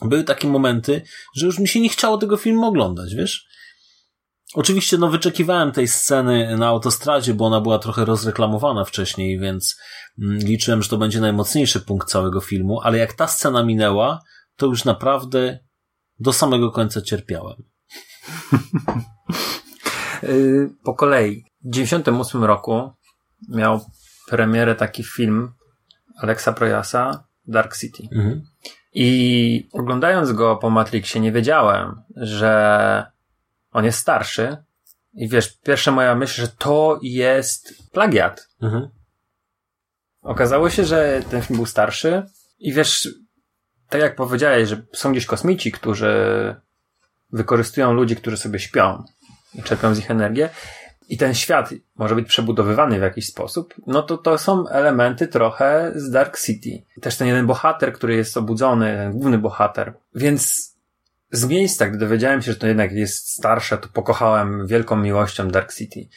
były 0.01 0.23
takie 0.23 0.47
momenty, 0.47 1.01
że 1.35 1.45
już 1.45 1.59
mi 1.59 1.67
się 1.67 1.79
nie 1.79 1.89
chciało 1.89 2.17
tego 2.17 2.37
filmu 2.37 2.65
oglądać, 2.65 3.15
wiesz? 3.15 3.47
Oczywiście, 4.53 4.97
no, 4.97 5.09
wyczekiwałem 5.09 5.71
tej 5.71 5.87
sceny 5.87 6.57
na 6.57 6.67
autostradzie, 6.67 7.33
bo 7.33 7.45
ona 7.45 7.61
była 7.61 7.79
trochę 7.79 8.05
rozreklamowana 8.05 8.85
wcześniej, 8.85 9.39
więc 9.39 9.75
mm, 10.21 10.37
liczyłem, 10.37 10.83
że 10.83 10.89
to 10.89 10.97
będzie 10.97 11.21
najmocniejszy 11.21 11.81
punkt 11.81 12.09
całego 12.09 12.41
filmu, 12.41 12.81
ale 12.81 12.97
jak 12.97 13.13
ta 13.13 13.27
scena 13.27 13.63
minęła, 13.63 14.21
to 14.55 14.65
już 14.65 14.85
naprawdę 14.85 15.59
do 16.19 16.33
samego 16.33 16.71
końca 16.71 17.01
cierpiałem. 17.01 17.74
Yy, 20.23 20.69
po 20.83 20.93
kolei. 20.93 21.45
W 21.63 21.69
98 21.69 22.43
roku 22.43 22.91
miał 23.49 23.79
premierę 24.27 24.75
taki 24.75 25.03
film 25.03 25.51
Alexa 26.17 26.53
Projasa 26.53 27.23
Dark 27.47 27.77
City. 27.77 28.03
Mhm. 28.11 28.43
I 28.93 29.69
oglądając 29.73 30.31
go 30.31 30.55
po 30.55 30.69
Matrixie 30.69 31.21
nie 31.21 31.31
wiedziałem, 31.31 32.01
że 32.15 33.05
on 33.71 33.85
jest 33.85 33.99
starszy. 33.99 34.57
I 35.13 35.29
wiesz, 35.29 35.57
pierwsza 35.57 35.91
moja 35.91 36.15
myśl, 36.15 36.41
że 36.41 36.47
to 36.47 36.99
jest 37.01 37.91
plagiat. 37.91 38.49
Mhm. 38.61 38.89
Okazało 40.21 40.69
się, 40.69 40.85
że 40.85 41.21
ten 41.29 41.41
film 41.41 41.57
był 41.57 41.65
starszy 41.65 42.23
i 42.59 42.73
wiesz, 42.73 43.09
tak 43.89 44.01
jak 44.01 44.15
powiedziałeś, 44.15 44.69
że 44.69 44.85
są 44.93 45.11
gdzieś 45.11 45.25
kosmici, 45.25 45.71
którzy 45.71 46.15
wykorzystują 47.31 47.93
ludzi, 47.93 48.15
którzy 48.15 48.37
sobie 48.37 48.59
śpią 48.59 49.03
czerpią 49.63 49.95
z 49.95 49.99
ich 49.99 50.11
energię 50.11 50.49
i 51.09 51.17
ten 51.17 51.33
świat 51.33 51.69
może 51.95 52.15
być 52.15 52.27
przebudowywany 52.27 52.99
w 52.99 53.01
jakiś 53.01 53.27
sposób, 53.27 53.73
no 53.87 54.03
to 54.03 54.17
to 54.17 54.37
są 54.37 54.67
elementy 54.67 55.27
trochę 55.27 55.91
z 55.95 56.11
Dark 56.11 56.39
City. 56.39 56.83
Też 57.01 57.17
ten 57.17 57.27
jeden 57.27 57.47
bohater, 57.47 57.93
który 57.93 58.15
jest 58.15 58.37
obudzony, 58.37 58.95
ten 58.95 59.11
główny 59.11 59.37
bohater. 59.37 59.93
Więc 60.15 60.73
z 61.31 61.45
miejsca, 61.45 61.87
gdy 61.87 61.97
dowiedziałem 61.97 62.41
się, 62.41 62.51
że 62.51 62.57
to 62.57 62.67
jednak 62.67 62.91
jest 62.91 63.29
starsze, 63.29 63.77
to 63.77 63.87
pokochałem 63.89 64.67
wielką 64.67 64.95
miłością 64.95 65.47
Dark 65.47 65.73
City. 65.73 66.07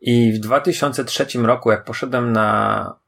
I 0.00 0.32
w 0.32 0.38
2003 0.38 1.26
roku, 1.38 1.70
jak 1.70 1.84
poszedłem 1.84 2.32
na 2.32 2.98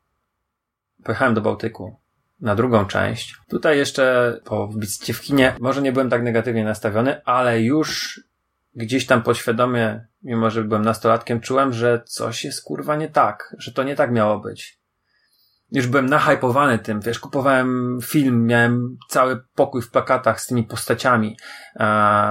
pojechałem 1.05 1.35
do 1.35 1.41
Bałtyku 1.41 1.97
na 2.41 2.55
drugą 2.55 2.85
część. 2.87 3.37
Tutaj 3.49 3.79
jeszcze 3.79 4.37
po 4.45 4.69
wizycie 4.69 5.13
w 5.13 5.21
kinie 5.21 5.57
może 5.61 5.83
nie 5.83 5.93
byłem 5.93 6.11
tak 6.11 6.23
negatywnie 6.23 6.65
nastawiony, 6.65 7.25
ale 7.25 7.63
już 7.63 8.21
gdzieś 8.75 9.07
tam 9.07 9.23
podświadomie, 9.23 10.07
mimo 10.23 10.51
że 10.51 10.65
byłem 10.65 10.83
nastolatkiem, 10.83 11.41
czułem, 11.41 11.73
że 11.73 12.03
coś 12.07 12.45
jest 12.45 12.65
kurwa 12.65 12.97
nie 12.97 13.09
tak, 13.09 13.57
że 13.59 13.73
to 13.73 13.83
nie 13.83 13.97
tak 13.97 14.13
miało 14.13 14.41
być. 14.41 14.81
Już 15.73 15.87
byłem 15.87 16.07
nahypowany 16.07 16.79
tym, 16.79 17.01
wiesz, 17.01 17.19
kupowałem 17.19 17.99
film, 18.03 18.47
miałem 18.47 18.97
cały 19.09 19.43
pokój 19.55 19.83
w 19.83 19.91
plakatach 19.91 20.41
z 20.41 20.47
tymi 20.47 20.65
postaciami, 20.65 21.37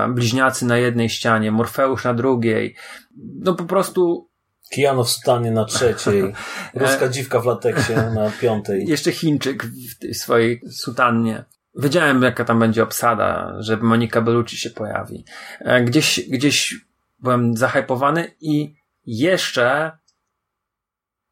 bliźniacy 0.10 0.66
na 0.66 0.78
jednej 0.78 1.10
ścianie, 1.10 1.52
Morfeusz 1.52 2.04
na 2.04 2.14
drugiej. 2.14 2.76
No 3.18 3.56
po 3.56 3.64
prostu 3.64 4.30
Kijano 4.72 5.04
w 5.04 5.10
stanie 5.10 5.52
na 5.52 5.66
trzeciej, 5.66 6.34
ruska 6.74 7.08
dziwka 7.08 7.40
w 7.40 7.46
lateksie 7.46 7.94
na 7.96 8.32
piątej. 8.42 8.88
jeszcze 8.88 9.12
Chińczyk 9.12 9.64
w 9.66 10.00
tej 10.00 10.14
swojej 10.14 10.62
sutannie. 10.72 11.44
Wiedziałem, 11.78 12.22
jaka 12.22 12.46
tam 12.46 12.60
będzie 12.60 12.84
obsada, 12.84 13.56
że 13.60 13.78
Monika 13.78 14.22
Bellucci 14.22 14.58
się 14.58 14.70
pojawi. 14.70 15.26
E, 15.60 15.84
Gdzieś, 15.84 16.30
gdzieś 16.30 16.76
byłem 17.20 17.58
zahypowany 17.58 18.32
i 18.42 18.76
jeszcze 19.06 19.98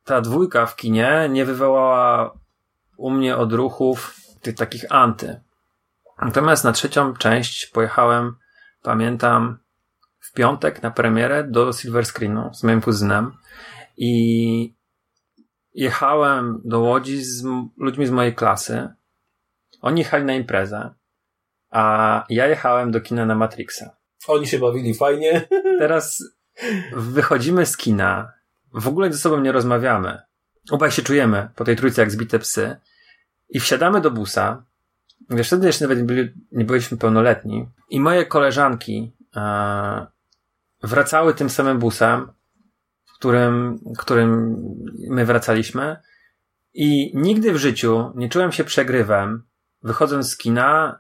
ta 0.03 0.21
dwójka 0.21 0.65
w 0.65 0.75
kinie 0.75 1.27
nie 1.29 1.45
wywołała 1.45 2.33
u 2.97 3.11
mnie 3.11 3.37
odruchów 3.37 4.15
tych 4.41 4.55
takich 4.55 4.85
anty. 4.89 5.41
Natomiast 6.21 6.63
na 6.63 6.71
trzecią 6.71 7.13
część 7.13 7.65
pojechałem, 7.67 8.35
pamiętam, 8.81 9.57
w 10.33 10.35
piątek 10.35 10.83
na 10.83 10.91
premierę 10.91 11.43
do 11.43 11.73
Silver 11.73 12.05
Screenu 12.05 12.53
z 12.53 12.63
moim 12.63 12.81
kuzynem 12.81 13.31
i 13.97 14.75
jechałem 15.73 16.61
do 16.65 16.79
Łodzi 16.79 17.23
z 17.23 17.43
ludźmi 17.77 18.05
z 18.05 18.11
mojej 18.11 18.35
klasy. 18.35 18.89
Oni 19.81 19.99
jechali 19.99 20.25
na 20.25 20.33
imprezę, 20.33 20.93
a 21.69 22.23
ja 22.29 22.47
jechałem 22.47 22.91
do 22.91 23.01
kina 23.01 23.25
na 23.25 23.35
Matrixa. 23.35 23.95
Oni 24.27 24.47
się 24.47 24.59
bawili 24.59 24.93
fajnie. 24.93 25.47
Teraz 25.79 26.23
wychodzimy 26.95 27.65
z 27.65 27.77
kina, 27.77 28.33
w 28.73 28.87
ogóle 28.87 29.13
ze 29.13 29.19
sobą 29.19 29.39
nie 29.39 29.51
rozmawiamy. 29.51 30.21
Obaj 30.71 30.91
się 30.91 31.01
czujemy 31.01 31.49
po 31.55 31.63
tej 31.63 31.75
trójce 31.75 32.01
jak 32.01 32.11
zbite 32.11 32.39
psy 32.39 32.75
i 33.49 33.59
wsiadamy 33.59 34.01
do 34.01 34.11
busa. 34.11 34.63
Wiesz, 35.29 35.47
wtedy 35.47 35.67
jeszcze 35.67 35.85
nawet 35.85 35.97
nie, 35.97 36.03
byli, 36.03 36.33
nie 36.51 36.65
byliśmy 36.65 36.97
pełnoletni 36.97 37.69
i 37.89 37.99
moje 37.99 38.25
koleżanki 38.25 39.13
e, 39.35 40.12
wracały 40.83 41.33
tym 41.33 41.49
samym 41.49 41.79
busem, 41.79 42.31
którym, 43.15 43.79
którym 43.97 44.57
my 45.09 45.25
wracaliśmy 45.25 45.97
i 46.73 47.11
nigdy 47.17 47.53
w 47.53 47.57
życiu 47.57 48.11
nie 48.15 48.29
czułem 48.29 48.51
się 48.51 48.63
przegrywem, 48.63 49.43
wychodząc 49.81 50.29
z 50.29 50.37
kina, 50.37 50.99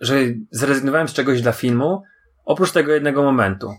że 0.00 0.16
zrezygnowałem 0.50 1.08
z 1.08 1.12
czegoś 1.12 1.42
dla 1.42 1.52
filmu, 1.52 2.02
oprócz 2.44 2.72
tego 2.72 2.92
jednego 2.92 3.22
momentu. 3.22 3.74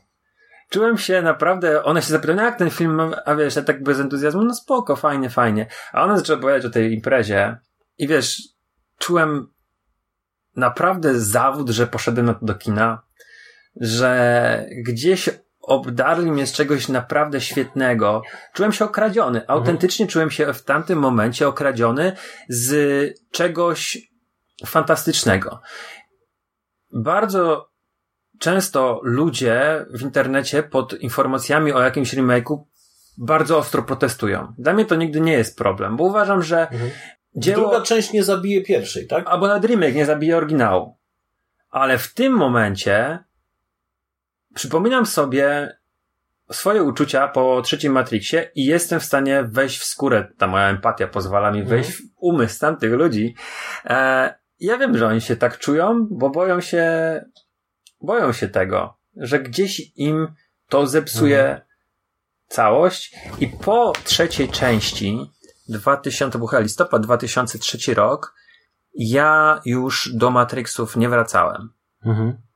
Czułem 0.69 0.97
się 0.97 1.21
naprawdę, 1.21 1.83
one 1.83 2.01
się 2.01 2.07
zapytały, 2.07 2.35
no 2.35 2.43
jak 2.43 2.57
ten 2.57 2.69
film, 2.69 3.01
a 3.25 3.35
wiesz, 3.35 3.55
ja 3.55 3.62
tak 3.62 3.83
bez 3.83 3.99
entuzjazmu, 3.99 4.43
no 4.43 4.53
spoko, 4.53 4.95
fajnie, 4.95 5.29
fajnie. 5.29 5.67
A 5.93 6.03
one 6.03 6.17
zaczęły 6.17 6.39
opowiadać 6.39 6.65
o 6.65 6.69
tej 6.69 6.93
imprezie 6.93 7.57
i 7.97 8.07
wiesz, 8.07 8.41
czułem 8.97 9.47
naprawdę 10.55 11.19
zawód, 11.19 11.69
że 11.69 11.88
poszedłem 11.88 12.25
na 12.25 12.33
to 12.33 12.45
do 12.45 12.55
kina, 12.55 13.01
że 13.75 14.65
gdzieś 14.86 15.29
obdarli 15.62 16.32
mnie 16.32 16.47
z 16.47 16.53
czegoś 16.53 16.88
naprawdę 16.88 17.41
świetnego. 17.41 18.21
Czułem 18.53 18.71
się 18.71 18.86
okradziony. 18.86 19.47
Autentycznie 19.47 20.08
czułem 20.08 20.32
się 20.32 20.53
w 20.53 20.63
tamtym 20.63 20.99
momencie 20.99 21.47
okradziony 21.47 22.15
z 22.49 22.73
czegoś 23.32 23.97
fantastycznego. 24.65 25.62
Bardzo 26.93 27.69
często 28.39 28.99
ludzie 29.03 29.86
w 29.93 30.01
internecie 30.01 30.63
pod 30.63 30.93
informacjami 30.93 31.73
o 31.73 31.82
jakimś 31.82 32.13
remake'u 32.13 32.58
bardzo 33.17 33.58
ostro 33.58 33.84
protestują. 33.84 34.53
Dla 34.58 34.73
mnie 34.73 34.86
to 34.86 34.95
nigdy 34.95 35.21
nie 35.21 35.34
jest 35.34 35.58
problem, 35.58 35.97
bo 35.97 36.03
uważam, 36.03 36.43
że 36.43 36.67
dzieło... 37.36 37.62
Druga 37.62 37.82
część 37.82 38.13
nie 38.13 38.23
zabije 38.23 38.62
pierwszej, 38.62 39.08
tak? 39.08 39.27
Albo 39.27 39.47
nawet 39.47 39.65
remake 39.65 39.95
nie 39.95 40.05
zabije 40.05 40.38
oryginału. 40.38 40.97
Ale 41.69 41.97
w 41.97 42.13
tym 42.13 42.34
momencie 42.34 43.19
przypominam 44.59 45.05
sobie 45.05 45.77
swoje 46.51 46.83
uczucia 46.83 47.27
po 47.27 47.61
trzecim 47.61 47.93
Matrixie 47.93 48.51
i 48.55 48.65
jestem 48.65 48.99
w 48.99 49.03
stanie 49.03 49.43
wejść 49.43 49.79
w 49.79 49.83
skórę. 49.83 50.27
Ta 50.37 50.47
moja 50.47 50.69
empatia 50.69 51.07
pozwala 51.07 51.51
mi 51.51 51.63
wejść 51.63 51.91
w 51.91 52.01
umysł 52.17 52.59
tamtych 52.59 52.93
ludzi. 52.93 53.35
E, 53.85 54.33
ja 54.59 54.77
wiem, 54.77 54.97
że 54.97 55.07
oni 55.07 55.21
się 55.21 55.35
tak 55.35 55.57
czują, 55.57 56.07
bo 56.11 56.29
boją 56.29 56.61
się, 56.61 56.85
boją 58.01 58.33
się 58.33 58.47
tego, 58.47 58.97
że 59.15 59.39
gdzieś 59.39 59.91
im 59.95 60.27
to 60.69 60.87
zepsuje 60.87 61.61
całość 62.47 63.15
i 63.39 63.47
po 63.47 63.93
trzeciej 64.03 64.49
części 64.49 65.19
2000, 65.69 66.31
to 66.31 66.37
był 66.37 66.47
chyba 66.47 66.61
listopad 66.61 67.01
2003 67.01 67.93
rok, 67.93 68.35
ja 68.93 69.61
już 69.65 70.11
do 70.13 70.31
Matrixów 70.31 70.95
nie 70.95 71.09
wracałem. 71.09 71.73
Mhm. 72.05 72.48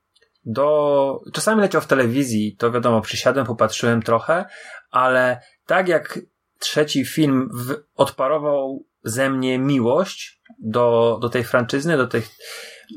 Do, 0.46 1.20
czasami 1.34 1.62
leciał 1.62 1.82
w 1.82 1.88
telewizji, 1.88 2.56
to 2.56 2.72
wiadomo, 2.72 3.02
przysiadłem, 3.02 3.46
popatrzyłem 3.46 4.02
trochę, 4.02 4.46
ale 4.92 5.42
tak 5.66 5.88
jak 5.88 6.20
trzeci 6.60 7.06
film 7.06 7.50
w, 7.54 7.76
odparował 7.96 8.86
ze 9.04 9.30
mnie 9.30 9.60
miłość 9.60 10.42
do, 10.60 11.18
do 11.22 11.30
tej 11.30 11.44
franczyzny, 11.44 11.98
do 11.98 12.08
tych, 12.08 12.30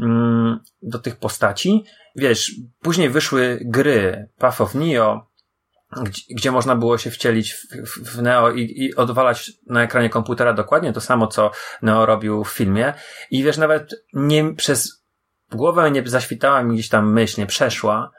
mm, 0.02 0.61
do 0.82 0.98
tych 0.98 1.16
postaci. 1.16 1.85
Wiesz, 2.16 2.52
później 2.80 3.11
wyszły 3.11 3.61
gry 3.64 4.28
Path 4.38 4.61
of 4.61 4.74
Neo, 4.74 5.30
gdzie, 6.02 6.22
gdzie 6.30 6.50
można 6.50 6.76
było 6.76 6.98
się 6.98 7.11
wcielić 7.11 7.52
w, 7.52 7.66
w, 7.87 8.16
w 8.16 8.22
Neo 8.22 8.50
i, 8.50 8.85
i 8.85 8.94
odwalać 8.94 9.52
na 9.66 9.82
ekranie 9.82 10.11
komputera 10.11 10.52
dokładnie 10.52 10.92
to 10.92 11.00
samo, 11.00 11.26
co 11.26 11.50
Neo 11.82 12.06
robił 12.06 12.44
w 12.44 12.50
filmie. 12.50 12.94
I 13.30 13.42
wiesz, 13.42 13.56
nawet 13.56 13.94
nie 14.12 14.54
przez 14.54 15.05
głowę 15.52 15.90
nie 15.90 16.09
zaświtała 16.09 16.62
mi 16.62 16.74
gdzieś 16.74 16.88
tam 16.88 17.12
myśl, 17.12 17.40
nie 17.40 17.46
przeszła, 17.46 18.11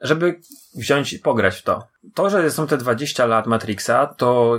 żeby 0.00 0.40
wziąć 0.76 1.12
i 1.12 1.18
pograć 1.18 1.56
w 1.56 1.62
to. 1.62 1.88
To, 2.14 2.30
że 2.30 2.50
są 2.50 2.66
te 2.66 2.76
20 2.76 3.26
lat 3.26 3.46
Matrixa, 3.46 4.06
to 4.16 4.58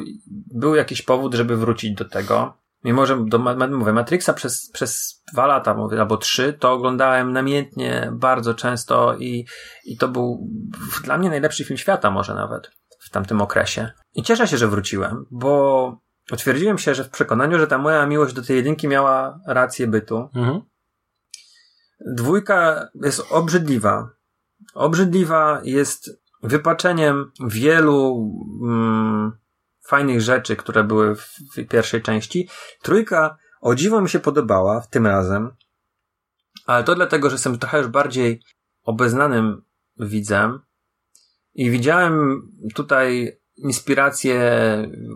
był 0.53 0.75
jakiś 0.75 1.01
powód, 1.01 1.33
żeby 1.33 1.57
wrócić 1.57 1.93
do 1.95 2.05
tego. 2.05 2.53
Mimo, 2.83 3.05
że 3.05 3.25
do, 3.25 3.39
mówię, 3.69 3.93
Matrixa 3.93 4.33
przez, 4.33 4.71
przez 4.71 5.23
dwa 5.33 5.45
lata, 5.45 5.73
mówię, 5.73 5.99
albo 5.99 6.17
trzy, 6.17 6.53
to 6.53 6.71
oglądałem 6.71 7.33
namiętnie, 7.33 8.09
bardzo 8.13 8.53
często 8.53 9.15
i, 9.17 9.45
i 9.85 9.97
to 9.97 10.07
był 10.07 10.47
dla 11.03 11.17
mnie 11.17 11.29
najlepszy 11.29 11.65
film 11.65 11.77
świata 11.77 12.11
może 12.11 12.35
nawet 12.35 12.71
w 12.99 13.09
tamtym 13.09 13.41
okresie. 13.41 13.91
I 14.13 14.23
cieszę 14.23 14.47
się, 14.47 14.57
że 14.57 14.67
wróciłem, 14.67 15.25
bo 15.31 15.97
utwierdziłem 16.31 16.77
się, 16.77 16.95
że 16.95 17.03
w 17.03 17.09
przekonaniu, 17.09 17.59
że 17.59 17.67
ta 17.67 17.77
moja 17.77 18.05
miłość 18.05 18.33
do 18.33 18.41
tej 18.41 18.55
jedynki 18.55 18.87
miała 18.87 19.39
rację 19.47 19.87
bytu. 19.87 20.29
Mhm. 20.35 20.61
Dwójka 21.99 22.89
jest 23.03 23.21
obrzydliwa. 23.31 24.09
Obrzydliwa 24.73 25.61
jest 25.63 26.21
wypaczeniem 26.43 27.31
wielu 27.47 28.29
mm, 28.63 29.31
fajnych 29.81 30.21
rzeczy, 30.21 30.55
które 30.55 30.83
były 30.83 31.15
w, 31.15 31.35
w 31.55 31.67
pierwszej 31.67 32.01
części. 32.01 32.49
Trójka 32.81 33.37
o 33.61 33.75
dziwo 33.75 34.01
mi 34.01 34.09
się 34.09 34.19
podobała 34.19 34.81
tym 34.81 35.07
razem, 35.07 35.51
ale 36.65 36.83
to 36.83 36.95
dlatego, 36.95 37.29
że 37.29 37.33
jestem 37.33 37.59
trochę 37.59 37.77
już 37.77 37.87
bardziej 37.87 38.41
obeznanym 38.83 39.61
widzem 39.97 40.59
i 41.53 41.71
widziałem 41.71 42.41
tutaj 42.75 43.39
inspiracje 43.57 44.51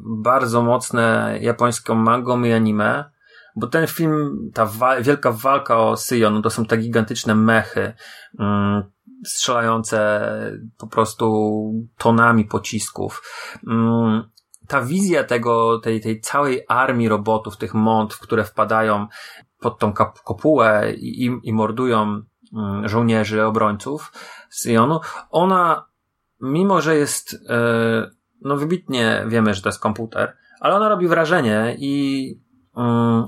bardzo 0.04 0.64
mocne 0.64 1.38
japońską 1.42 1.96
mangą 1.96 2.44
i 2.44 2.52
anime, 2.52 3.12
bo 3.56 3.68
ten 3.68 3.88
film, 3.88 4.50
ta 4.54 4.66
wa- 4.66 5.02
wielka 5.02 5.32
walka 5.32 5.78
o 5.78 5.98
Syjon, 5.98 6.42
to 6.42 6.50
są 6.50 6.66
te 6.66 6.78
gigantyczne 6.78 7.36
mechy, 7.36 7.94
mm, 8.40 8.84
strzelające 9.26 10.30
po 10.78 10.88
prostu 10.88 11.64
tonami 11.98 12.46
pocisków. 12.46 13.22
Mm, 13.68 14.24
ta 14.68 14.82
wizja 14.82 15.24
tego, 15.24 15.80
tej, 15.80 16.02
tej 16.02 16.22
całej 16.22 16.62
armii 16.68 17.10
robotów, 17.10 17.58
tych 17.58 17.74
mąt, 17.74 18.16
które 18.16 18.44
wpadają 18.44 19.08
pod 19.60 19.80
tą 19.80 19.94
kopułę 20.24 20.94
i, 20.94 21.26
i, 21.26 21.40
i 21.44 21.54
mordują 21.54 22.22
mm, 22.54 22.88
żołnierzy, 22.88 23.46
obrońców 23.46 24.12
Syjonu, 24.50 25.00
ona, 25.30 25.86
mimo 26.42 26.82
że 26.82 26.96
jest, 26.96 27.38
e, 27.50 28.12
no 28.42 28.58
wybitnie 28.58 29.26
wiemy, 29.28 29.54
że 29.54 29.62
to 29.62 29.70
jest 29.70 29.80
komputer, 29.80 30.38
ale 30.60 30.76
ona 30.76 30.90
robi 30.90 31.08
wrażenie 31.08 31.76
i 31.80 32.44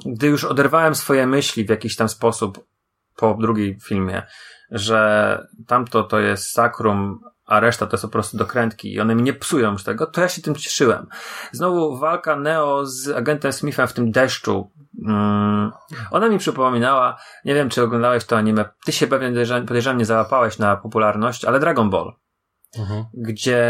gdy 0.06 0.28
już 0.28 0.44
oderwałem 0.44 0.96
swoje 0.96 1.28
myśli 1.28 1.66
w 1.66 1.70
jakiś 1.70 1.96
tam 1.96 2.10
sposób 2.10 2.66
po 3.16 3.34
drugim 3.34 3.80
filmie, 3.80 4.24
że 4.72 5.48
tamto 5.68 6.04
to 6.04 6.20
jest 6.20 6.52
sakrum, 6.52 7.20
a 7.46 7.60
reszta 7.60 7.86
to 7.86 7.98
są 7.98 8.08
po 8.08 8.12
prostu 8.12 8.38
dokrętki 8.38 8.94
i 8.94 9.00
one 9.00 9.16
mi 9.16 9.24
nie 9.24 9.34
psują 9.34 9.72
już 9.72 9.84
tego, 9.84 10.06
to 10.06 10.22
ja 10.22 10.30
się 10.30 10.42
tym 10.42 10.56
cieszyłem. 10.56 11.08
Znowu 11.52 11.98
walka 11.98 12.36
Neo 12.36 12.86
z 12.86 13.10
agentem 13.10 13.54
Smithem 13.54 13.88
w 13.88 13.94
tym 13.94 14.12
deszczu. 14.12 14.72
Mm, 15.08 15.72
ona 16.12 16.30
mi 16.30 16.38
przypominała, 16.38 17.18
nie 17.46 17.54
wiem 17.54 17.70
czy 17.70 17.84
oglądałeś 17.84 18.26
to 18.26 18.38
anime, 18.38 18.66
ty 18.86 18.92
się 18.92 19.08
pewnie 19.08 19.46
podejrzewam 19.68 19.98
nie 19.98 20.06
załapałeś 20.06 20.60
na 20.60 20.78
popularność, 20.78 21.46
ale 21.46 21.60
Dragon 21.60 21.90
Ball 21.90 22.14
Mhm. 22.80 23.06
gdzie 23.14 23.66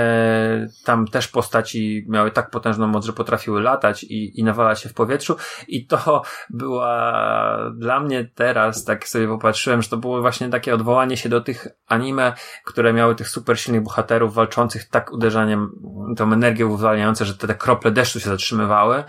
tam 0.83 1.07
też 1.07 1.27
postaci 1.27 2.05
miały 2.09 2.31
tak 2.31 2.49
potężną 2.49 2.87
moc, 2.87 3.05
że 3.05 3.13
potrafiły 3.13 3.61
latać 3.61 4.03
i, 4.03 4.39
i 4.39 4.43
nawalać 4.43 4.81
się 4.81 4.89
w 4.89 4.93
powietrzu. 4.93 5.35
I 5.67 5.87
to 5.87 6.21
była 6.49 7.57
dla 7.75 7.99
mnie 7.99 8.31
teraz, 8.35 8.83
tak 8.83 9.07
sobie 9.07 9.27
popatrzyłem, 9.27 9.81
że 9.81 9.89
to 9.89 9.97
było 9.97 10.21
właśnie 10.21 10.49
takie 10.49 10.73
odwołanie 10.73 11.17
się 11.17 11.29
do 11.29 11.41
tych 11.41 11.67
anime, 11.87 12.33
które 12.65 12.93
miały 12.93 13.15
tych 13.15 13.29
super 13.29 13.59
silnych 13.59 13.83
bohaterów 13.83 14.33
walczących 14.33 14.89
tak 14.89 15.11
uderzaniem, 15.11 15.71
tą 16.17 16.33
energię 16.33 16.65
uwalniającą, 16.65 17.25
że 17.25 17.37
te, 17.37 17.47
te 17.47 17.55
krople 17.55 17.91
deszczu 17.91 18.19
się 18.19 18.29
zatrzymywały. 18.29 19.03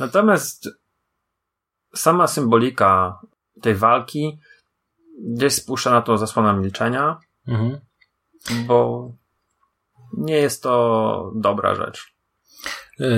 Natomiast 0.00 0.68
sama 1.94 2.26
symbolika 2.26 3.20
tej 3.62 3.74
walki 3.74 4.38
gdzieś 5.26 5.54
spuszcza 5.54 5.90
na 5.90 6.02
tą 6.02 6.16
zasłonę 6.16 6.60
milczenia, 6.60 7.16
Mhm. 7.48 7.80
bo 8.66 9.10
nie 10.16 10.34
jest 10.36 10.62
to 10.62 11.32
dobra 11.36 11.74
rzecz. 11.74 12.04
Yy, 12.98 13.08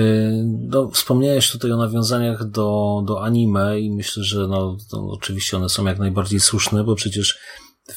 No, 0.69 0.89
wspomniałeś 0.89 1.51
tutaj 1.51 1.71
o 1.71 1.77
nawiązaniach 1.77 2.49
do, 2.49 3.01
do 3.05 3.23
anime 3.23 3.79
i 3.79 3.91
myślę, 3.95 4.23
że 4.23 4.47
no, 4.47 4.77
oczywiście 5.09 5.57
one 5.57 5.69
są 5.69 5.85
jak 5.85 5.99
najbardziej 5.99 6.39
słuszne, 6.39 6.83
bo 6.83 6.95
przecież 6.95 7.37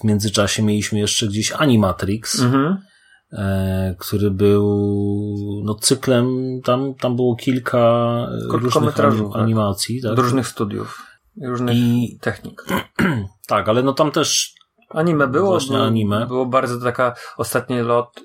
w 0.00 0.04
międzyczasie 0.04 0.62
mieliśmy 0.62 0.98
jeszcze 0.98 1.26
gdzieś 1.26 1.52
Animatrix, 1.52 2.40
Mhm. 2.40 2.76
e, 3.33 3.94
który 3.98 4.30
był 4.30 4.64
no, 5.64 5.74
cyklem, 5.74 6.61
tam, 6.64 6.94
tam 6.94 7.16
było 7.16 7.37
kilka 7.37 7.78
e, 8.54 8.59
różnych 8.59 8.94
anim- 8.98 9.30
animacji. 9.37 10.02
Tak? 10.02 10.18
Różnych 10.18 10.48
studiów. 10.48 11.02
Różnych 11.46 11.76
I 11.76 12.18
technik. 12.20 12.64
tak, 13.46 13.68
ale 13.68 13.83
no 13.83 13.92
tam 13.92 14.11
też 14.11 14.54
Anime 14.94 15.28
było, 15.28 15.48
Właśnie 15.50 15.76
było, 15.76 15.87
anime. 15.88 16.26
było 16.26 16.46
bardzo 16.46 16.80
taka 16.80 17.14
ostatni 17.37 17.80
lot, 17.80 18.20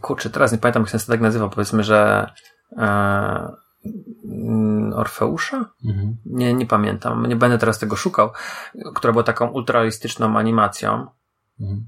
kurczę, 0.00 0.30
teraz 0.30 0.52
nie 0.52 0.58
pamiętam 0.58 0.82
jak 0.82 1.00
się 1.02 1.06
tak 1.06 1.20
nazywa, 1.20 1.48
powiedzmy, 1.48 1.84
że 1.84 2.30
e, 2.78 3.52
mm, 4.24 4.92
Orfeusza? 4.94 5.70
mhm. 5.88 6.16
Nie, 6.26 6.54
nie 6.54 6.66
pamiętam, 6.66 7.26
nie 7.26 7.36
będę 7.36 7.58
teraz 7.58 7.78
tego 7.78 7.96
szukał, 7.96 8.30
która 8.94 9.12
była 9.12 9.24
taką 9.24 9.48
ultralistyczną 9.50 10.38
animacją 10.38 11.06
Mhm. 11.60 11.86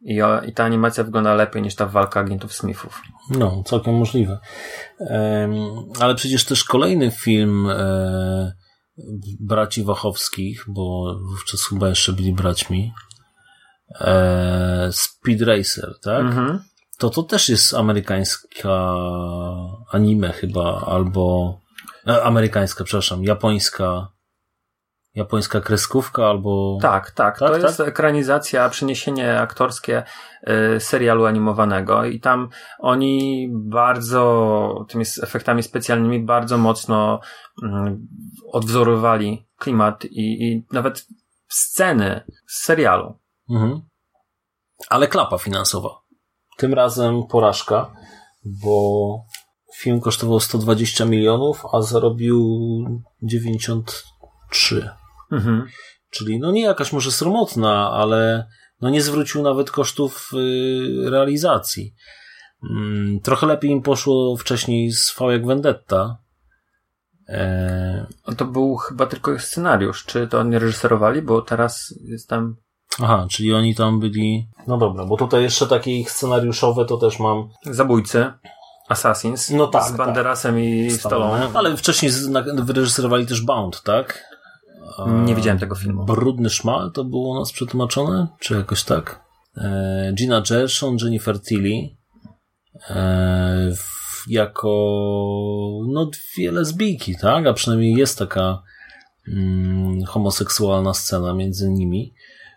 i, 0.00 0.20
i 0.48 0.52
ta 0.52 0.64
animacja 0.64 1.04
wygląda 1.04 1.34
lepiej 1.34 1.62
niż 1.62 1.74
ta 1.74 1.86
walka 1.86 2.20
agentów 2.20 2.52
Smithów. 2.54 3.02
No, 3.30 3.62
całkiem 3.66 3.94
możliwe. 3.94 4.38
Em, 5.00 5.52
ale 6.00 6.14
przecież 6.14 6.44
też 6.44 6.64
kolejny 6.64 7.10
film 7.10 7.68
e, 7.70 8.52
braci 9.40 9.84
Wachowskich, 9.84 10.64
bo 10.68 11.14
wówczas 11.30 11.62
chyba 11.68 11.88
jeszcze 11.88 12.12
byli 12.12 12.32
braćmi, 12.32 12.92
e, 14.00 14.88
Speed 14.92 15.42
Racer, 15.42 15.94
tak? 16.02 16.20
Mhm. 16.20 16.62
To 16.98 17.10
to 17.10 17.22
też 17.22 17.48
jest 17.48 17.74
amerykańska 17.74 18.94
anime 19.92 20.32
chyba, 20.32 20.84
albo 20.86 21.58
e, 22.06 22.22
amerykańska, 22.22 22.84
przepraszam, 22.84 23.24
japońska 23.24 24.12
japońska 25.14 25.60
kreskówka 25.60 26.26
albo... 26.26 26.78
Tak, 26.82 27.10
tak. 27.10 27.38
Tak, 27.38 27.48
to 27.48 27.54
tak? 27.54 27.62
jest 27.62 27.80
ekranizacja, 27.80 28.68
przeniesienie 28.68 29.40
aktorskie 29.40 30.02
y, 30.76 30.80
serialu 30.80 31.24
animowanego 31.24 32.04
i 32.04 32.20
tam 32.20 32.48
oni 32.78 33.48
bardzo 33.52 34.86
tymi 34.88 35.04
efektami 35.22 35.62
specjalnymi 35.62 36.20
bardzo 36.20 36.58
mocno 36.58 37.20
mm, 37.62 38.06
odwzorowali 38.52 39.46
klimat 39.58 40.04
i, 40.04 40.48
i 40.48 40.66
nawet 40.72 41.06
sceny 41.48 42.20
z 42.46 42.64
serialu. 42.64 43.21
Mhm. 43.52 43.80
Ale 44.88 45.08
klapa 45.08 45.38
finansowa. 45.38 45.88
Tym 46.56 46.74
razem 46.74 47.26
porażka, 47.26 47.94
bo 48.44 49.16
film 49.76 50.00
kosztował 50.00 50.40
120 50.40 51.04
milionów, 51.04 51.62
a 51.72 51.82
zarobił 51.82 52.58
93. 53.22 54.90
Mhm. 55.32 55.66
Czyli 56.10 56.38
no 56.38 56.50
nie 56.50 56.62
jakaś 56.62 56.92
może 56.92 57.12
sromotna, 57.12 57.90
ale 57.90 58.48
no 58.80 58.90
nie 58.90 59.02
zwrócił 59.02 59.42
nawet 59.42 59.70
kosztów 59.70 60.30
y, 60.34 61.10
realizacji. 61.10 61.94
Mm, 62.70 63.20
trochę 63.20 63.46
lepiej 63.46 63.70
im 63.70 63.82
poszło 63.82 64.36
wcześniej 64.36 64.92
z 64.92 65.14
V 65.18 65.32
jak 65.32 65.46
Vendetta. 65.46 66.18
E, 67.28 68.06
To 68.36 68.44
był 68.44 68.76
chyba 68.76 69.06
tylko 69.06 69.38
scenariusz. 69.38 70.04
Czy 70.04 70.26
to 70.26 70.40
oni 70.40 70.58
reżyserowali? 70.58 71.22
Bo 71.22 71.42
teraz 71.42 71.94
jest 72.04 72.28
tam 72.28 72.56
aha, 73.00 73.26
czyli 73.30 73.54
oni 73.54 73.74
tam 73.74 74.00
byli. 74.00 74.48
No 74.66 74.78
dobra, 74.78 75.04
bo 75.04 75.16
tutaj 75.16 75.42
jeszcze 75.42 75.66
takie 75.66 75.98
ich 75.98 76.10
scenariuszowe 76.10 76.84
to 76.84 76.96
też 76.96 77.18
mam. 77.18 77.48
Zabójcy, 77.64 78.32
Assassins 78.88 79.50
No 79.50 79.66
tak, 79.66 79.84
z 79.84 79.96
Banderasem 79.96 80.60
i 80.60 80.90
Stallone. 80.90 81.48
Ale 81.54 81.76
wcześniej 81.76 82.12
wyreżyserowali 82.54 83.26
też 83.26 83.40
Bound, 83.40 83.82
tak? 83.82 84.32
Nie 85.06 85.34
widziałem 85.34 85.58
tego 85.58 85.74
filmu. 85.74 86.04
Brudny 86.04 86.50
szmal 86.50 86.92
to 86.92 87.04
było 87.04 87.30
u 87.30 87.38
nas 87.38 87.52
przetłumaczone? 87.52 88.26
Czy 88.38 88.54
jakoś 88.54 88.84
tak? 88.84 89.24
E, 89.56 90.12
Gina 90.14 90.40
Gershon, 90.40 90.96
Jennifer 91.02 91.42
Tilly 91.42 91.96
e, 92.90 93.72
jako 94.28 94.68
no 95.88 96.06
dwie 96.06 96.52
lesbijki, 96.52 97.16
tak? 97.18 97.46
A 97.46 97.52
przynajmniej 97.52 97.94
jest 97.94 98.18
taka 98.18 98.62
mm, 99.28 100.04
homoseksualna 100.04 100.94
scena 100.94 101.34
między 101.34 101.70
nimi, 101.70 102.14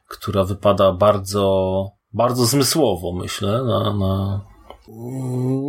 która 0.08 0.44
wypada 0.44 0.94
bardzo 0.94 1.86
bardzo 2.15 2.46
zmysłowo, 2.46 3.13
myślę, 3.13 3.63
na, 3.63 3.94
na... 3.94 4.41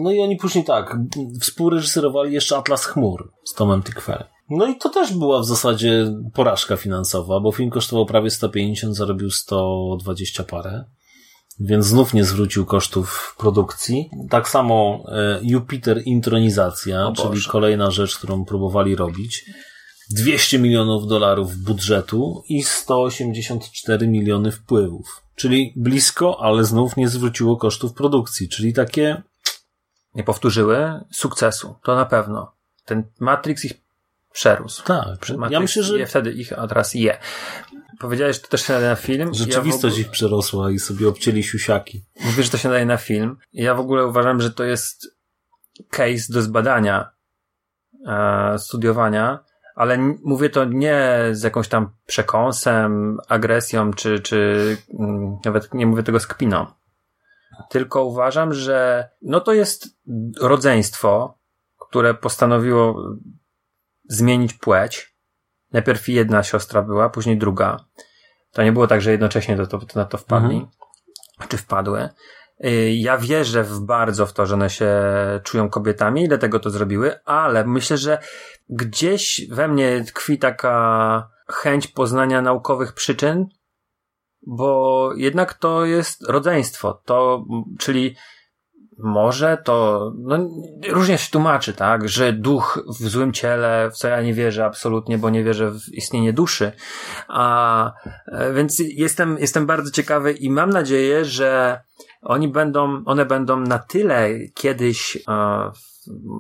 No 0.03 0.13
i 0.13 0.21
oni 0.21 0.37
później 0.37 0.65
tak, 0.65 0.99
współreżyserowali 1.41 2.35
jeszcze 2.35 2.57
Atlas 2.57 2.87
Chmur 2.87 3.33
z 3.45 3.55
Tomem 3.55 3.83
Tykwerem. 3.83 4.27
No 4.51 4.67
i 4.67 4.77
to 4.79 4.89
też 4.89 5.15
była 5.15 5.41
w 5.41 5.45
zasadzie 5.45 6.13
porażka 6.35 6.77
finansowa, 6.77 7.41
bo 7.41 7.53
film 7.53 7.71
kosztował 7.71 8.07
prawie 8.07 8.31
150, 8.31 8.97
zarobił 8.97 9.31
120 9.31 10.45
parę. 10.45 10.85
Więc 11.61 11.87
znów 11.87 12.15
nie 12.15 12.25
zwrócił 12.25 12.67
kosztów 12.67 13.35
produkcji. 13.39 14.11
Tak 14.31 14.49
samo 14.49 15.05
e, 15.09 15.41
Jupiter 15.43 16.03
Intronizacja, 16.05 17.13
czyli 17.17 17.41
kolejna 17.49 17.91
rzecz, 17.91 18.19
którą 18.19 18.45
próbowali 18.45 18.97
robić. 18.97 19.45
200 20.11 20.59
milionów 20.59 21.07
dolarów 21.07 21.57
budżetu 21.57 22.43
i 22.49 22.63
184 22.63 24.09
miliony 24.09 24.53
wpływów. 24.53 25.23
Czyli 25.35 25.73
blisko, 25.77 26.39
ale 26.41 26.65
znów 26.65 26.97
nie 26.97 27.09
zwróciło 27.09 27.57
kosztów 27.57 27.93
produkcji. 27.95 28.49
Czyli 28.49 28.73
takie 28.73 29.23
Nie 30.15 30.25
powtórzyły 30.25 31.01
sukcesu. 31.13 31.75
To 31.83 31.95
na 31.97 32.05
pewno. 32.07 32.53
Ten 32.85 33.05
Matrix 33.21 33.65
ich 33.65 33.73
przerósł. 34.33 34.83
tak. 34.85 35.07
Matrix 35.07 35.53
Ja 35.53 35.61
myślę, 35.61 35.83
że 35.83 35.99
je 35.99 36.07
wtedy 36.07 36.33
ich, 36.33 36.53
a 36.59 36.67
teraz 36.69 36.95
je. 36.95 37.19
Powiedziałeś, 37.99 38.37
że 38.37 38.43
to 38.43 38.49
też 38.49 38.63
się 38.67 38.73
nadaje 38.73 38.91
na 38.91 38.97
film. 38.97 39.35
rzeczywistość 39.35 39.97
ja 39.97 40.03
ich 40.03 40.11
przerosła 40.11 40.71
i 40.71 40.79
sobie 40.79 41.09
obcięli 41.09 41.43
siusiaki. 41.43 42.05
ogóle, 42.17 42.31
Mówisz, 42.31 42.45
że 42.45 42.51
to 42.51 42.59
się 42.59 42.69
nadaje 42.69 42.87
na 42.87 42.97
film. 42.97 43.37
Ja 43.53 43.75
w 43.75 43.81
ogóle 43.81 44.07
uważam, 44.07 44.41
że 44.41 44.51
to 44.51 44.65
jest 44.65 45.07
case 45.91 46.33
do 46.33 46.43
zbadania, 46.43 47.11
e, 48.07 48.59
studiowania, 48.59 49.45
ale 49.77 49.99
mówię 50.25 50.51
to 50.51 50.65
nie 50.65 51.19
z 51.33 51.43
jakąś 51.43 51.69
tam 51.69 51.91
przekąsem, 52.07 53.19
agresją, 53.29 53.93
czy, 53.93 54.21
czy 54.21 54.77
mm, 54.99 55.39
nawet 55.45 55.75
nie 55.75 55.87
mówię 55.87 56.03
tego 56.03 56.21
z 56.21 56.27
kpiną. 56.27 56.67
Tylko 57.71 58.05
uważam, 58.05 58.55
że 58.55 59.09
no 59.23 59.41
to 59.41 59.53
jest 59.53 59.87
rodzeństwo, 60.41 61.39
które 61.89 62.15
postanowiło 62.15 63.03
zmienić 64.09 64.55
płeć. 64.55 65.17
Najpierw 65.73 66.09
jedna 66.09 66.43
siostra 66.43 66.83
była, 66.83 67.09
później 67.09 67.39
druga. 67.39 67.85
To 68.53 68.63
nie 68.63 68.73
było 68.73 68.87
tak, 68.87 69.01
że 69.01 69.11
jednocześnie 69.11 69.57
to, 69.57 69.67
to, 69.67 69.79
to 69.79 69.99
na 69.99 70.05
to 70.05 70.19
wpadli, 70.19 70.67
czy 71.49 71.57
wpadły. 71.57 72.09
Y, 72.65 72.95
Ja 72.95 73.19
wierzę 73.19 73.65
w 73.65 73.81
bardzo 73.81 74.27
w 74.27 74.33
to, 74.33 74.47
że 74.47 74.55
one 74.55 74.71
się 74.71 74.91
czują 75.43 75.71
kobietami 75.71 76.29
dlatego 76.29 76.61
to 76.61 76.71
zrobiły, 76.71 77.25
ale 77.25 77.67
myślę, 77.67 77.97
że 77.97 78.19
gdzieś 78.69 79.47
we 79.51 79.69
mnie 79.69 80.05
tkwi 80.05 80.39
taka 80.39 81.29
chęć 81.49 81.87
poznania 81.87 82.43
naukowych 82.43 82.93
przyczyn, 82.93 83.47
bo 84.47 85.11
jednak 85.17 85.55
to 85.55 85.85
jest 85.85 86.29
rodzeństwo. 86.29 87.03
To, 87.05 87.45
czyli 87.79 88.17
może 88.99 89.59
to, 89.65 90.13
no, 90.19 90.39
różnie 90.89 91.19
się 91.19 91.31
tłumaczy, 91.31 91.75
tak, 91.75 92.09
że 92.09 92.33
duch 92.33 92.85
w 93.01 93.09
złym 93.09 93.33
ciele, 93.33 93.91
w 93.91 93.97
co 93.97 94.09
ja 94.09 94.23
nie 94.23 94.35
wierzę 94.35 94.65
absolutnie, 94.65 95.19
bo 95.19 95.31
nie 95.31 95.45
wierzę 95.45 95.71
w 95.71 95.95
istnienie 95.95 96.33
duszy. 96.33 96.73
A, 97.29 97.93
e, 98.27 98.53
więc 98.53 98.79
jestem, 98.79 99.39
jestem 99.39 99.67
bardzo 99.67 99.91
ciekawy 99.91 100.33
i 100.33 100.51
mam 100.51 100.71
nadzieję, 100.71 101.25
że 101.25 101.81
oni 102.23 102.49
będą, 102.49 103.03
one 103.05 103.27
będą 103.27 103.61
na 103.61 103.79
tyle 103.79 104.29
kiedyś, 104.55 105.19
e, 105.29 105.71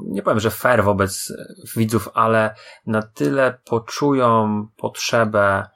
nie 0.06 0.22
powiem, 0.22 0.40
że 0.40 0.50
fair 0.50 0.84
wobec 0.84 1.32
widzów, 1.76 2.08
ale 2.14 2.54
na 2.86 3.02
tyle 3.02 3.58
poczują 3.64 4.66
potrzebę 4.76 5.66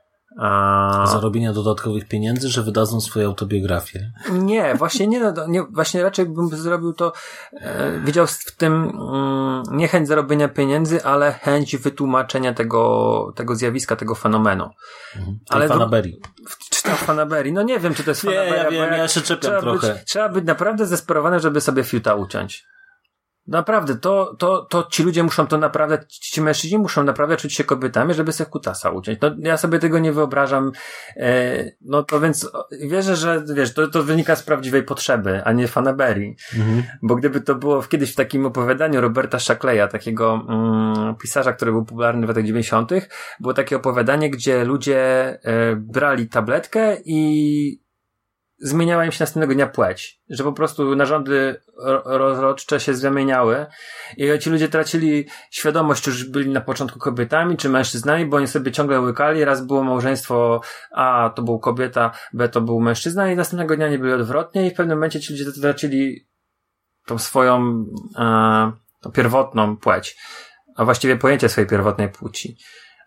e, 0.42 1.07
Zarobienia 1.07 1.53
dodatkowych 1.53 2.09
pieniędzy, 2.09 2.48
że 2.48 2.62
wydadzą 2.62 3.00
swoje 3.00 3.26
autobiografie. 3.26 4.12
nie, 4.33 4.74
właśnie 4.74 5.07
nie, 5.07 5.20
no, 5.20 5.46
nie, 5.48 5.62
właśnie 5.62 6.03
raczej 6.03 6.26
bym 6.26 6.48
zrobił 6.48 6.92
to, 6.92 7.12
e, 7.53 8.00
widział 8.00 8.26
w 8.26 8.57
tym 8.57 8.72
mm, 8.72 9.62
nie 9.70 9.88
chęć 9.88 10.09
zarobienia 10.09 10.48
pieniędzy, 10.48 11.05
ale 11.05 11.33
chęć 11.33 11.76
wytłumaczenia 11.76 12.55
tego, 12.55 13.33
tego 13.37 13.55
zjawiska, 13.55 13.96
tego 13.96 14.14
fenomenu. 14.14 14.70
Ale 15.16 15.35
Ale 15.48 15.66
w 15.66 15.68
fanaberii. 15.68 16.20
Czy 16.70 16.83
to 16.83 16.90
fanaberii? 16.90 17.53
No 17.53 17.62
nie 17.62 17.81
wiem, 17.81 17.94
czy 17.94 18.05
to 18.05 18.11
jest 18.11 18.24
Nie, 18.24 18.33
ja 18.35 18.44
fanaberia. 18.50 18.70
wiem, 18.70 18.98
ja 18.98 19.09
się 19.09 19.20
czepiam 19.20 19.40
trzeba 19.40 19.61
trochę. 19.61 19.92
Być, 19.92 20.05
trzeba 20.05 20.29
być 20.29 20.44
naprawdę 20.44 20.87
zdesperowany, 20.87 21.40
żeby 21.40 21.61
sobie 21.61 21.85
fiuta 21.85 22.14
uciąć. 22.14 22.69
Naprawdę, 23.46 23.96
to, 23.96 24.37
to, 24.38 24.66
to 24.70 24.87
ci 24.90 25.03
ludzie 25.03 25.22
muszą 25.22 25.46
to 25.46 25.59
naprawdę, 25.59 25.98
ci 26.09 26.42
mężczyźni 26.42 26.79
muszą 26.79 27.05
naprawdę 27.05 27.37
czuć 27.37 27.55
się 27.55 27.64
kobietami, 27.64 28.14
żeby 28.14 28.33
sobie 28.33 28.50
kutasa 28.50 28.90
uciąć. 28.90 29.18
No, 29.22 29.31
ja 29.38 29.57
sobie 29.57 29.79
tego 29.79 29.98
nie 29.98 30.12
wyobrażam. 30.12 30.72
E, 31.16 31.64
no 31.81 32.03
to 32.03 32.20
więc 32.20 32.50
wierzę, 32.81 33.16
że 33.16 33.44
wiesz, 33.55 33.74
to, 33.74 33.88
to 33.88 34.03
wynika 34.03 34.37
z 34.37 34.42
prawdziwej 34.42 34.83
potrzeby, 34.83 35.42
a 35.44 35.53
nie 35.53 35.68
fanaberii. 35.68 36.37
Mhm. 36.59 36.83
Bo 37.03 37.16
gdyby 37.16 37.40
to 37.40 37.55
było 37.55 37.83
kiedyś 37.83 38.12
w 38.12 38.16
takim 38.16 38.46
opowiadaniu 38.46 39.00
Roberta 39.00 39.38
Shackley'a, 39.38 39.88
takiego 39.88 40.46
mm, 40.48 41.14
pisarza, 41.14 41.53
który 41.53 41.72
był 41.72 41.85
popularny 41.85 42.26
w 42.26 42.29
latach 42.29 42.44
90., 42.44 42.90
było 43.40 43.55
takie 43.55 43.76
opowiadanie, 43.76 44.31
gdzie 44.31 44.64
ludzie 44.64 44.98
e, 45.42 45.76
brali 45.76 46.29
tabletkę 46.29 46.96
i 47.05 47.89
zmieniała 48.61 49.05
im 49.05 49.12
się 49.12 49.23
następnego 49.23 49.55
dnia 49.55 49.66
płeć. 49.66 50.20
Że 50.29 50.44
po 50.44 50.53
prostu 50.53 50.96
narządy 50.96 51.61
ro- 51.85 52.03
rozrodcze 52.05 52.81
się 52.81 52.94
zamieniały 52.94 53.66
i 54.16 54.38
ci 54.38 54.51
ludzie 54.51 54.68
tracili 54.68 55.27
świadomość, 55.51 56.03
czy 56.03 56.11
już 56.11 56.25
byli 56.25 56.51
na 56.51 56.61
początku 56.61 56.99
kobietami, 56.99 57.57
czy 57.57 57.68
mężczyznami, 57.68 58.27
bo 58.27 58.37
oni 58.37 58.49
sobie 58.49 58.73
ciągle 58.73 59.01
łykali. 59.01 59.44
Raz 59.44 59.66
było 59.66 59.83
małżeństwo 59.83 60.61
A 60.92 61.31
to 61.35 61.42
był 61.42 61.59
kobieta, 61.59 62.11
B 62.33 62.49
to 62.49 62.61
był 62.61 62.81
mężczyzna 62.81 63.33
i 63.33 63.37
następnego 63.37 63.77
dnia 63.77 63.88
nie 63.88 63.99
byli 63.99 64.12
odwrotnie 64.12 64.66
i 64.66 64.70
w 64.70 64.75
pewnym 64.75 64.99
momencie 64.99 65.20
ci 65.20 65.33
ludzie 65.33 65.61
tracili 65.61 66.29
tą 67.07 67.18
swoją 67.18 67.85
e, 68.18 68.73
tą 69.01 69.11
pierwotną 69.11 69.77
płeć, 69.77 70.16
a 70.77 70.85
właściwie 70.85 71.16
pojęcie 71.16 71.49
swojej 71.49 71.70
pierwotnej 71.70 72.09
płci. 72.09 72.57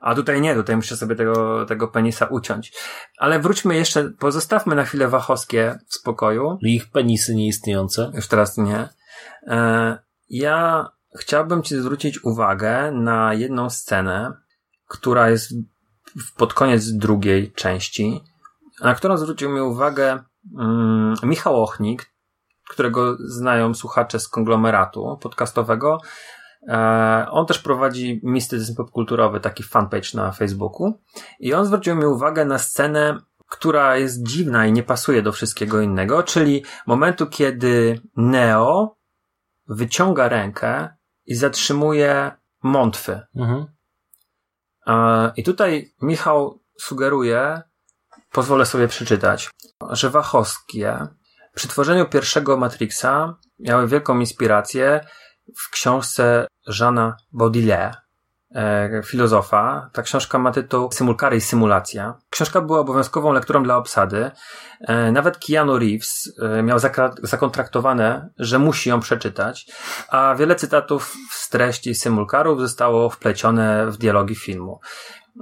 A 0.03 0.15
tutaj 0.15 0.41
nie, 0.41 0.55
tutaj 0.55 0.75
muszę 0.75 0.97
sobie 0.97 1.15
tego, 1.15 1.65
tego 1.65 1.87
penisa 1.87 2.25
uciąć. 2.25 2.73
Ale 3.17 3.39
wróćmy 3.39 3.75
jeszcze, 3.75 4.09
pozostawmy 4.19 4.75
na 4.75 4.83
chwilę 4.83 5.07
Wachowskie 5.07 5.79
w 5.87 5.93
spokoju. 5.93 6.57
Ich 6.61 6.91
penisy 6.91 7.35
nieistniejące. 7.35 8.11
Już 8.15 8.27
teraz 8.27 8.57
nie. 8.57 8.89
E, 9.47 9.97
ja 10.29 10.89
chciałbym 11.19 11.63
Ci 11.63 11.75
zwrócić 11.75 12.23
uwagę 12.23 12.91
na 12.91 13.33
jedną 13.33 13.69
scenę, 13.69 14.33
która 14.87 15.29
jest 15.29 15.53
pod 16.37 16.53
koniec 16.53 16.91
drugiej 16.91 17.51
części, 17.51 18.23
na 18.81 18.95
którą 18.95 19.17
zwrócił 19.17 19.49
mi 19.49 19.61
uwagę 19.61 20.23
mm, 20.59 21.15
Michał 21.23 21.63
Ochnik, 21.63 22.11
którego 22.69 23.17
znają 23.19 23.73
słuchacze 23.73 24.19
z 24.19 24.27
konglomeratu 24.27 25.17
podcastowego. 25.21 25.97
E, 26.67 27.27
on 27.29 27.45
też 27.45 27.59
prowadzi 27.59 28.19
mistycyzm 28.23 28.75
popkulturowy, 28.75 29.39
taki 29.39 29.63
fanpage 29.63 30.09
na 30.13 30.31
Facebooku. 30.31 30.93
I 31.39 31.53
on 31.53 31.65
zwrócił 31.65 31.95
mi 31.95 32.05
uwagę 32.05 32.45
na 32.45 32.59
scenę, 32.59 33.19
która 33.49 33.97
jest 33.97 34.27
dziwna 34.27 34.65
i 34.65 34.71
nie 34.71 34.83
pasuje 34.83 35.21
do 35.21 35.31
wszystkiego 35.31 35.81
innego, 35.81 36.23
czyli 36.23 36.63
momentu, 36.87 37.27
kiedy 37.27 38.01
Neo 38.17 38.95
wyciąga 39.67 40.29
rękę 40.29 40.89
i 41.25 41.35
zatrzymuje 41.35 42.31
mątwy. 42.63 43.21
Mhm. 43.35 43.65
E, 44.87 45.31
I 45.35 45.43
tutaj 45.43 45.93
Michał 46.01 46.59
sugeruje, 46.79 47.61
pozwolę 48.31 48.65
sobie 48.65 48.87
przeczytać, 48.87 49.49
że 49.89 50.09
Wachowskie 50.09 51.07
przy 51.55 51.67
tworzeniu 51.67 52.05
pierwszego 52.05 52.57
Matrixa 52.57 53.37
miały 53.59 53.87
wielką 53.87 54.19
inspirację 54.19 55.05
w 55.57 55.69
książce 55.69 56.47
Jeana 56.79 57.15
Baudelaire, 57.31 57.95
e, 58.55 59.01
filozofa. 59.05 59.89
Ta 59.93 60.01
książka 60.01 60.39
ma 60.39 60.51
tytuł 60.51 60.91
Symulkary 60.91 61.37
i 61.37 61.41
symulacja. 61.41 62.13
Książka 62.29 62.61
była 62.61 62.79
obowiązkową 62.79 63.31
lekturą 63.31 63.63
dla 63.63 63.77
obsady. 63.77 64.31
E, 64.81 65.11
nawet 65.11 65.37
Keanu 65.37 65.79
Reeves 65.79 66.33
e, 66.41 66.63
miał 66.63 66.79
zakontraktowane, 67.23 68.29
że 68.37 68.59
musi 68.59 68.89
ją 68.89 68.99
przeczytać, 68.99 69.71
a 70.09 70.35
wiele 70.35 70.55
cytatów 70.55 71.13
z 71.31 71.49
treści 71.49 71.95
symulkarów 71.95 72.59
zostało 72.59 73.09
wplecione 73.09 73.91
w 73.91 73.97
dialogi 73.97 74.35
filmu. 74.35 74.79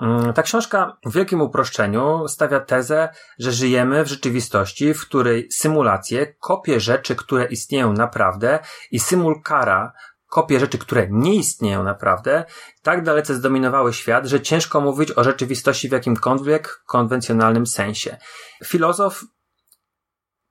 Mm, 0.02 0.34
Ta 0.34 0.44
książka 0.44 0.98
w 1.06 1.14
wielkim 1.14 1.42
uproszczeniu 1.42 2.28
stawia 2.28 2.60
tezę, 2.60 3.10
że 3.40 3.52
żyjemy 3.52 4.04
w 4.04 4.08
rzeczywistości, 4.08 4.94
w 4.94 5.02
której 5.02 5.52
symulacje, 5.52 6.34
kopie 6.40 6.80
rzeczy, 6.80 7.16
które 7.16 7.46
istnieją 7.46 7.94
naprawdę 7.94 8.60
i 8.92 9.00
symulkara, 9.00 9.94
kopie 10.28 10.60
rzeczy, 10.60 10.78
które 10.78 11.08
nie 11.10 11.36
istnieją 11.36 11.84
naprawdę, 11.84 12.46
tak 12.82 13.04
dalece 13.04 13.36
zdominowały 13.36 13.94
świat, 13.94 14.26
że 14.26 14.42
ciężko 14.42 14.82
mówić 14.82 15.12
o 15.12 15.24
rzeczywistości 15.24 15.90
w 15.90 15.92
jakimkolwiek 15.92 16.82
konwencjonalnym 16.88 17.68
sensie. 17.68 18.18
Filozof, 18.66 19.24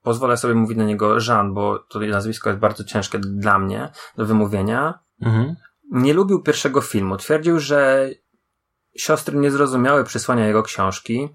pozwolę 0.03 0.37
sobie 0.37 0.55
mówić 0.55 0.79
na 0.79 0.85
niego 0.85 1.17
Jean, 1.29 1.55
bo 1.55 1.79
to 1.79 2.01
nazwisko 2.01 2.51
jest 2.51 2.61
bardzo 2.61 2.85
ciężkie 2.85 3.19
dla 3.19 3.59
mnie 3.59 3.93
do 4.17 4.27
wymówienia, 4.27 4.99
Mhm. 5.23 5.55
nie 5.91 6.15
lubił 6.15 6.43
pierwszego 6.43 6.81
filmu. 6.81 7.17
Twierdził, 7.17 7.59
że 7.59 8.09
siostry 8.97 9.39
nie 9.39 9.51
zrozumiały 9.51 10.05
przesłania 10.05 10.47
jego 10.47 10.63
książki. 10.63 11.29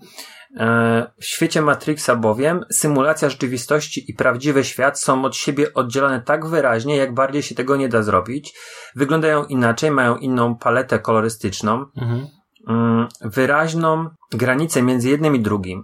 E, 0.60 1.12
W 1.20 1.26
świecie 1.26 1.62
Matrixa 1.62 2.16
bowiem 2.16 2.62
symulacja 2.72 3.30
rzeczywistości 3.30 4.12
i 4.12 4.14
prawdziwy 4.14 4.64
świat 4.64 5.00
są 5.00 5.26
od 5.26 5.36
siebie 5.36 5.74
oddzielone 5.74 6.22
tak 6.22 6.46
wyraźnie, 6.48 6.98
jak 6.98 7.14
bardziej 7.14 7.44
się 7.44 7.56
tego 7.56 7.76
nie 7.76 7.90
da 7.90 8.04
zrobić. 8.04 8.54
Wyglądają 8.96 9.46
inaczej, 9.46 9.92
mają 9.92 10.18
inną 10.18 10.56
paletę 10.58 11.00
kolorystyczną, 11.00 11.86
Mhm. 11.98 12.28
mm, 12.68 13.08
wyraźną 13.22 14.10
granicę 14.32 14.82
między 14.82 15.10
jednym 15.10 15.36
i 15.36 15.40
drugim. 15.40 15.84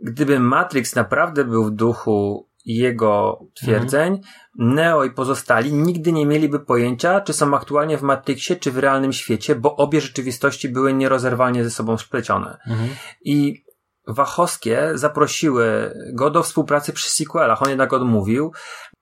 Gdyby 0.00 0.40
Matrix 0.40 0.94
naprawdę 0.94 1.44
był 1.44 1.64
w 1.64 1.70
duchu 1.70 2.48
jego 2.64 3.40
twierdzeń, 3.54 4.20
Neo 4.58 5.04
i 5.04 5.10
pozostali 5.10 5.72
nigdy 5.72 6.12
nie 6.12 6.26
mieliby 6.26 6.60
pojęcia, 6.60 7.20
czy 7.20 7.32
są 7.32 7.54
aktualnie 7.54 7.98
w 7.98 8.02
Matrixie, 8.02 8.56
czy 8.56 8.72
w 8.72 8.78
realnym 8.78 9.12
świecie, 9.12 9.54
bo 9.54 9.76
obie 9.76 10.00
rzeczywistości 10.00 10.68
były 10.68 10.94
nierozerwalnie 10.94 11.64
ze 11.64 11.70
sobą 11.70 11.98
splecione. 11.98 12.58
Mhm. 12.66 12.88
I 13.24 13.64
Wachowskie 14.06 14.90
zaprosiły 14.94 15.94
go 16.12 16.30
do 16.30 16.42
współpracy 16.42 16.92
przy 16.92 17.10
sequelach. 17.10 17.62
On 17.62 17.68
jednak 17.68 17.92
odmówił, 17.92 18.52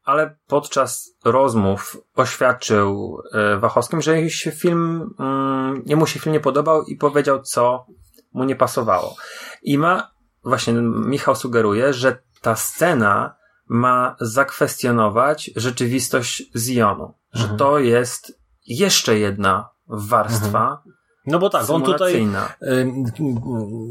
ale 0.04 0.36
podczas 0.46 1.14
rozmów 1.24 1.96
oświadczył 2.14 3.18
e, 3.32 3.58
Wachowskim, 3.58 4.02
że 4.02 4.30
się 4.30 4.50
film, 4.50 5.14
mm, 5.18 5.82
jemu 5.86 6.06
się 6.06 6.20
film 6.20 6.32
nie 6.32 6.40
podobał 6.40 6.82
i 6.82 6.96
powiedział, 6.96 7.42
co 7.42 7.86
mu 8.32 8.44
nie 8.44 8.56
pasowało. 8.56 9.16
I 9.62 9.78
ma, 9.78 10.10
właśnie 10.44 10.72
Michał 10.82 11.34
sugeruje, 11.34 11.92
że 11.92 12.18
ta 12.40 12.56
scena 12.56 13.41
ma 13.68 14.16
zakwestionować 14.20 15.50
rzeczywistość 15.56 16.42
Zionu. 16.56 17.14
Że 17.32 17.42
Mhm. 17.42 17.58
to 17.58 17.78
jest 17.78 18.40
jeszcze 18.66 19.18
jedna 19.18 19.68
warstwa 19.88 20.82
No 21.26 21.38
bo 21.38 21.50
tak, 21.50 21.70
on 21.70 21.82
tutaj 21.82 22.26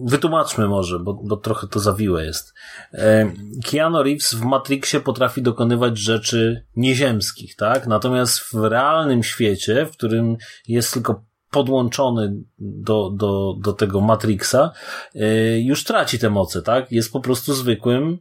Wytłumaczmy 0.06 0.68
może, 0.68 1.00
bo, 1.00 1.14
bo 1.14 1.38
trochę 1.38 1.68
to 1.68 1.80
zawiłe 1.80 2.26
jest. 2.26 2.54
Keanu 3.66 4.04
Reeves 4.04 4.34
w 4.34 4.42
Matrixie 4.42 5.00
potrafi 5.00 5.42
dokonywać 5.42 5.98
rzeczy 5.98 6.66
nieziemskich, 6.76 7.56
tak? 7.56 7.88
Natomiast 7.88 8.40
w 8.40 8.54
realnym 8.54 9.24
świecie, 9.24 9.86
w 9.86 9.92
którym 9.92 10.38
jest 10.68 10.94
tylko 10.94 11.24
podłączony 11.52 12.34
do, 12.60 13.10
do, 13.10 13.54
do 13.60 13.74
tego 13.74 14.02
Matrixa, 14.02 14.72
yy, 15.14 15.62
już 15.62 15.84
traci 15.84 16.20
te 16.20 16.30
moce, 16.30 16.62
tak? 16.62 16.92
Jest 16.92 17.12
po 17.12 17.20
prostu 17.20 17.54
zwykłym 17.54 18.20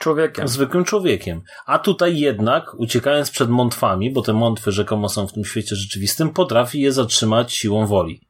Człowiekiem. 0.00 0.48
zwykłym 0.48 0.84
człowiekiem. 0.84 1.42
A 1.66 1.78
tutaj 1.78 2.18
jednak, 2.18 2.74
uciekając 2.74 3.30
przed 3.30 3.48
mątwami, 3.50 4.10
bo 4.10 4.22
te 4.22 4.32
mątwy 4.32 4.72
rzekomo 4.72 5.08
są 5.08 5.26
w 5.26 5.32
tym 5.32 5.44
świecie 5.44 5.76
rzeczywistym, 5.76 6.30
potrafi 6.30 6.80
je 6.80 6.92
zatrzymać 6.92 7.52
siłą 7.52 7.86
woli. 7.86 8.20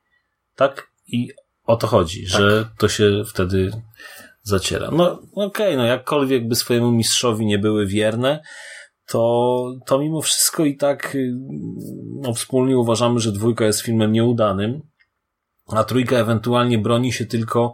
Tak? 0.54 0.90
I 1.06 1.28
o 1.64 1.76
to 1.76 1.86
chodzi, 1.86 2.26
że 2.26 2.68
to 2.78 2.88
się 2.88 3.22
wtedy 3.26 3.70
zaciera. 4.42 4.90
No 4.92 5.22
okej, 5.34 5.76
no 5.76 5.84
jakkolwiek 5.84 6.48
by 6.48 6.54
swojemu 6.54 6.92
mistrzowi 6.92 7.46
nie 7.46 7.58
były 7.58 7.86
wierne, 7.86 8.42
to, 9.06 9.74
to 9.86 9.98
mimo 9.98 10.22
wszystko 10.22 10.64
i 10.64 10.76
tak 10.76 11.14
y, 11.14 11.32
no, 12.22 12.34
wspólnie 12.34 12.78
uważamy, 12.78 13.20
że 13.20 13.32
dwójka 13.32 13.64
jest 13.64 13.80
filmem 13.80 14.12
nieudanym, 14.12 14.82
a 15.66 15.84
trójka 15.84 16.16
ewentualnie 16.16 16.78
broni 16.78 17.12
się 17.12 17.26
tylko 17.26 17.72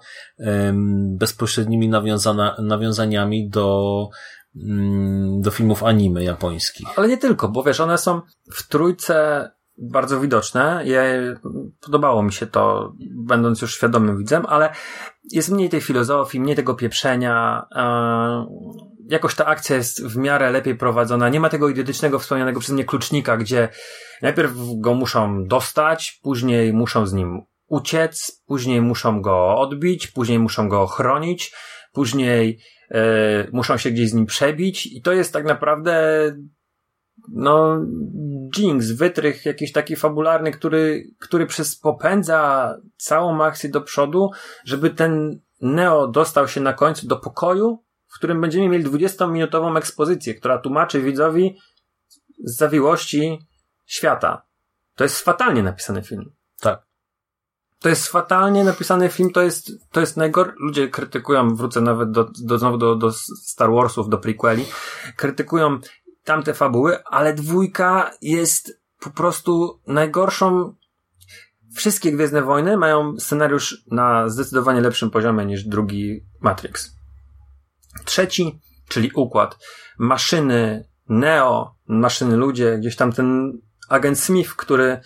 bezpośrednimi 1.19 1.89
nawiązana, 1.89 2.57
nawiązaniami 2.59 3.49
do, 3.49 4.09
mm, 4.57 5.41
do 5.41 5.51
filmów 5.51 5.85
anime 5.85 6.25
japońskich. 6.25 6.89
Ale 6.97 7.09
nie 7.09 7.19
tylko, 7.19 7.49
bo 7.49 7.63
wiesz, 7.63 7.81
one 7.81 7.99
są 7.99 8.21
w 8.53 8.69
trójce 8.69 9.51
bardzo 9.79 10.21
widoczne. 10.21 10.85
Podobało 11.81 12.23
mi 12.23 12.33
się 12.33 12.47
to, 12.47 12.93
będąc 13.11 13.63
już 13.63 13.75
świadomym 13.75 14.19
widzem, 14.19 14.47
ale 14.49 14.71
jest 15.33 15.51
mniej 15.51 15.69
tej 15.69 15.81
filozofii, 15.81 16.41
mniej 16.41 16.57
tego 16.57 16.75
pieprzenia. 16.75 17.67
E, 17.75 18.47
jakoś 19.09 19.35
ta 19.35 19.47
akcja 19.47 19.77
jest 19.77 20.07
w 20.07 20.17
miarę 20.17 20.51
lepiej 20.51 20.77
prowadzona. 20.77 21.29
Nie 21.29 21.41
ma 21.41 21.49
tego 21.49 21.69
idiotycznego 21.69 22.19
wspomnianego 22.19 22.61
przeze 22.61 22.75
mnie 22.75 22.85
klucznika, 22.85 23.37
gdzie 23.37 23.69
najpierw 24.23 24.53
go 24.77 24.95
muszą 24.95 25.45
dostać, 25.45 26.21
później 26.23 26.73
muszą 26.73 27.07
z 27.07 27.13
nim 27.13 27.43
uciec, 27.73 28.43
później 28.47 28.81
muszą 28.81 29.23
go 29.23 29.57
odbić, 29.57 30.07
później 30.07 30.39
muszą 30.39 30.69
go 30.69 30.87
chronić, 30.87 31.55
później 31.93 32.59
e, 32.91 33.47
muszą 33.53 33.77
się 33.77 33.91
gdzieś 33.91 34.11
z 34.11 34.15
nim 34.15 34.27
przebić 34.27 34.87
i 34.87 35.03
to 35.03 35.13
jest 35.13 35.33
tak 35.33 35.45
naprawdę 35.45 36.23
no 37.29 37.81
jinx, 38.57 38.91
wytrych 38.91 39.47
jakiś 39.47 39.73
taki 39.73 39.97
fabularny, 39.97 40.51
który, 40.51 41.05
który 41.21 41.47
przez 41.47 41.79
popędza 41.79 42.75
całą 42.97 43.45
akcję 43.45 43.71
do 43.71 43.81
przodu, 43.81 44.31
żeby 44.65 44.91
ten 44.91 45.41
Neo 45.61 46.09
dostał 46.09 46.49
się 46.49 46.61
na 46.61 46.73
końcu 46.73 47.07
do 47.07 47.17
pokoju, 47.17 47.85
w 48.07 48.15
którym 48.19 48.41
będziemy 48.41 48.69
mieli 48.69 48.85
20-minutową 48.85 49.77
ekspozycję, 49.79 50.35
która 50.35 50.59
tłumaczy 50.59 51.03
widzowi 51.03 51.57
z 52.45 52.57
zawiłości 52.57 53.39
świata. 53.87 54.47
To 54.95 55.05
jest 55.05 55.21
fatalnie 55.21 55.63
napisany 55.63 56.03
film. 56.03 56.33
To 57.83 57.89
jest 57.89 58.09
fatalnie 58.09 58.65
napisany 58.65 59.09
film, 59.09 59.31
to 59.31 59.43
jest, 59.43 59.73
to 59.91 60.01
jest 60.01 60.17
najgor... 60.17 60.55
Ludzie 60.59 60.89
krytykują, 60.89 61.55
wrócę 61.55 61.81
nawet 61.81 62.11
do, 62.11 62.31
do, 62.43 62.59
znowu 62.59 62.79
do, 62.79 62.97
do 62.97 63.13
Star 63.47 63.71
Warsów, 63.73 64.09
do 64.09 64.19
prequeli, 64.19 64.65
krytykują 65.17 65.79
tamte 66.25 66.55
fabuły, 66.55 67.05
ale 67.05 67.35
dwójka 67.35 68.11
jest 68.21 68.81
po 69.01 69.11
prostu 69.11 69.81
najgorszą. 69.87 70.75
Wszystkie 71.75 72.13
Gwiezdne 72.13 72.43
Wojny 72.43 72.77
mają 72.77 73.19
scenariusz 73.19 73.85
na 73.91 74.29
zdecydowanie 74.29 74.81
lepszym 74.81 75.11
poziomie 75.11 75.47
niż 75.47 75.65
drugi 75.65 76.27
Matrix. 76.41 76.97
Trzeci, 78.05 78.61
czyli 78.89 79.11
układ. 79.15 79.59
Maszyny, 79.99 80.89
Neo, 81.09 81.75
maszyny 81.87 82.37
ludzie, 82.37 82.79
gdzieś 82.79 82.97
tam 82.97 83.13
ten 83.13 83.59
agent 83.89 84.21
Smith, 84.21 84.55
który 84.57 85.01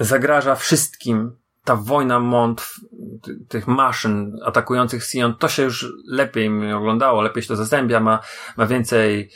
zagraża 0.00 0.54
wszystkim. 0.54 1.41
Ta 1.64 1.76
wojna 1.76 2.20
mątw, 2.20 2.80
ty- 3.22 3.38
tych 3.48 3.66
maszyn 3.66 4.32
atakujących 4.44 5.04
Sion, 5.04 5.34
to 5.36 5.48
się 5.48 5.62
już 5.62 5.86
lepiej 6.08 6.50
mi 6.50 6.72
oglądało, 6.72 7.22
lepiej 7.22 7.42
się 7.42 7.48
to 7.48 7.56
zazębia, 7.56 8.00
ma, 8.00 8.20
ma 8.56 8.66
więcej 8.66 9.30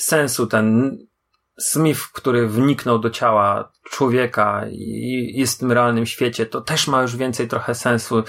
sensu 0.00 0.46
ten 0.46 0.98
Smith, 1.60 2.00
który 2.12 2.48
wniknął 2.48 2.98
do 2.98 3.10
ciała 3.10 3.72
człowieka 3.90 4.64
i 4.70 5.32
jest 5.34 5.56
w 5.56 5.58
tym 5.58 5.72
realnym 5.72 6.06
świecie, 6.06 6.46
to 6.46 6.60
też 6.60 6.88
ma 6.88 7.02
już 7.02 7.16
więcej 7.16 7.48
trochę 7.48 7.74
sensu. 7.74 8.22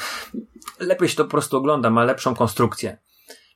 Lepiej 0.80 1.10
się 1.10 1.16
to 1.16 1.24
po 1.26 1.32
prostu 1.32 1.58
ogląda, 1.58 1.90
ma 1.90 2.04
lepszą 2.04 2.36
konstrukcję. 2.36 2.98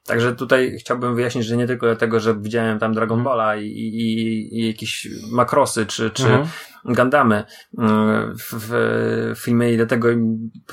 Także 0.05 0.35
tutaj 0.35 0.77
chciałbym 0.79 1.15
wyjaśnić, 1.15 1.45
że 1.45 1.57
nie 1.57 1.67
tylko 1.67 1.85
dlatego, 1.85 2.19
że 2.19 2.39
widziałem 2.39 2.79
tam 2.79 2.93
Dragon 2.93 3.19
Mhm. 3.19 3.23
Balla 3.23 3.55
i, 3.55 3.67
i, 3.67 4.59
i 4.59 4.67
jakieś 4.67 5.07
makrosy 5.31 5.85
czy, 5.85 6.11
czy 6.11 6.23
Mhm. 6.23 6.47
Gundamy 6.85 7.43
mm, 7.77 8.35
w, 8.37 8.53
w 9.35 9.39
filmie 9.39 9.73
i 9.73 9.77
dlatego 9.77 10.07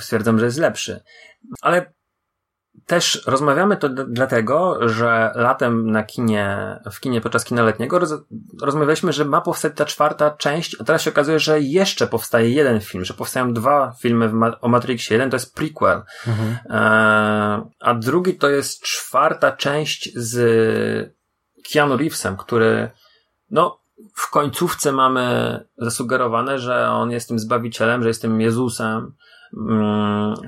stwierdzam, 0.00 0.38
że 0.38 0.44
jest 0.44 0.58
lepszy. 0.58 1.00
Ale 1.60 1.92
też 2.90 3.22
rozmawiamy 3.26 3.76
to 3.76 3.88
dlatego, 3.88 4.88
że 4.88 5.32
latem 5.34 5.90
na 5.90 6.02
kinie, 6.02 6.76
w 6.92 7.00
kinie 7.00 7.20
podczas 7.20 7.44
kina 7.44 7.62
letniego 7.62 7.98
roz, 7.98 8.14
rozmawialiśmy, 8.62 9.12
że 9.12 9.24
ma 9.24 9.40
powstać 9.40 9.72
ta 9.76 9.84
czwarta 9.84 10.30
część, 10.30 10.76
a 10.80 10.84
teraz 10.84 11.02
się 11.02 11.10
okazuje, 11.10 11.38
że 11.38 11.60
jeszcze 11.60 12.06
powstaje 12.06 12.50
jeden 12.50 12.80
film, 12.80 13.04
że 13.04 13.14
powstają 13.14 13.52
dwa 13.52 13.94
filmy 14.00 14.28
ma- 14.32 14.60
o 14.60 14.68
Matrixie. 14.68 15.14
Jeden 15.14 15.30
to 15.30 15.36
jest 15.36 15.54
prequel, 15.54 16.02
Mhm. 16.26 16.56
e, 16.70 17.70
a 17.80 17.94
drugi 17.94 18.34
to 18.34 18.48
jest 18.48 18.82
czwarta 18.82 19.52
część 19.52 20.10
z 20.16 21.14
Keanu 21.72 21.96
Reevesem, 21.96 22.36
który 22.36 22.90
no 23.50 23.80
w 24.14 24.30
końcówce 24.30 24.92
mamy 24.92 25.58
zasugerowane, 25.78 26.58
że 26.58 26.90
on 26.90 27.10
jest 27.10 27.28
tym 27.28 27.38
zbawicielem, 27.38 28.02
że 28.02 28.08
jest 28.08 28.22
tym 28.22 28.40
Jezusem 28.40 29.14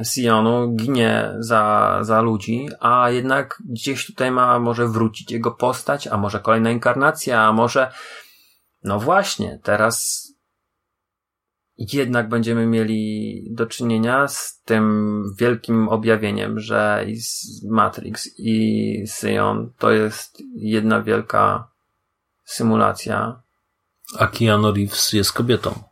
Sionu, 0.02 0.76
ginie 0.76 1.34
za, 1.38 1.98
za 2.02 2.20
ludzi, 2.20 2.68
a 2.80 3.10
jednak 3.10 3.62
gdzieś 3.68 4.06
tutaj 4.06 4.30
ma 4.30 4.58
może 4.58 4.88
wrócić 4.88 5.30
jego 5.30 5.50
postać, 5.50 6.06
a 6.06 6.16
może 6.16 6.40
kolejna 6.40 6.70
inkarnacja, 6.70 7.42
a 7.42 7.52
może 7.52 7.92
no 8.84 9.00
właśnie, 9.00 9.58
teraz 9.62 10.28
jednak 11.78 12.28
będziemy 12.28 12.66
mieli 12.66 13.46
do 13.50 13.66
czynienia 13.66 14.28
z 14.28 14.60
tym 14.64 15.24
wielkim 15.38 15.88
objawieniem, 15.88 16.60
że 16.60 17.06
Matrix 17.70 18.28
i 18.38 19.04
Sion 19.06 19.72
to 19.78 19.90
jest 19.90 20.42
jedna 20.56 21.02
wielka 21.02 21.68
symulacja. 22.44 23.42
A 24.18 24.26
Keanu 24.26 24.72
Reeves 24.72 25.12
jest 25.12 25.32
kobietą. 25.32 25.82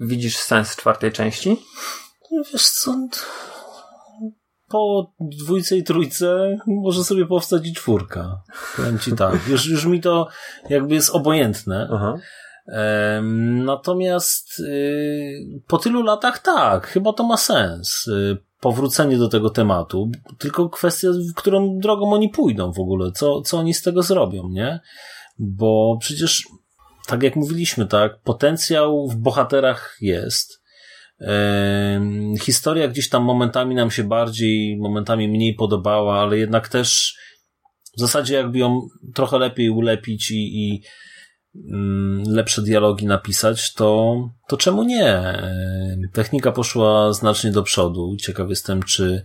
Widzisz 0.00 0.36
sens 0.36 0.76
czwartej 0.76 1.12
części? 1.12 1.56
Wiesz 2.52 2.70
co, 2.70 2.94
po 4.68 5.12
dwójce 5.20 5.76
i 5.76 5.84
trójce 5.84 6.58
może 6.66 7.04
sobie 7.04 7.26
powstać 7.26 7.66
i 7.66 7.72
czwórka. 7.72 8.42
Powiem 8.76 8.98
ci 8.98 9.12
tak. 9.12 9.48
Już, 9.48 9.66
już 9.66 9.84
mi 9.84 10.00
to 10.00 10.28
jakby 10.68 10.94
jest 10.94 11.10
obojętne. 11.10 11.88
Aha. 11.92 12.14
Natomiast 13.64 14.60
y, 14.60 15.60
po 15.66 15.78
tylu 15.78 16.02
latach 16.02 16.38
tak, 16.38 16.86
chyba 16.86 17.12
to 17.12 17.24
ma 17.24 17.36
sens. 17.36 18.06
y, 18.08 18.38
Powrócenie 18.60 19.18
do 19.18 19.28
tego 19.28 19.50
tematu. 19.50 20.10
Tylko 20.38 20.68
kwestia, 20.68 21.08
w 21.30 21.34
którą 21.34 21.78
drogą 21.78 22.12
oni 22.12 22.28
pójdą 22.28 22.72
w 22.72 22.78
ogóle. 22.80 23.12
Co, 23.12 23.42
co 23.42 23.58
oni 23.58 23.74
z 23.74 23.82
tego 23.82 24.02
zrobią, 24.02 24.48
nie? 24.48 24.80
Bo 25.38 25.96
przecież, 26.00 26.48
tak 27.06 27.22
jak 27.22 27.36
mówiliśmy, 27.36 27.86
tak, 27.86 28.20
potencjał 28.20 29.08
w 29.08 29.16
bohaterach 29.16 29.96
jest. 30.00 30.57
Historia 32.40 32.88
gdzieś 32.88 33.08
tam 33.08 33.22
momentami 33.22 33.74
nam 33.74 33.90
się 33.90 34.04
bardziej, 34.04 34.76
momentami 34.76 35.28
mniej 35.28 35.54
podobała, 35.54 36.20
ale 36.20 36.38
jednak 36.38 36.68
też 36.68 37.16
w 37.96 38.00
zasadzie 38.00 38.34
jakby 38.34 38.58
ją 38.58 38.88
trochę 39.14 39.38
lepiej 39.38 39.70
ulepić 39.70 40.30
i, 40.30 40.68
i 40.68 40.82
mm, 41.72 42.22
lepsze 42.26 42.62
dialogi 42.62 43.06
napisać, 43.06 43.74
to, 43.74 44.16
to 44.48 44.56
czemu 44.56 44.82
nie? 44.82 45.22
Technika 46.12 46.52
poszła 46.52 47.12
znacznie 47.12 47.50
do 47.50 47.62
przodu. 47.62 48.16
Ciekaw 48.20 48.48
jestem, 48.48 48.82
czy 48.82 49.22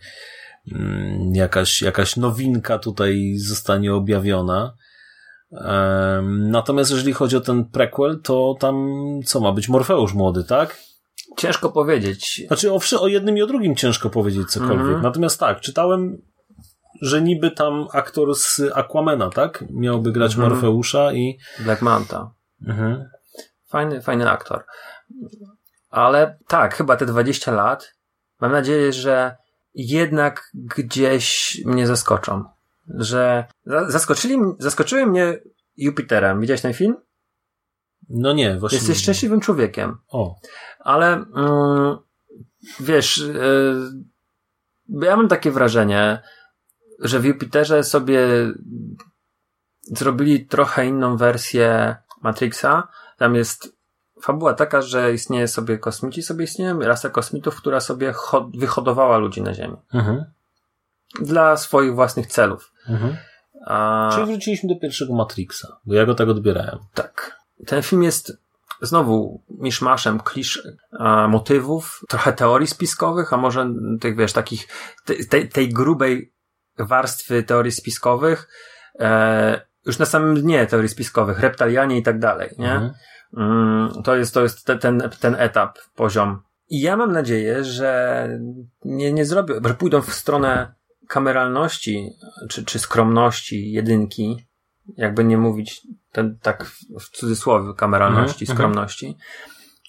mm, 0.71 1.35
jakaś, 1.35 1.81
jakaś 1.81 2.15
nowinka 2.15 2.79
tutaj 2.79 3.35
zostanie 3.37 3.93
objawiona. 3.93 4.73
Natomiast 6.23 6.91
jeżeli 6.91 7.13
chodzi 7.13 7.35
o 7.35 7.41
ten 7.41 7.65
prequel, 7.65 8.21
to 8.23 8.55
tam 8.59 8.89
co 9.25 9.39
ma 9.39 9.51
być? 9.51 9.69
Morfeusz 9.69 10.13
młody, 10.13 10.43
tak? 10.43 10.77
Ciężko 11.37 11.69
powiedzieć. 11.69 12.41
Znaczy 12.47 12.71
o, 12.73 12.79
o 12.99 13.07
jednym 13.07 13.37
i 13.37 13.41
o 13.41 13.47
drugim 13.47 13.75
ciężko 13.75 14.09
powiedzieć 14.09 14.51
cokolwiek. 14.51 14.79
Mhm. 14.79 15.01
Natomiast 15.01 15.39
tak, 15.39 15.59
czytałem, 15.59 16.21
że 17.01 17.21
niby 17.21 17.51
tam 17.51 17.87
aktor 17.93 18.35
z 18.35 18.61
Aquamena, 18.73 19.29
tak? 19.29 19.63
Miałby 19.69 20.11
grać 20.11 20.33
Mhm. 20.35 20.49
Morfeusza 20.51 21.13
i... 21.13 21.37
Black 21.59 21.81
Manta. 21.81 22.31
Mhm. 22.67 23.05
Fajny, 23.69 24.01
fajny 24.01 24.29
aktor. 24.29 24.63
Ale 25.89 26.37
tak, 26.47 26.75
chyba 26.75 26.95
te 26.95 27.05
20 27.05 27.51
lat. 27.51 27.93
Mam 28.41 28.51
nadzieję, 28.51 28.93
że 28.93 29.35
jednak 29.73 30.49
gdzieś 30.53 31.57
mnie 31.65 31.87
zaskoczą. 31.87 32.43
Że 32.97 33.45
za- 33.65 33.89
zaskoczyli, 33.91 34.37
zaskoczyły 34.59 35.05
mnie 35.05 35.39
Jupiterem. 35.77 36.41
Widziałeś 36.41 36.61
ten 36.61 36.73
film? 36.73 36.95
No 38.09 38.33
nie, 38.33 38.59
właśnie... 38.59 38.77
Jesteś 38.77 38.97
szczęśliwym 38.97 39.39
człowiekiem. 39.39 39.97
O, 40.07 40.35
Ale 40.83 41.13
mm, 41.13 41.97
wiesz, 42.79 43.17
yy, 43.17 45.05
ja 45.07 45.15
mam 45.17 45.27
takie 45.27 45.51
wrażenie, 45.51 46.19
że 46.99 47.19
w 47.19 47.25
Jupiterze 47.25 47.83
sobie 47.83 48.19
zrobili 49.83 50.45
trochę 50.45 50.85
inną 50.85 51.17
wersję 51.17 51.95
Matrixa. 52.21 52.87
Tam 53.17 53.35
jest 53.35 53.75
fabuła 54.21 54.53
taka, 54.53 54.81
że 54.81 55.13
istnieje 55.13 55.47
sobie 55.47 55.77
kosmici, 55.77 56.23
sobie 56.23 56.43
istnieje 56.43 56.73
rasa 56.81 57.09
kosmitów, 57.09 57.55
która 57.55 57.79
sobie 57.79 58.11
ho- 58.13 58.51
wyhodowała 58.57 59.17
ludzi 59.17 59.41
na 59.41 59.53
Ziemi. 59.53 59.77
mhm. 59.93 60.25
Dla 61.21 61.57
swoich 61.57 61.95
własnych 61.95 62.27
celów. 62.27 62.71
Mhm. 62.89 63.17
A, 63.65 64.09
Czyli 64.13 64.25
wróciliśmy 64.25 64.69
do 64.69 64.79
pierwszego 64.79 65.13
Matrixa, 65.13 65.67
bo 65.85 65.93
ja 65.93 66.05
go 66.05 66.15
tak 66.15 66.29
odbierałem. 66.29 66.79
Tak. 66.93 67.37
Ten 67.65 67.81
film 67.83 68.03
jest 68.03 68.37
znowu 68.83 69.43
miszmaszem 69.49 70.19
klisz 70.19 70.67
e, 70.99 71.27
motywów, 71.27 72.01
trochę 72.09 72.33
teorii 72.33 72.67
spiskowych, 72.67 73.33
a 73.33 73.37
może 73.37 73.73
tych, 74.01 74.17
wiesz, 74.17 74.33
takich, 74.33 74.67
te, 75.05 75.15
tej, 75.15 75.49
tej 75.49 75.69
grubej 75.69 76.33
warstwy 76.79 77.43
teorii 77.43 77.71
spiskowych, 77.71 78.47
e, 78.99 79.61
już 79.85 79.99
na 79.99 80.05
samym 80.05 80.41
dnie 80.41 80.67
teorii 80.67 80.89
spiskowych, 80.89 81.39
reptalianie 81.39 81.97
i 81.97 82.03
tak 82.03 82.19
dalej, 82.19 82.49
nie? 82.57 82.71
Mhm. 82.71 82.93
Mm, 83.37 84.03
to 84.03 84.15
jest, 84.15 84.33
to 84.33 84.41
jest 84.41 84.65
te, 84.65 84.77
ten, 84.77 85.09
ten 85.19 85.35
etap, 85.35 85.79
poziom. 85.95 86.41
I 86.69 86.81
ja 86.81 86.97
mam 86.97 87.11
nadzieję, 87.11 87.63
że 87.63 88.29
nie, 88.85 89.13
nie 89.13 89.25
zrobią, 89.25 89.55
że 89.65 89.73
pójdą 89.73 90.01
w 90.01 90.13
stronę 90.13 90.73
kameralności, 91.07 92.09
czy, 92.49 92.65
czy 92.65 92.79
skromności 92.79 93.71
jedynki, 93.71 94.47
jakby 94.97 95.23
nie 95.23 95.37
mówić 95.37 95.81
ten, 96.11 96.37
tak 96.41 96.65
w- 96.99 97.09
cudzysłowie 97.09 97.73
kameralności, 97.77 98.43
Mhm, 98.43 98.57
skromności, 98.57 99.17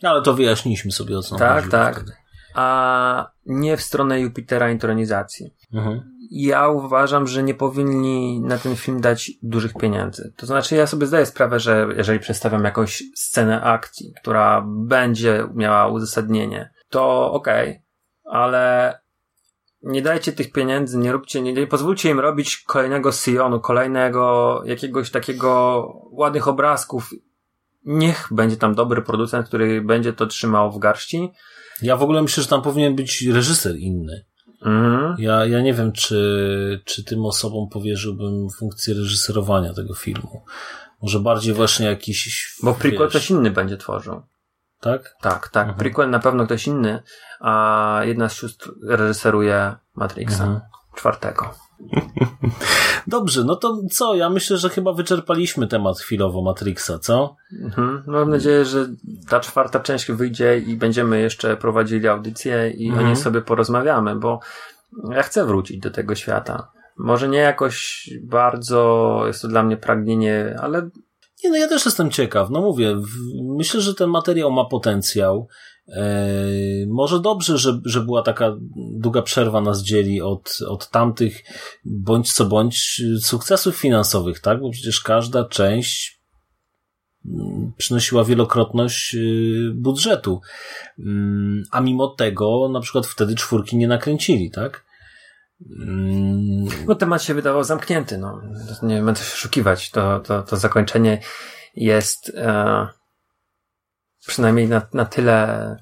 No, 0.03 0.11
Ale 0.11 0.23
to 0.23 0.35
wyjaśniliśmy 0.35 0.93
sobie 0.93 1.19
o 1.19 1.23
co 1.23 1.37
Tak, 1.37 1.69
tak. 1.69 1.97
wtedy. 1.97 2.13
a 2.55 3.31
nie 3.47 3.77
w 3.77 3.83
stronę 3.83 4.21
Jupitera 4.21 4.71
intronizacji. 4.71 5.55
Mhm. 5.73 6.01
Ja 6.31 6.69
uważam, 6.69 7.27
że 7.27 7.43
nie 7.43 7.55
powinni 7.55 8.41
na 8.41 8.59
ten 8.59 8.77
film 8.77 9.01
dać 9.01 9.31
dużych 9.43 9.75
pieniędzy. 9.75 10.33
To 10.37 10.47
znaczy, 10.47 10.77
ja 10.77 10.87
sobie 10.87 11.07
zdaję 11.07 11.27
sprawę, 11.27 11.61
że 11.61 11.87
jeżeli 11.97 12.19
przedstawiam 12.19 12.65
jakąś 12.65 13.03
scenę 13.15 13.63
akcji, 13.63 14.13
która 14.21 14.65
będzie 14.67 15.49
miała 15.55 15.87
uzasadnienie, 15.89 16.71
to 16.89 17.33
okej, 17.33 17.83
ale 18.25 18.95
nie 19.85 20.03
dajcie 20.03 20.33
tych 20.33 20.53
pieniędzy, 20.53 20.99
nie 20.99 21.13
róbcie, 21.13 21.43
nie, 21.43 21.53
nie 21.53 21.67
pozwólcie 21.67 22.11
im 22.11 22.21
robić 22.21 22.57
kolejnego 22.57 23.13
Sionu, 23.13 23.61
kolejnego 23.61 24.63
jakiegoś 24.67 25.11
takiego 25.11 25.87
ładnych 26.11 26.49
obrazków. 26.49 27.11
Niech 27.85 28.29
będzie 28.31 28.57
tam 28.57 28.75
dobry 28.75 29.03
producent, 29.03 29.49
który 29.49 29.83
będzie 29.83 30.13
to 30.13 30.27
trzymał 30.27 30.73
w 30.73 30.79
garści. 30.79 31.31
Ja 31.83 31.97
w 31.97 32.03
ogóle 32.03 32.23
myślę, 32.23 32.43
że 32.43 32.49
tam 32.49 32.63
powinien 32.63 32.97
być 32.97 33.23
reżyser 33.23 33.77
inny. 33.77 34.25
Mhm. 34.63 35.15
Ja, 35.19 35.47
ja 35.47 35.61
nie 35.61 35.75
wiem, 35.75 35.93
czy, 35.93 36.83
czy 36.85 37.05
tym 37.05 37.25
osobom 37.25 37.69
powierzyłbym 37.69 38.51
funkcję 38.59 38.95
reżyserowania 38.95 39.75
tego 39.75 39.95
filmu. 39.95 40.45
Może 41.03 41.21
bardziej 41.21 41.55
właśnie 41.55 41.87
jakiś. 41.87 42.49
Bo 42.63 42.75
wiesz, 42.75 42.95
ktoś 43.09 43.31
inny 43.31 43.51
będzie 43.51 43.77
tworzył. 43.77 44.23
Tak? 44.85 45.17
Tak, 45.21 45.49
tak. 45.49 45.63
Mhm. 45.69 45.79
Prequel 45.79 46.11
na 46.11 46.19
pewno 46.19 46.45
ktoś 46.47 46.67
inny, 46.67 47.03
a 47.41 48.01
jedna 48.05 48.29
z 48.29 48.33
sióstr 48.35 48.71
reżyseruje 48.89 49.75
Matrixa 49.95 50.45
Mhm. 50.45 50.61
czwartego. 50.97 51.55
Dobrze, 53.07 53.45
no 53.45 53.57
to 53.57 53.81
co? 53.91 54.15
Ja 54.15 54.31
myślę, 54.31 54.57
że 54.57 54.69
chyba 54.69 54.93
wyczerpaliśmy 54.93 55.67
temat 55.69 55.99
chwilowo 56.01 56.43
Matrixa, 56.43 56.99
co? 56.99 57.37
Mhm. 57.63 58.03
No, 58.07 58.13
mam 58.13 58.31
nadzieję, 58.31 58.65
że 58.65 58.87
ta 59.29 59.41
czwarta 59.41 59.81
część 59.81 60.13
wyjdzie 60.13 60.59
i 60.59 60.77
będziemy 60.77 61.21
jeszcze 61.21 61.57
prowadzili 61.57 62.09
audycję 62.09 62.71
i 62.71 62.87
Mhm. 62.89 63.05
o 63.05 63.07
niej 63.09 63.17
sobie 63.17 63.41
porozmawiamy, 63.43 64.17
bo 64.17 64.41
ja 65.11 65.23
chcę 65.23 65.45
wrócić 65.47 65.79
do 65.81 65.91
tego 65.91 66.15
świata. 66.15 66.71
Może 66.99 67.29
nie 67.29 67.39
jakoś 67.39 68.09
bardzo 68.23 69.23
jest 69.27 69.43
to 69.43 69.49
dla 69.49 69.63
mnie 69.63 69.77
pragnienie, 69.77 70.57
ale 70.63 70.89
Nie, 71.45 71.51
no 71.51 71.57
ja 71.57 71.69
też 71.69 71.85
jestem 71.85 72.11
ciekaw. 72.11 72.51
No 72.51 72.61
mówię, 72.61 72.97
w, 72.97 73.09
myślę, 73.57 73.81
że 73.81 73.95
ten 73.95 74.11
materiał 74.11 74.51
ma 74.51 74.65
potencjał 74.65 75.49
Eee, 75.89 76.87
może 76.87 77.21
dobrze, 77.21 77.59
że, 77.59 77.81
że 77.85 78.01
była 78.01 78.23
taka 78.23 78.57
długa 78.77 79.23
przerwa 79.23 79.61
nas 79.61 79.83
dzieli 79.83 80.21
od, 80.23 80.59
od 80.69 80.91
tamtych 80.91 81.45
bądź 81.85 82.33
co 82.33 82.45
bądź 82.45 83.03
sukcesów 83.21 83.77
finansowych, 83.77 84.41
tak? 84.41 84.61
Bo 84.61 84.71
przecież 84.71 85.01
każda 85.01 85.45
część 85.45 86.21
mm, 87.27 87.73
przynosiła 87.77 88.25
wielokrotność 88.25 89.15
y, 89.15 89.73
budżetu. 89.75 90.41
Mm, 90.99 91.63
a 91.71 91.81
mimo 91.81 92.09
tego 92.09 92.69
na 92.69 92.81
przykład 92.81 93.07
wtedy 93.07 93.35
czwórki 93.35 93.77
nie 93.77 93.89
nakręcili, 93.89 94.51
tak? 94.51 94.84
Bo 96.87 96.95
temat 96.95 97.23
się 97.23 97.35
wydawał 97.35 97.65
zamknięty, 97.65 98.19
no. 98.19 98.43
Nie 98.83 99.03
będę 99.03 99.21
się 99.21 99.35
oszukiwać. 99.35 99.91
To, 99.91 100.21
to, 100.21 100.43
to 100.43 100.57
zakończenie 100.57 101.21
jest 101.77 102.33
e, 102.37 102.87
przynajmniej 104.27 104.69
na, 104.69 104.83
na 104.93 105.05
tyle 105.05 105.77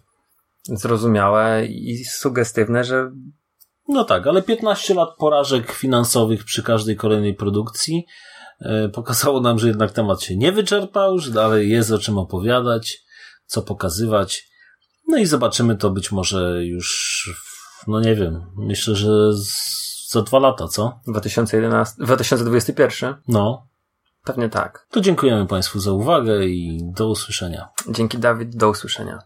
zrozumiałe 0.64 1.66
i 1.66 2.04
sugestywne, 2.04 2.84
że 2.84 3.10
no 3.88 4.04
tak, 4.04 4.26
ale 4.26 4.42
15 4.42 4.94
lat 4.94 5.08
porażek 5.18 5.72
finansowych 5.72 6.44
przy 6.44 6.62
każdej 6.62 6.96
kolejnej 6.96 7.34
produkcji 7.34 8.06
e, 8.60 8.88
pokazało 8.88 9.40
nam, 9.40 9.58
że 9.58 9.68
jednak 9.68 9.90
temat 9.90 10.22
się 10.22 10.36
nie 10.36 10.52
wyczerpał, 10.52 11.18
że 11.18 11.30
dalej 11.30 11.70
jest 11.70 11.90
o 11.90 11.98
czym 11.98 12.18
opowiadać, 12.18 12.98
co 13.46 13.62
pokazywać. 13.62 14.48
No 15.08 15.18
i 15.18 15.26
zobaczymy 15.26 15.76
to 15.76 15.90
być 15.90 16.12
może 16.12 16.64
już, 16.64 17.30
no 17.86 18.00
nie 18.00 18.14
wiem, 18.14 18.46
myślę, 18.56 18.94
że 18.94 19.32
za 20.08 20.22
dwa 20.22 20.38
lata, 20.38 20.68
co? 20.68 21.00
2011, 21.06 22.04
2021? 22.04 23.14
No. 23.28 23.66
Pewnie 24.24 24.48
tak. 24.48 24.86
To 24.90 25.00
dziękujemy 25.00 25.46
Państwu 25.46 25.80
za 25.80 25.92
uwagę 25.92 26.44
i 26.44 26.80
do 26.82 27.08
usłyszenia. 27.08 27.68
Dzięki 27.88 28.18
Dawid, 28.18 28.56
do 28.56 28.68
usłyszenia. 28.68 29.18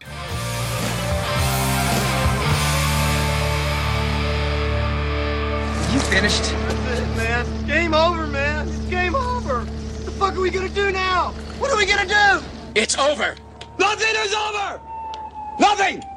You 5.93 5.99
finished? 5.99 6.43
That's 6.43 6.99
it, 6.99 7.17
man. 7.17 7.45
Game 7.67 7.93
over, 7.97 8.27
man. 8.27 8.67
It's 8.67 8.89
game 8.89 9.15
over. 9.15 9.55
What 9.55 10.05
the 10.05 10.11
fuck 10.11 10.31
are 10.33 10.41
we 10.41 10.51
gonna 10.51 10.69
do 10.69 10.91
now? 10.91 11.33
What 11.59 11.71
are 11.71 11.77
we 11.77 11.85
gonna 11.85 12.05
do? 12.05 12.43
It's 12.75 12.99
over. 12.99 13.35
Nothing 13.79 14.15
is 14.25 14.33
over! 14.33 14.79
Nothing! 15.59 16.16